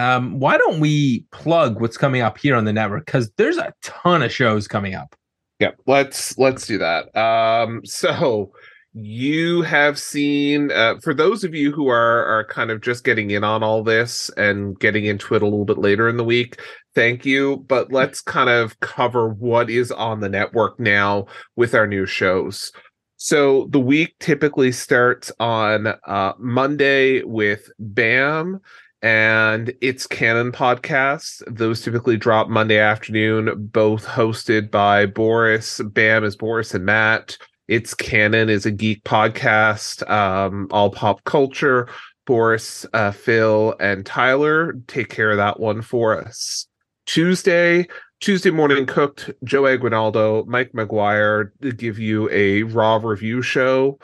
um, 0.00 0.38
why 0.38 0.56
don't 0.56 0.80
we 0.80 1.26
plug 1.30 1.80
what's 1.80 1.98
coming 1.98 2.22
up 2.22 2.38
here 2.38 2.56
on 2.56 2.64
the 2.64 2.72
network? 2.72 3.04
Because 3.04 3.30
there's 3.36 3.58
a 3.58 3.74
ton 3.82 4.22
of 4.22 4.32
shows 4.32 4.66
coming 4.66 4.94
up. 4.94 5.14
Yeah, 5.58 5.72
let's 5.86 6.38
let's 6.38 6.66
do 6.66 6.78
that. 6.78 7.14
Um, 7.16 7.82
so 7.84 8.52
you 8.92 9.62
have 9.62 9.98
seen 9.98 10.72
uh, 10.72 10.96
for 11.02 11.14
those 11.14 11.44
of 11.44 11.54
you 11.54 11.70
who 11.70 11.88
are 11.88 12.24
are 12.24 12.44
kind 12.44 12.70
of 12.70 12.80
just 12.80 13.04
getting 13.04 13.30
in 13.30 13.44
on 13.44 13.62
all 13.62 13.84
this 13.84 14.30
and 14.36 14.78
getting 14.80 15.04
into 15.04 15.34
it 15.34 15.42
a 15.42 15.44
little 15.44 15.64
bit 15.64 15.78
later 15.78 16.08
in 16.08 16.16
the 16.16 16.24
week 16.24 16.60
thank 16.96 17.24
you 17.24 17.58
but 17.68 17.92
let's 17.92 18.20
kind 18.20 18.50
of 18.50 18.80
cover 18.80 19.28
what 19.28 19.70
is 19.70 19.92
on 19.92 20.18
the 20.18 20.28
network 20.28 20.80
now 20.80 21.24
with 21.54 21.72
our 21.72 21.86
new 21.86 22.04
shows 22.04 22.72
so 23.16 23.68
the 23.70 23.78
week 23.78 24.12
typically 24.18 24.72
starts 24.72 25.30
on 25.38 25.86
uh, 26.08 26.32
monday 26.36 27.22
with 27.22 27.70
bam 27.78 28.60
and 29.02 29.72
it's 29.80 30.06
canon 30.06 30.52
podcasts 30.52 31.42
those 31.46 31.80
typically 31.80 32.16
drop 32.16 32.48
monday 32.48 32.78
afternoon 32.78 33.68
both 33.72 34.06
hosted 34.06 34.70
by 34.70 35.06
boris 35.06 35.80
bam 35.92 36.22
is 36.24 36.36
boris 36.36 36.74
and 36.74 36.84
matt 36.84 37.38
it's 37.70 37.94
Canon 37.94 38.48
is 38.48 38.66
a 38.66 38.72
geek 38.72 39.04
podcast, 39.04 40.02
um, 40.10 40.66
all 40.72 40.90
pop 40.90 41.22
culture. 41.22 41.88
Boris, 42.26 42.84
uh, 42.92 43.12
Phil, 43.12 43.74
and 43.80 44.04
Tyler 44.04 44.74
take 44.86 45.08
care 45.08 45.30
of 45.30 45.36
that 45.36 45.58
one 45.58 45.80
for 45.82 46.16
us. 46.16 46.66
Tuesday, 47.06 47.86
Tuesday 48.20 48.50
morning 48.50 48.86
cooked. 48.86 49.30
Joe 49.44 49.66
Aguinaldo, 49.66 50.44
Mike 50.46 50.72
McGuire 50.72 51.50
give 51.76 51.98
you 51.98 52.28
a 52.30 52.64
raw 52.64 52.96
review 52.96 53.40
show. 53.40 53.98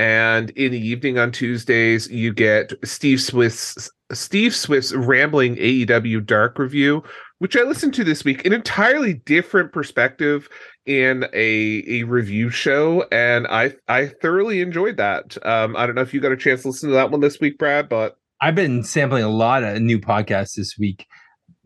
And 0.00 0.48
in 0.52 0.72
the 0.72 0.80
evening 0.80 1.18
on 1.18 1.30
Tuesdays, 1.30 2.10
you 2.10 2.32
get 2.32 2.72
Steve 2.82 3.20
Swift's 3.20 3.90
Steve 4.10 4.54
Swift's 4.54 4.94
rambling 4.94 5.56
AEW 5.56 6.24
Dark 6.24 6.58
review, 6.58 7.04
which 7.38 7.54
I 7.54 7.64
listened 7.64 7.92
to 7.94 8.04
this 8.04 8.24
week, 8.24 8.46
an 8.46 8.54
entirely 8.54 9.12
different 9.12 9.74
perspective 9.74 10.48
in 10.86 11.26
a 11.34 11.84
a 11.86 12.04
review 12.04 12.48
show, 12.48 13.04
and 13.12 13.46
I 13.48 13.74
I 13.88 14.06
thoroughly 14.06 14.62
enjoyed 14.62 14.96
that. 14.96 15.36
Um, 15.46 15.76
I 15.76 15.84
don't 15.84 15.96
know 15.96 16.00
if 16.00 16.14
you 16.14 16.20
got 16.20 16.32
a 16.32 16.36
chance 16.36 16.62
to 16.62 16.68
listen 16.68 16.88
to 16.88 16.94
that 16.94 17.10
one 17.10 17.20
this 17.20 17.38
week, 17.38 17.58
Brad, 17.58 17.90
but 17.90 18.16
I've 18.40 18.54
been 18.54 18.82
sampling 18.82 19.24
a 19.24 19.28
lot 19.28 19.64
of 19.64 19.82
new 19.82 19.98
podcasts 19.98 20.54
this 20.54 20.78
week. 20.78 21.06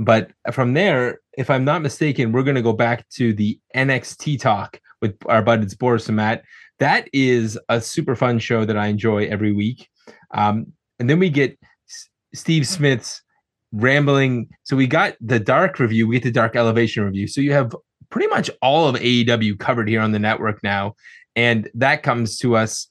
But 0.00 0.32
from 0.50 0.74
there, 0.74 1.20
if 1.38 1.50
I'm 1.50 1.64
not 1.64 1.82
mistaken, 1.82 2.32
we're 2.32 2.42
going 2.42 2.56
to 2.56 2.62
go 2.62 2.72
back 2.72 3.08
to 3.10 3.32
the 3.32 3.60
NXT 3.76 4.40
talk 4.40 4.80
with 5.00 5.16
our 5.26 5.40
buddies 5.40 5.76
Boris 5.76 6.08
and 6.08 6.16
Matt. 6.16 6.42
That 6.78 7.08
is 7.12 7.58
a 7.68 7.80
super 7.80 8.16
fun 8.16 8.38
show 8.38 8.64
that 8.64 8.76
I 8.76 8.88
enjoy 8.88 9.26
every 9.26 9.52
week. 9.52 9.88
Um, 10.32 10.72
and 10.98 11.08
then 11.08 11.18
we 11.18 11.30
get 11.30 11.58
S- 11.88 12.08
Steve 12.34 12.66
Smith's 12.66 13.22
rambling. 13.72 14.48
So 14.64 14.76
we 14.76 14.86
got 14.86 15.14
the 15.20 15.40
dark 15.40 15.78
review, 15.78 16.08
we 16.08 16.16
get 16.16 16.24
the 16.24 16.30
dark 16.30 16.56
elevation 16.56 17.04
review. 17.04 17.26
So 17.26 17.40
you 17.40 17.52
have 17.52 17.74
pretty 18.10 18.28
much 18.28 18.50
all 18.62 18.88
of 18.88 18.96
AEW 18.96 19.58
covered 19.58 19.88
here 19.88 20.00
on 20.00 20.12
the 20.12 20.18
network 20.18 20.62
now. 20.62 20.94
And 21.36 21.68
that 21.74 22.02
comes 22.02 22.38
to 22.38 22.56
us 22.56 22.88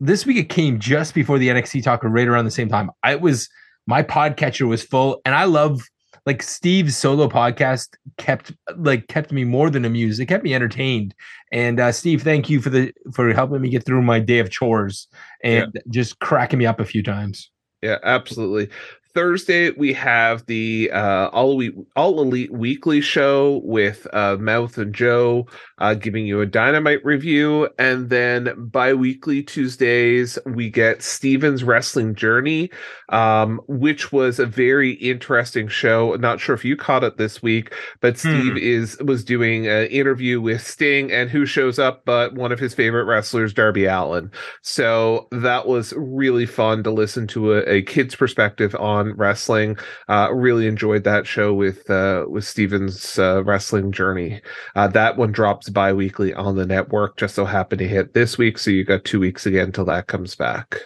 this 0.00 0.26
week. 0.26 0.36
It 0.36 0.48
came 0.48 0.78
just 0.78 1.14
before 1.14 1.38
the 1.38 1.48
NXT 1.48 1.82
talker, 1.82 2.08
right 2.08 2.28
around 2.28 2.44
the 2.44 2.50
same 2.50 2.68
time. 2.68 2.90
I 3.02 3.16
was 3.16 3.48
my 3.86 4.02
podcatcher 4.02 4.66
was 4.66 4.82
full, 4.82 5.20
and 5.24 5.34
I 5.34 5.44
love 5.44 5.82
like 6.26 6.42
Steve's 6.42 6.96
solo 6.96 7.28
podcast 7.28 7.96
kept 8.16 8.52
like 8.76 9.08
kept 9.08 9.32
me 9.32 9.44
more 9.44 9.70
than 9.70 9.84
amused. 9.84 10.20
It 10.20 10.26
kept 10.26 10.44
me 10.44 10.54
entertained. 10.54 11.14
And 11.52 11.78
uh, 11.78 11.92
Steve, 11.92 12.22
thank 12.22 12.48
you 12.48 12.60
for 12.60 12.70
the 12.70 12.92
for 13.12 13.32
helping 13.32 13.60
me 13.60 13.68
get 13.68 13.84
through 13.84 14.02
my 14.02 14.18
day 14.20 14.38
of 14.38 14.50
chores 14.50 15.08
and 15.42 15.72
yeah. 15.74 15.82
just 15.90 16.18
cracking 16.20 16.58
me 16.58 16.66
up 16.66 16.80
a 16.80 16.84
few 16.84 17.02
times. 17.02 17.50
Yeah, 17.82 17.98
absolutely. 18.02 18.70
Thursday 19.14 19.70
we 19.70 19.92
have 19.92 20.44
the 20.46 20.90
uh, 20.92 21.28
all 21.28 21.52
elite 21.52 21.74
all 21.94 22.20
elite 22.20 22.52
weekly 22.52 23.00
show 23.00 23.60
with 23.64 24.06
uh, 24.12 24.36
Mouth 24.40 24.76
and 24.76 24.94
Joe 24.94 25.46
uh, 25.78 25.94
giving 25.94 26.26
you 26.26 26.40
a 26.40 26.46
dynamite 26.46 27.04
review, 27.04 27.68
and 27.78 28.08
then 28.08 28.52
bi-weekly 28.70 29.42
Tuesdays 29.42 30.38
we 30.46 30.70
get 30.70 31.02
Steven's 31.02 31.64
Wrestling 31.64 32.14
Journey, 32.14 32.70
um, 33.08 33.60
which 33.66 34.12
was 34.12 34.38
a 34.38 34.46
very 34.46 34.92
interesting 34.92 35.68
show. 35.68 36.14
Not 36.14 36.40
sure 36.40 36.54
if 36.54 36.64
you 36.64 36.76
caught 36.76 37.04
it 37.04 37.16
this 37.16 37.42
week, 37.42 37.74
but 38.00 38.18
Steve 38.18 38.52
hmm. 38.52 38.58
is 38.58 38.96
was 39.00 39.24
doing 39.24 39.66
an 39.66 39.86
interview 39.86 40.40
with 40.40 40.64
Sting, 40.64 41.10
and 41.12 41.28
who 41.28 41.44
shows 41.44 41.78
up 41.78 42.04
but 42.04 42.34
one 42.34 42.52
of 42.52 42.58
his 42.58 42.74
favorite 42.74 43.04
wrestlers, 43.04 43.52
Darby 43.52 43.86
Allin. 43.86 44.30
So 44.62 45.28
that 45.32 45.66
was 45.66 45.92
really 45.96 46.46
fun 46.46 46.82
to 46.84 46.90
listen 46.90 47.26
to 47.28 47.54
a, 47.54 47.60
a 47.68 47.82
kid's 47.82 48.14
perspective 48.14 48.74
on 48.76 49.03
on 49.04 49.14
wrestling. 49.16 49.76
Uh, 50.08 50.28
really 50.32 50.66
enjoyed 50.66 51.04
that 51.04 51.26
show 51.26 51.54
with 51.54 51.88
uh, 51.90 52.24
with 52.28 52.44
Steven's 52.44 53.18
uh, 53.18 53.42
wrestling 53.44 53.92
journey. 53.92 54.40
Uh, 54.74 54.88
that 54.88 55.16
one 55.16 55.32
drops 55.32 55.68
bi-weekly 55.68 56.34
on 56.34 56.56
the 56.56 56.66
network. 56.66 57.16
Just 57.16 57.34
so 57.34 57.44
happened 57.44 57.80
to 57.80 57.88
hit 57.88 58.14
this 58.14 58.38
week, 58.38 58.58
so 58.58 58.70
you 58.70 58.84
got 58.84 59.04
two 59.04 59.20
weeks 59.20 59.46
again 59.46 59.72
till 59.72 59.84
that 59.84 60.06
comes 60.06 60.34
back. 60.34 60.76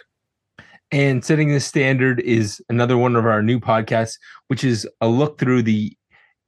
And 0.91 1.23
setting 1.23 1.49
the 1.49 1.59
standard 1.59 2.19
is 2.21 2.61
another 2.69 2.97
one 2.97 3.15
of 3.15 3.25
our 3.25 3.43
new 3.43 3.59
podcasts, 3.59 4.15
which 4.47 4.63
is 4.63 4.87
a 5.01 5.07
look 5.07 5.37
through 5.37 5.63
the 5.63 5.95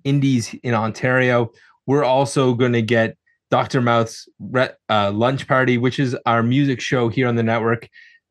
indies 0.03 0.55
in 0.63 0.73
Ontario. 0.73 1.51
We're 1.85 2.03
also 2.03 2.55
going 2.55 2.73
to 2.73 2.81
get 2.81 3.17
Dr. 3.51 3.81
Mouth's 3.81 4.27
uh, 4.89 5.11
lunch 5.11 5.47
party, 5.47 5.77
which 5.77 5.99
is 5.99 6.15
our 6.25 6.41
music 6.41 6.81
show 6.81 7.09
here 7.09 7.27
on 7.27 7.35
the 7.35 7.43
network. 7.43 7.87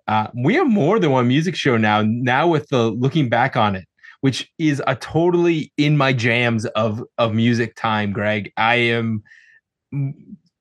Uh, 0.09 0.29
we 0.35 0.55
have 0.55 0.69
more 0.69 0.99
than 0.99 1.11
one 1.11 1.29
music 1.29 1.55
show 1.55 1.77
now. 1.77 2.03
Now 2.03 2.49
with 2.49 2.69
the 2.69 2.91
looking 2.91 3.29
back 3.29 3.57
on 3.57 3.75
it, 3.77 3.87
which 4.21 4.51
is 4.59 4.83
a 4.87 4.97
totally 4.97 5.73
in 5.77 5.97
my 5.97 6.13
jams 6.13 6.67
of 6.67 7.03
of 7.19 7.35
music 7.35 7.75
time. 7.77 8.13
Greg, 8.13 8.53
I 8.57 8.77
am 8.77 9.23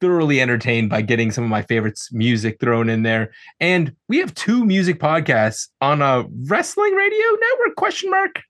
thoroughly 0.02 0.42
entertained 0.42 0.90
by 0.90 1.02
getting 1.02 1.32
some 1.32 1.44
of 1.44 1.50
my 1.50 1.62
favorites 1.62 2.10
music 2.12 2.60
thrown 2.60 2.90
in 2.90 3.04
there. 3.04 3.32
And 3.60 3.94
we 4.08 4.18
have 4.20 4.34
two 4.34 4.66
music 4.66 5.00
podcasts 5.00 5.68
on 5.82 6.02
a 6.02 6.26
wrestling 6.48 6.94
radio 6.94 7.26
network 7.32 7.76
question 7.76 8.10
mark. 8.10 8.42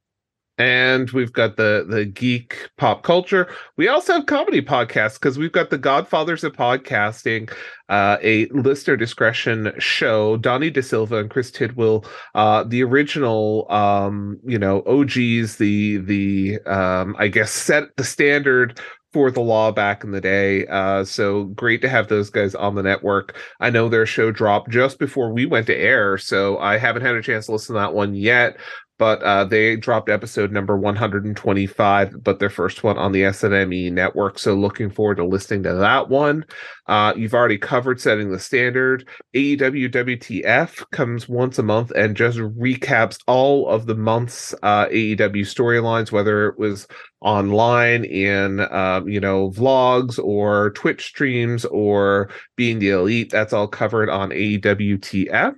And 0.59 1.09
we've 1.11 1.31
got 1.31 1.55
the 1.55 1.85
the 1.87 2.03
geek 2.03 2.69
pop 2.77 3.01
culture. 3.03 3.47
We 3.77 3.87
also 3.87 4.13
have 4.13 4.25
comedy 4.25 4.61
podcasts 4.61 5.13
because 5.13 5.37
we've 5.37 5.53
got 5.53 5.69
the 5.69 5.77
Godfathers 5.77 6.43
of 6.43 6.51
Podcasting, 6.51 7.49
uh, 7.87 8.17
a 8.21 8.47
listener 8.47 8.97
discretion 8.97 9.71
show. 9.79 10.35
Donnie 10.35 10.69
De 10.69 10.83
Silva 10.83 11.15
and 11.19 11.29
Chris 11.29 11.49
Tidwell, 11.49 12.03
uh, 12.35 12.65
the 12.65 12.83
original, 12.83 13.71
um, 13.71 14.37
you 14.45 14.59
know, 14.59 14.83
OGs, 14.85 15.55
the 15.55 15.97
the 15.97 16.59
um, 16.65 17.15
I 17.17 17.29
guess 17.29 17.51
set 17.51 17.95
the 17.95 18.03
standard 18.03 18.81
for 19.13 19.31
the 19.31 19.41
law 19.41 19.71
back 19.71 20.03
in 20.03 20.11
the 20.11 20.21
day. 20.21 20.67
Uh, 20.67 21.03
so 21.05 21.45
great 21.45 21.81
to 21.81 21.89
have 21.89 22.09
those 22.09 22.29
guys 22.29 22.53
on 22.53 22.75
the 22.75 22.83
network. 22.83 23.35
I 23.61 23.69
know 23.69 23.87
their 23.87 24.05
show 24.05 24.29
dropped 24.29 24.69
just 24.69 24.99
before 24.99 25.33
we 25.33 25.45
went 25.45 25.67
to 25.67 25.75
air, 25.75 26.17
so 26.17 26.59
I 26.59 26.77
haven't 26.77 27.03
had 27.03 27.15
a 27.15 27.23
chance 27.23 27.45
to 27.45 27.53
listen 27.53 27.75
to 27.75 27.79
that 27.79 27.93
one 27.93 28.13
yet 28.13 28.57
but 28.99 29.23
uh, 29.23 29.45
they 29.45 29.77
dropped 29.77 30.09
episode 30.09 30.51
number 30.51 30.77
125, 30.77 32.21
but 32.21 32.39
their 32.39 32.49
first 32.49 32.83
one 32.83 32.97
on 32.97 33.13
the 33.13 33.21
SNME 33.21 33.93
network. 33.93 34.37
So 34.37 34.53
looking 34.55 34.89
forward 34.89 35.15
to 35.15 35.25
listening 35.25 35.63
to 35.63 35.73
that 35.73 36.09
one. 36.09 36.43
Uh, 36.85 37.13
you've 37.15 37.33
already 37.33 37.57
covered 37.57 38.01
setting 38.01 38.29
the 38.29 38.39
standard. 38.39 39.07
AEW 39.33 39.89
WTF 39.89 40.83
comes 40.91 41.29
once 41.29 41.57
a 41.57 41.63
month 41.63 41.91
and 41.91 42.17
just 42.17 42.39
recaps 42.39 43.19
all 43.25 43.69
of 43.69 43.85
the 43.85 43.95
month's 43.95 44.53
uh, 44.63 44.87
AEW 44.87 45.45
storylines, 45.45 46.11
whether 46.11 46.49
it 46.49 46.59
was 46.59 46.85
online 47.21 48.03
in 48.03 48.59
um, 48.71 49.07
you 49.07 49.19
know 49.19 49.49
vlogs 49.51 50.19
or 50.21 50.71
Twitch 50.71 51.05
streams 51.05 51.63
or 51.65 52.29
being 52.57 52.79
the 52.79 52.89
elite. 52.89 53.29
That's 53.29 53.53
all 53.53 53.67
covered 53.67 54.09
on 54.09 54.31
AEWTF. 54.31 55.55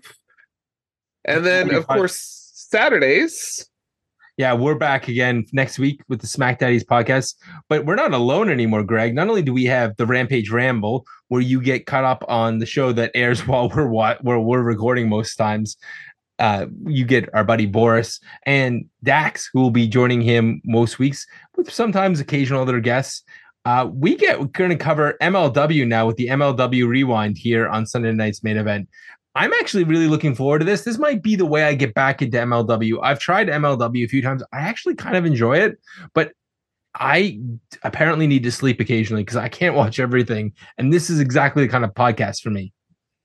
And 1.25 1.45
then, 1.45 1.73
of 1.73 1.87
course 1.87 2.40
Saturdays. 2.71 3.67
Yeah, 4.37 4.53
we're 4.53 4.75
back 4.75 5.09
again 5.09 5.45
next 5.51 5.77
week 5.77 6.01
with 6.07 6.21
the 6.21 6.27
Smack 6.27 6.59
Daddies 6.59 6.85
podcast. 6.85 7.35
But 7.67 7.85
we're 7.85 7.95
not 7.95 8.13
alone 8.13 8.49
anymore, 8.49 8.81
Greg. 8.81 9.13
Not 9.13 9.27
only 9.27 9.41
do 9.41 9.51
we 9.51 9.65
have 9.65 9.97
the 9.97 10.05
Rampage 10.05 10.49
Ramble, 10.49 11.05
where 11.27 11.41
you 11.41 11.61
get 11.61 11.85
caught 11.85 12.05
up 12.05 12.23
on 12.29 12.59
the 12.59 12.65
show 12.65 12.93
that 12.93 13.11
airs 13.13 13.45
while 13.47 13.67
we're 13.67 13.89
where 13.89 14.39
we're 14.39 14.61
recording 14.61 15.09
most 15.09 15.35
times. 15.35 15.75
Uh, 16.39 16.67
you 16.85 17.03
get 17.03 17.29
our 17.35 17.43
buddy 17.43 17.65
Boris 17.65 18.21
and 18.45 18.85
Dax, 19.03 19.49
who 19.51 19.59
will 19.59 19.69
be 19.69 19.87
joining 19.87 20.21
him 20.21 20.61
most 20.63 20.97
weeks 20.97 21.27
with 21.57 21.71
sometimes 21.71 22.21
occasional 22.21 22.61
other 22.61 22.79
guests. 22.79 23.23
Uh, 23.65 23.87
we 23.93 24.15
get 24.15 24.39
we're 24.39 24.45
going 24.47 24.71
to 24.71 24.77
cover 24.77 25.17
MLW 25.21 25.85
now 25.85 26.07
with 26.07 26.15
the 26.15 26.27
MLW 26.27 26.87
Rewind 26.87 27.37
here 27.37 27.67
on 27.67 27.85
Sunday 27.85 28.13
night's 28.13 28.43
main 28.43 28.57
event. 28.57 28.87
I'm 29.35 29.53
actually 29.53 29.85
really 29.85 30.07
looking 30.07 30.35
forward 30.35 30.59
to 30.59 30.65
this. 30.65 30.83
This 30.83 30.97
might 30.97 31.23
be 31.23 31.35
the 31.35 31.45
way 31.45 31.63
I 31.63 31.73
get 31.73 31.93
back 31.93 32.21
into 32.21 32.37
MLW. 32.37 32.99
I've 33.01 33.19
tried 33.19 33.47
MLW 33.47 34.03
a 34.03 34.07
few 34.07 34.21
times. 34.21 34.43
I 34.51 34.59
actually 34.59 34.95
kind 34.95 35.15
of 35.15 35.25
enjoy 35.25 35.57
it, 35.57 35.79
but 36.13 36.33
I 36.95 37.39
apparently 37.83 38.27
need 38.27 38.43
to 38.43 38.51
sleep 38.51 38.79
occasionally 38.81 39.23
because 39.23 39.37
I 39.37 39.47
can't 39.47 39.75
watch 39.75 39.99
everything. 39.99 40.51
And 40.77 40.91
this 40.91 41.09
is 41.09 41.19
exactly 41.19 41.63
the 41.63 41.71
kind 41.71 41.85
of 41.85 41.93
podcast 41.93 42.41
for 42.41 42.49
me. 42.49 42.73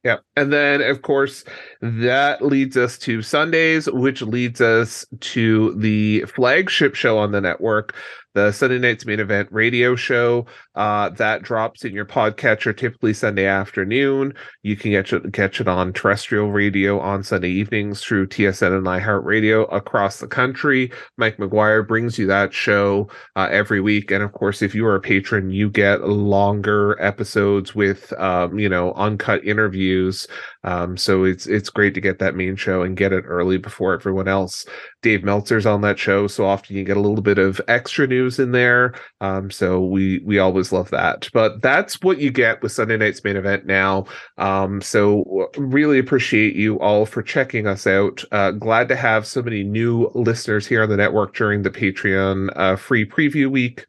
Yeah. 0.04 0.18
And 0.36 0.52
then, 0.52 0.82
of 0.82 1.02
course, 1.02 1.42
that 1.82 2.40
leads 2.40 2.76
us 2.76 2.96
to 2.98 3.22
Sundays, 3.22 3.90
which 3.90 4.22
leads 4.22 4.60
us 4.60 5.04
to 5.20 5.74
the 5.74 6.20
flagship 6.32 6.94
show 6.94 7.18
on 7.18 7.32
the 7.32 7.40
network, 7.40 7.96
the 8.36 8.52
Sunday 8.52 8.78
Night's 8.78 9.06
Main 9.06 9.18
Event 9.18 9.48
radio 9.50 9.96
show. 9.96 10.44
Uh, 10.74 11.08
that 11.08 11.42
drops 11.42 11.86
in 11.86 11.94
your 11.94 12.04
podcatcher 12.04 12.76
typically 12.76 13.14
Sunday 13.14 13.46
afternoon. 13.46 14.34
You 14.62 14.76
can 14.76 14.92
catch 14.92 15.14
it, 15.14 15.32
catch 15.32 15.58
it 15.58 15.66
on 15.66 15.94
terrestrial 15.94 16.52
radio 16.52 17.00
on 17.00 17.24
Sunday 17.24 17.48
evenings 17.48 18.02
through 18.02 18.26
TSN 18.26 18.76
and 18.76 18.86
iHeartRadio 18.86 19.74
across 19.74 20.20
the 20.20 20.26
country. 20.26 20.92
Mike 21.16 21.38
McGuire 21.38 21.88
brings 21.88 22.18
you 22.18 22.26
that 22.26 22.52
show 22.52 23.08
uh, 23.36 23.48
every 23.50 23.80
week. 23.80 24.10
And 24.10 24.22
of 24.22 24.32
course, 24.32 24.60
if 24.60 24.74
you 24.74 24.84
are 24.84 24.96
a 24.96 25.00
patron, 25.00 25.50
you 25.50 25.70
get 25.70 26.06
longer 26.06 27.00
episodes 27.02 27.74
with, 27.74 28.12
um, 28.20 28.58
you 28.58 28.68
know, 28.68 28.92
uncut 28.96 29.42
interviews. 29.46 30.28
Um, 30.62 30.96
so 30.98 31.24
it's 31.24 31.46
it's 31.46 31.70
great 31.70 31.94
to 31.94 32.00
get 32.00 32.18
that 32.18 32.34
main 32.34 32.56
show 32.56 32.82
and 32.82 32.96
get 32.96 33.12
it 33.12 33.24
early 33.26 33.56
before 33.56 33.94
everyone 33.94 34.28
else. 34.28 34.66
Dave 35.00 35.22
Meltzer's 35.22 35.64
on 35.64 35.80
that 35.82 35.98
show, 35.98 36.26
so 36.26 36.44
often 36.44 36.76
you 36.76 36.82
get 36.82 36.96
a 36.96 37.00
little 37.00 37.22
bit 37.22 37.38
of 37.38 37.60
extra 37.68 38.06
news 38.06 38.25
in 38.38 38.52
there. 38.52 38.94
Um, 39.20 39.50
so 39.50 39.80
we 39.84 40.20
we 40.24 40.38
always 40.38 40.72
love 40.72 40.90
that. 40.90 41.28
But 41.32 41.62
that's 41.62 42.02
what 42.02 42.18
you 42.18 42.30
get 42.30 42.62
with 42.62 42.72
Sunday 42.72 42.96
night's 42.96 43.22
main 43.24 43.36
event 43.36 43.66
now. 43.66 44.04
Um, 44.38 44.80
so 44.80 45.50
really 45.56 45.98
appreciate 45.98 46.56
you 46.56 46.78
all 46.80 47.06
for 47.06 47.22
checking 47.22 47.66
us 47.66 47.86
out. 47.86 48.24
Uh, 48.32 48.50
glad 48.50 48.88
to 48.88 48.96
have 48.96 49.26
so 49.26 49.42
many 49.42 49.62
new 49.62 50.10
listeners 50.14 50.66
here 50.66 50.82
on 50.82 50.88
the 50.88 50.96
network 50.96 51.34
during 51.34 51.62
the 51.62 51.70
Patreon 51.70 52.50
uh, 52.56 52.76
free 52.76 53.06
preview 53.06 53.50
week. 53.50 53.86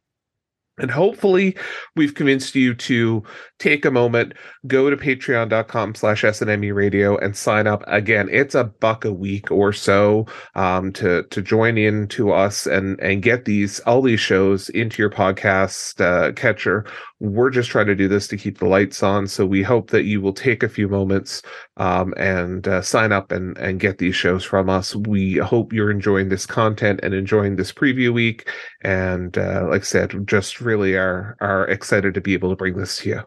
And 0.79 0.91
hopefully 0.91 1.55
we've 1.95 2.13
convinced 2.13 2.55
you 2.55 2.75
to 2.75 3.23
take 3.59 3.85
a 3.85 3.91
moment, 3.91 4.33
go 4.67 4.89
to 4.89 4.97
patreon.com 4.97 5.95
slash 5.95 6.21
SNME 6.21 6.73
radio 6.73 7.17
and 7.17 7.35
sign 7.35 7.65
up. 7.65 7.83
Again, 7.87 8.29
it's 8.31 8.53
a 8.53 8.65
buck 8.65 9.03
a 9.03 9.11
week 9.11 9.49
or 9.51 9.73
so 9.73 10.27
um, 10.55 10.93
to 10.93 11.23
to 11.23 11.41
join 11.41 11.77
in 11.77 12.07
to 12.09 12.31
us 12.31 12.67
and 12.67 12.99
and 12.99 13.23
get 13.23 13.45
these 13.45 13.79
all 13.81 14.01
these 14.01 14.19
shows 14.19 14.69
into 14.69 15.01
your 15.01 15.09
podcast 15.09 15.99
uh, 15.99 16.31
catcher. 16.33 16.85
We're 17.19 17.49
just 17.49 17.71
trying 17.71 17.87
to 17.87 17.95
do 17.95 18.07
this 18.07 18.27
to 18.27 18.37
keep 18.37 18.59
the 18.59 18.67
lights 18.67 19.01
on. 19.01 19.27
So 19.27 19.43
we 19.45 19.63
hope 19.63 19.89
that 19.89 20.03
you 20.03 20.21
will 20.21 20.33
take 20.33 20.61
a 20.61 20.69
few 20.69 20.87
moments 20.87 21.41
um, 21.77 22.13
and 22.17 22.67
uh, 22.67 22.83
sign 22.83 23.11
up 23.11 23.31
and 23.31 23.57
and 23.57 23.79
get 23.79 23.97
these 23.97 24.15
shows 24.15 24.43
from 24.43 24.69
us. 24.69 24.95
We 24.95 25.37
hope 25.37 25.73
you're 25.73 25.89
enjoying 25.89 26.29
this 26.29 26.45
content 26.45 26.99
and 27.01 27.15
enjoying 27.15 27.55
this 27.55 27.71
preview 27.71 28.13
week. 28.13 28.47
And 28.81 29.35
uh, 29.37 29.65
like 29.69 29.81
I 29.81 29.85
said, 29.85 30.27
just 30.27 30.61
really 30.67 30.95
are 30.95 31.37
are 31.39 31.65
excited 31.67 32.13
to 32.13 32.21
be 32.21 32.33
able 32.33 32.49
to 32.49 32.55
bring 32.55 32.77
this 32.77 32.97
to 32.99 33.09
you. 33.09 33.23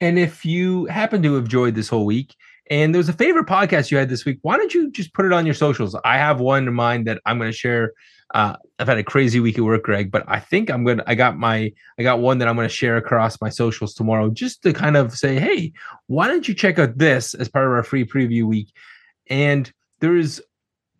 And 0.00 0.18
if 0.18 0.44
you 0.44 0.84
happen 0.86 1.22
to 1.22 1.34
have 1.34 1.44
enjoyed 1.44 1.74
this 1.74 1.88
whole 1.88 2.04
week 2.04 2.34
and 2.68 2.94
there's 2.94 3.08
a 3.08 3.14
favorite 3.14 3.46
podcast 3.46 3.90
you 3.90 3.96
had 3.96 4.10
this 4.10 4.26
week, 4.26 4.38
why 4.42 4.56
don't 4.58 4.74
you 4.74 4.90
just 4.90 5.14
put 5.14 5.24
it 5.24 5.32
on 5.32 5.46
your 5.46 5.54
socials? 5.54 5.96
I 6.04 6.18
have 6.18 6.40
one 6.40 6.68
in 6.68 6.74
mind 6.74 7.06
that 7.06 7.22
I'm 7.24 7.38
going 7.38 7.50
to 7.50 7.56
share. 7.56 7.92
Uh, 8.34 8.56
I've 8.78 8.88
had 8.88 8.98
a 8.98 9.04
crazy 9.04 9.40
week 9.40 9.56
at 9.56 9.64
work, 9.64 9.84
Greg, 9.84 10.10
but 10.10 10.24
I 10.26 10.40
think 10.40 10.68
I'm 10.68 10.84
going 10.84 10.98
to, 10.98 11.04
I 11.08 11.14
got 11.14 11.38
my, 11.38 11.72
I 11.98 12.02
got 12.02 12.18
one 12.18 12.38
that 12.38 12.48
I'm 12.48 12.56
going 12.56 12.68
to 12.68 12.74
share 12.74 12.96
across 12.96 13.40
my 13.40 13.48
socials 13.48 13.94
tomorrow 13.94 14.28
just 14.28 14.62
to 14.64 14.72
kind 14.72 14.96
of 14.96 15.16
say, 15.16 15.38
hey, 15.38 15.72
why 16.08 16.26
don't 16.26 16.48
you 16.48 16.52
check 16.52 16.78
out 16.78 16.98
this 16.98 17.34
as 17.34 17.48
part 17.48 17.66
of 17.66 17.72
our 17.72 17.84
free 17.84 18.04
preview 18.04 18.42
week? 18.42 18.68
And 19.30 19.72
there 20.00 20.16
is 20.16 20.42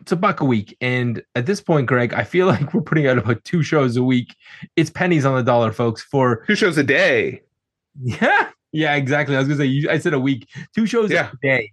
it's 0.01 0.13
a 0.13 0.17
buck 0.17 0.41
a 0.41 0.45
week. 0.45 0.77
And 0.81 1.23
at 1.35 1.47
this 1.47 1.61
point, 1.61 1.87
Greg, 1.87 2.15
I 2.15 2.25
feel 2.25 2.47
like 2.53 2.73
we're 2.73 2.81
putting 2.83 3.07
out 3.07 3.19
about 3.19 3.45
two 3.45 3.63
shows 3.63 3.97
a 3.97 4.03
week. 4.03 4.35
It's 4.77 4.91
pennies 4.91 5.25
on 5.25 5.37
the 5.37 5.43
dollar, 5.43 5.73
folks, 5.73 6.03
for 6.03 6.45
two 6.47 6.57
shows 6.57 6.79
a 6.79 6.85
day. 6.85 7.43
Yeah. 7.99 8.51
Yeah, 8.73 8.95
exactly. 8.95 9.35
I 9.35 9.39
was 9.39 9.49
gonna 9.49 9.59
say 9.59 9.87
I 9.89 9.99
said 9.99 10.13
a 10.13 10.21
week, 10.21 10.51
two 10.75 10.85
shows 10.85 11.11
yeah. 11.11 11.31
a 11.33 11.37
day. 11.41 11.73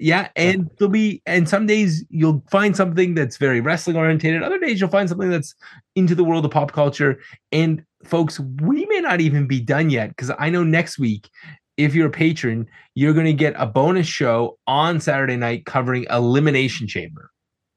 Yeah, 0.00 0.28
and 0.34 0.68
there'll 0.76 0.90
be 0.90 1.22
and 1.24 1.48
some 1.48 1.66
days 1.66 2.04
you'll 2.10 2.42
find 2.50 2.76
something 2.76 3.14
that's 3.14 3.36
very 3.36 3.60
wrestling 3.60 3.96
orientated. 3.96 4.42
Other 4.42 4.58
days 4.58 4.80
you'll 4.80 4.90
find 4.90 5.08
something 5.08 5.30
that's 5.30 5.54
into 5.94 6.16
the 6.16 6.24
world 6.24 6.44
of 6.44 6.50
pop 6.50 6.72
culture. 6.72 7.20
And 7.52 7.84
folks, 8.02 8.40
we 8.40 8.86
may 8.86 8.98
not 8.98 9.20
even 9.20 9.46
be 9.46 9.60
done 9.60 9.88
yet 9.88 10.08
because 10.08 10.32
I 10.36 10.50
know 10.50 10.64
next 10.64 10.98
week 10.98 11.30
if 11.76 11.94
you're 11.94 12.08
a 12.08 12.10
patron, 12.10 12.66
you're 12.94 13.14
going 13.14 13.26
to 13.26 13.32
get 13.32 13.54
a 13.56 13.66
bonus 13.66 14.06
show 14.06 14.58
on 14.66 15.00
Saturday 15.00 15.36
night 15.36 15.64
covering 15.64 16.06
Elimination 16.10 16.86
Chamber. 16.86 17.30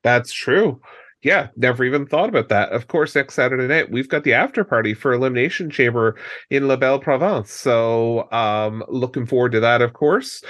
That's 0.05 0.31
true. 0.31 0.79
Yeah, 1.23 1.49
never 1.57 1.83
even 1.83 2.05
thought 2.05 2.29
about 2.29 2.49
that. 2.49 2.71
Of 2.71 2.87
course, 2.87 3.15
next 3.15 3.33
Saturday 3.33 3.67
night 3.67 3.91
we've 3.91 4.07
got 4.09 4.23
the 4.23 4.33
after 4.33 4.63
party 4.63 4.93
for 4.93 5.11
Elimination 5.11 5.69
Chamber 5.71 6.15
in 6.51 6.67
La 6.67 6.77
Belle 6.77 6.99
Province. 6.99 7.51
So, 7.51 8.31
um, 8.31 8.83
looking 8.87 9.25
forward 9.25 9.51
to 9.53 9.59
that. 9.61 9.81
Of 9.81 9.93
course, 9.93 10.43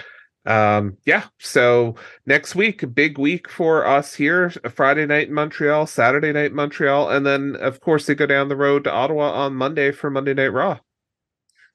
um 0.48 0.96
yeah 1.08 1.24
so 1.40 1.96
next 2.28 2.54
week 2.56 2.84
big 2.94 3.18
week 3.18 3.50
for 3.50 3.86
us 3.86 4.14
here 4.14 4.52
friday 4.70 5.06
night 5.06 5.28
in 5.30 5.34
montreal 5.34 5.88
saturday 5.88 6.32
night 6.32 6.52
in 6.52 6.56
montreal 6.56 7.10
and 7.10 7.26
then 7.26 7.56
of 7.62 7.80
course 7.80 8.06
they 8.06 8.14
go 8.16 8.28
down 8.28 8.48
the 8.48 8.56
road 8.56 8.84
to 8.84 8.92
ottawa 8.92 9.32
on 9.32 9.56
monday 9.56 9.92
for 9.92 10.12
monday 10.12 10.36
night 10.36 10.54
raw 10.54 10.78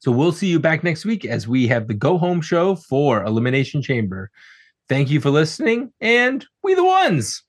So 0.00 0.12
we'll 0.12 0.32
see 0.32 0.46
you 0.46 0.60
back 0.60 0.84
next 0.84 1.04
week 1.04 1.24
as 1.24 1.48
we 1.48 1.66
have 1.68 1.88
the 1.88 1.94
go 1.94 2.16
home 2.16 2.40
show 2.40 2.76
for 2.76 3.22
Elimination 3.24 3.82
Chamber. 3.82 4.30
Thank 4.88 5.10
you 5.10 5.20
for 5.20 5.30
listening, 5.30 5.92
and 6.00 6.46
we 6.62 6.74
the 6.74 6.84
ones. 6.84 7.42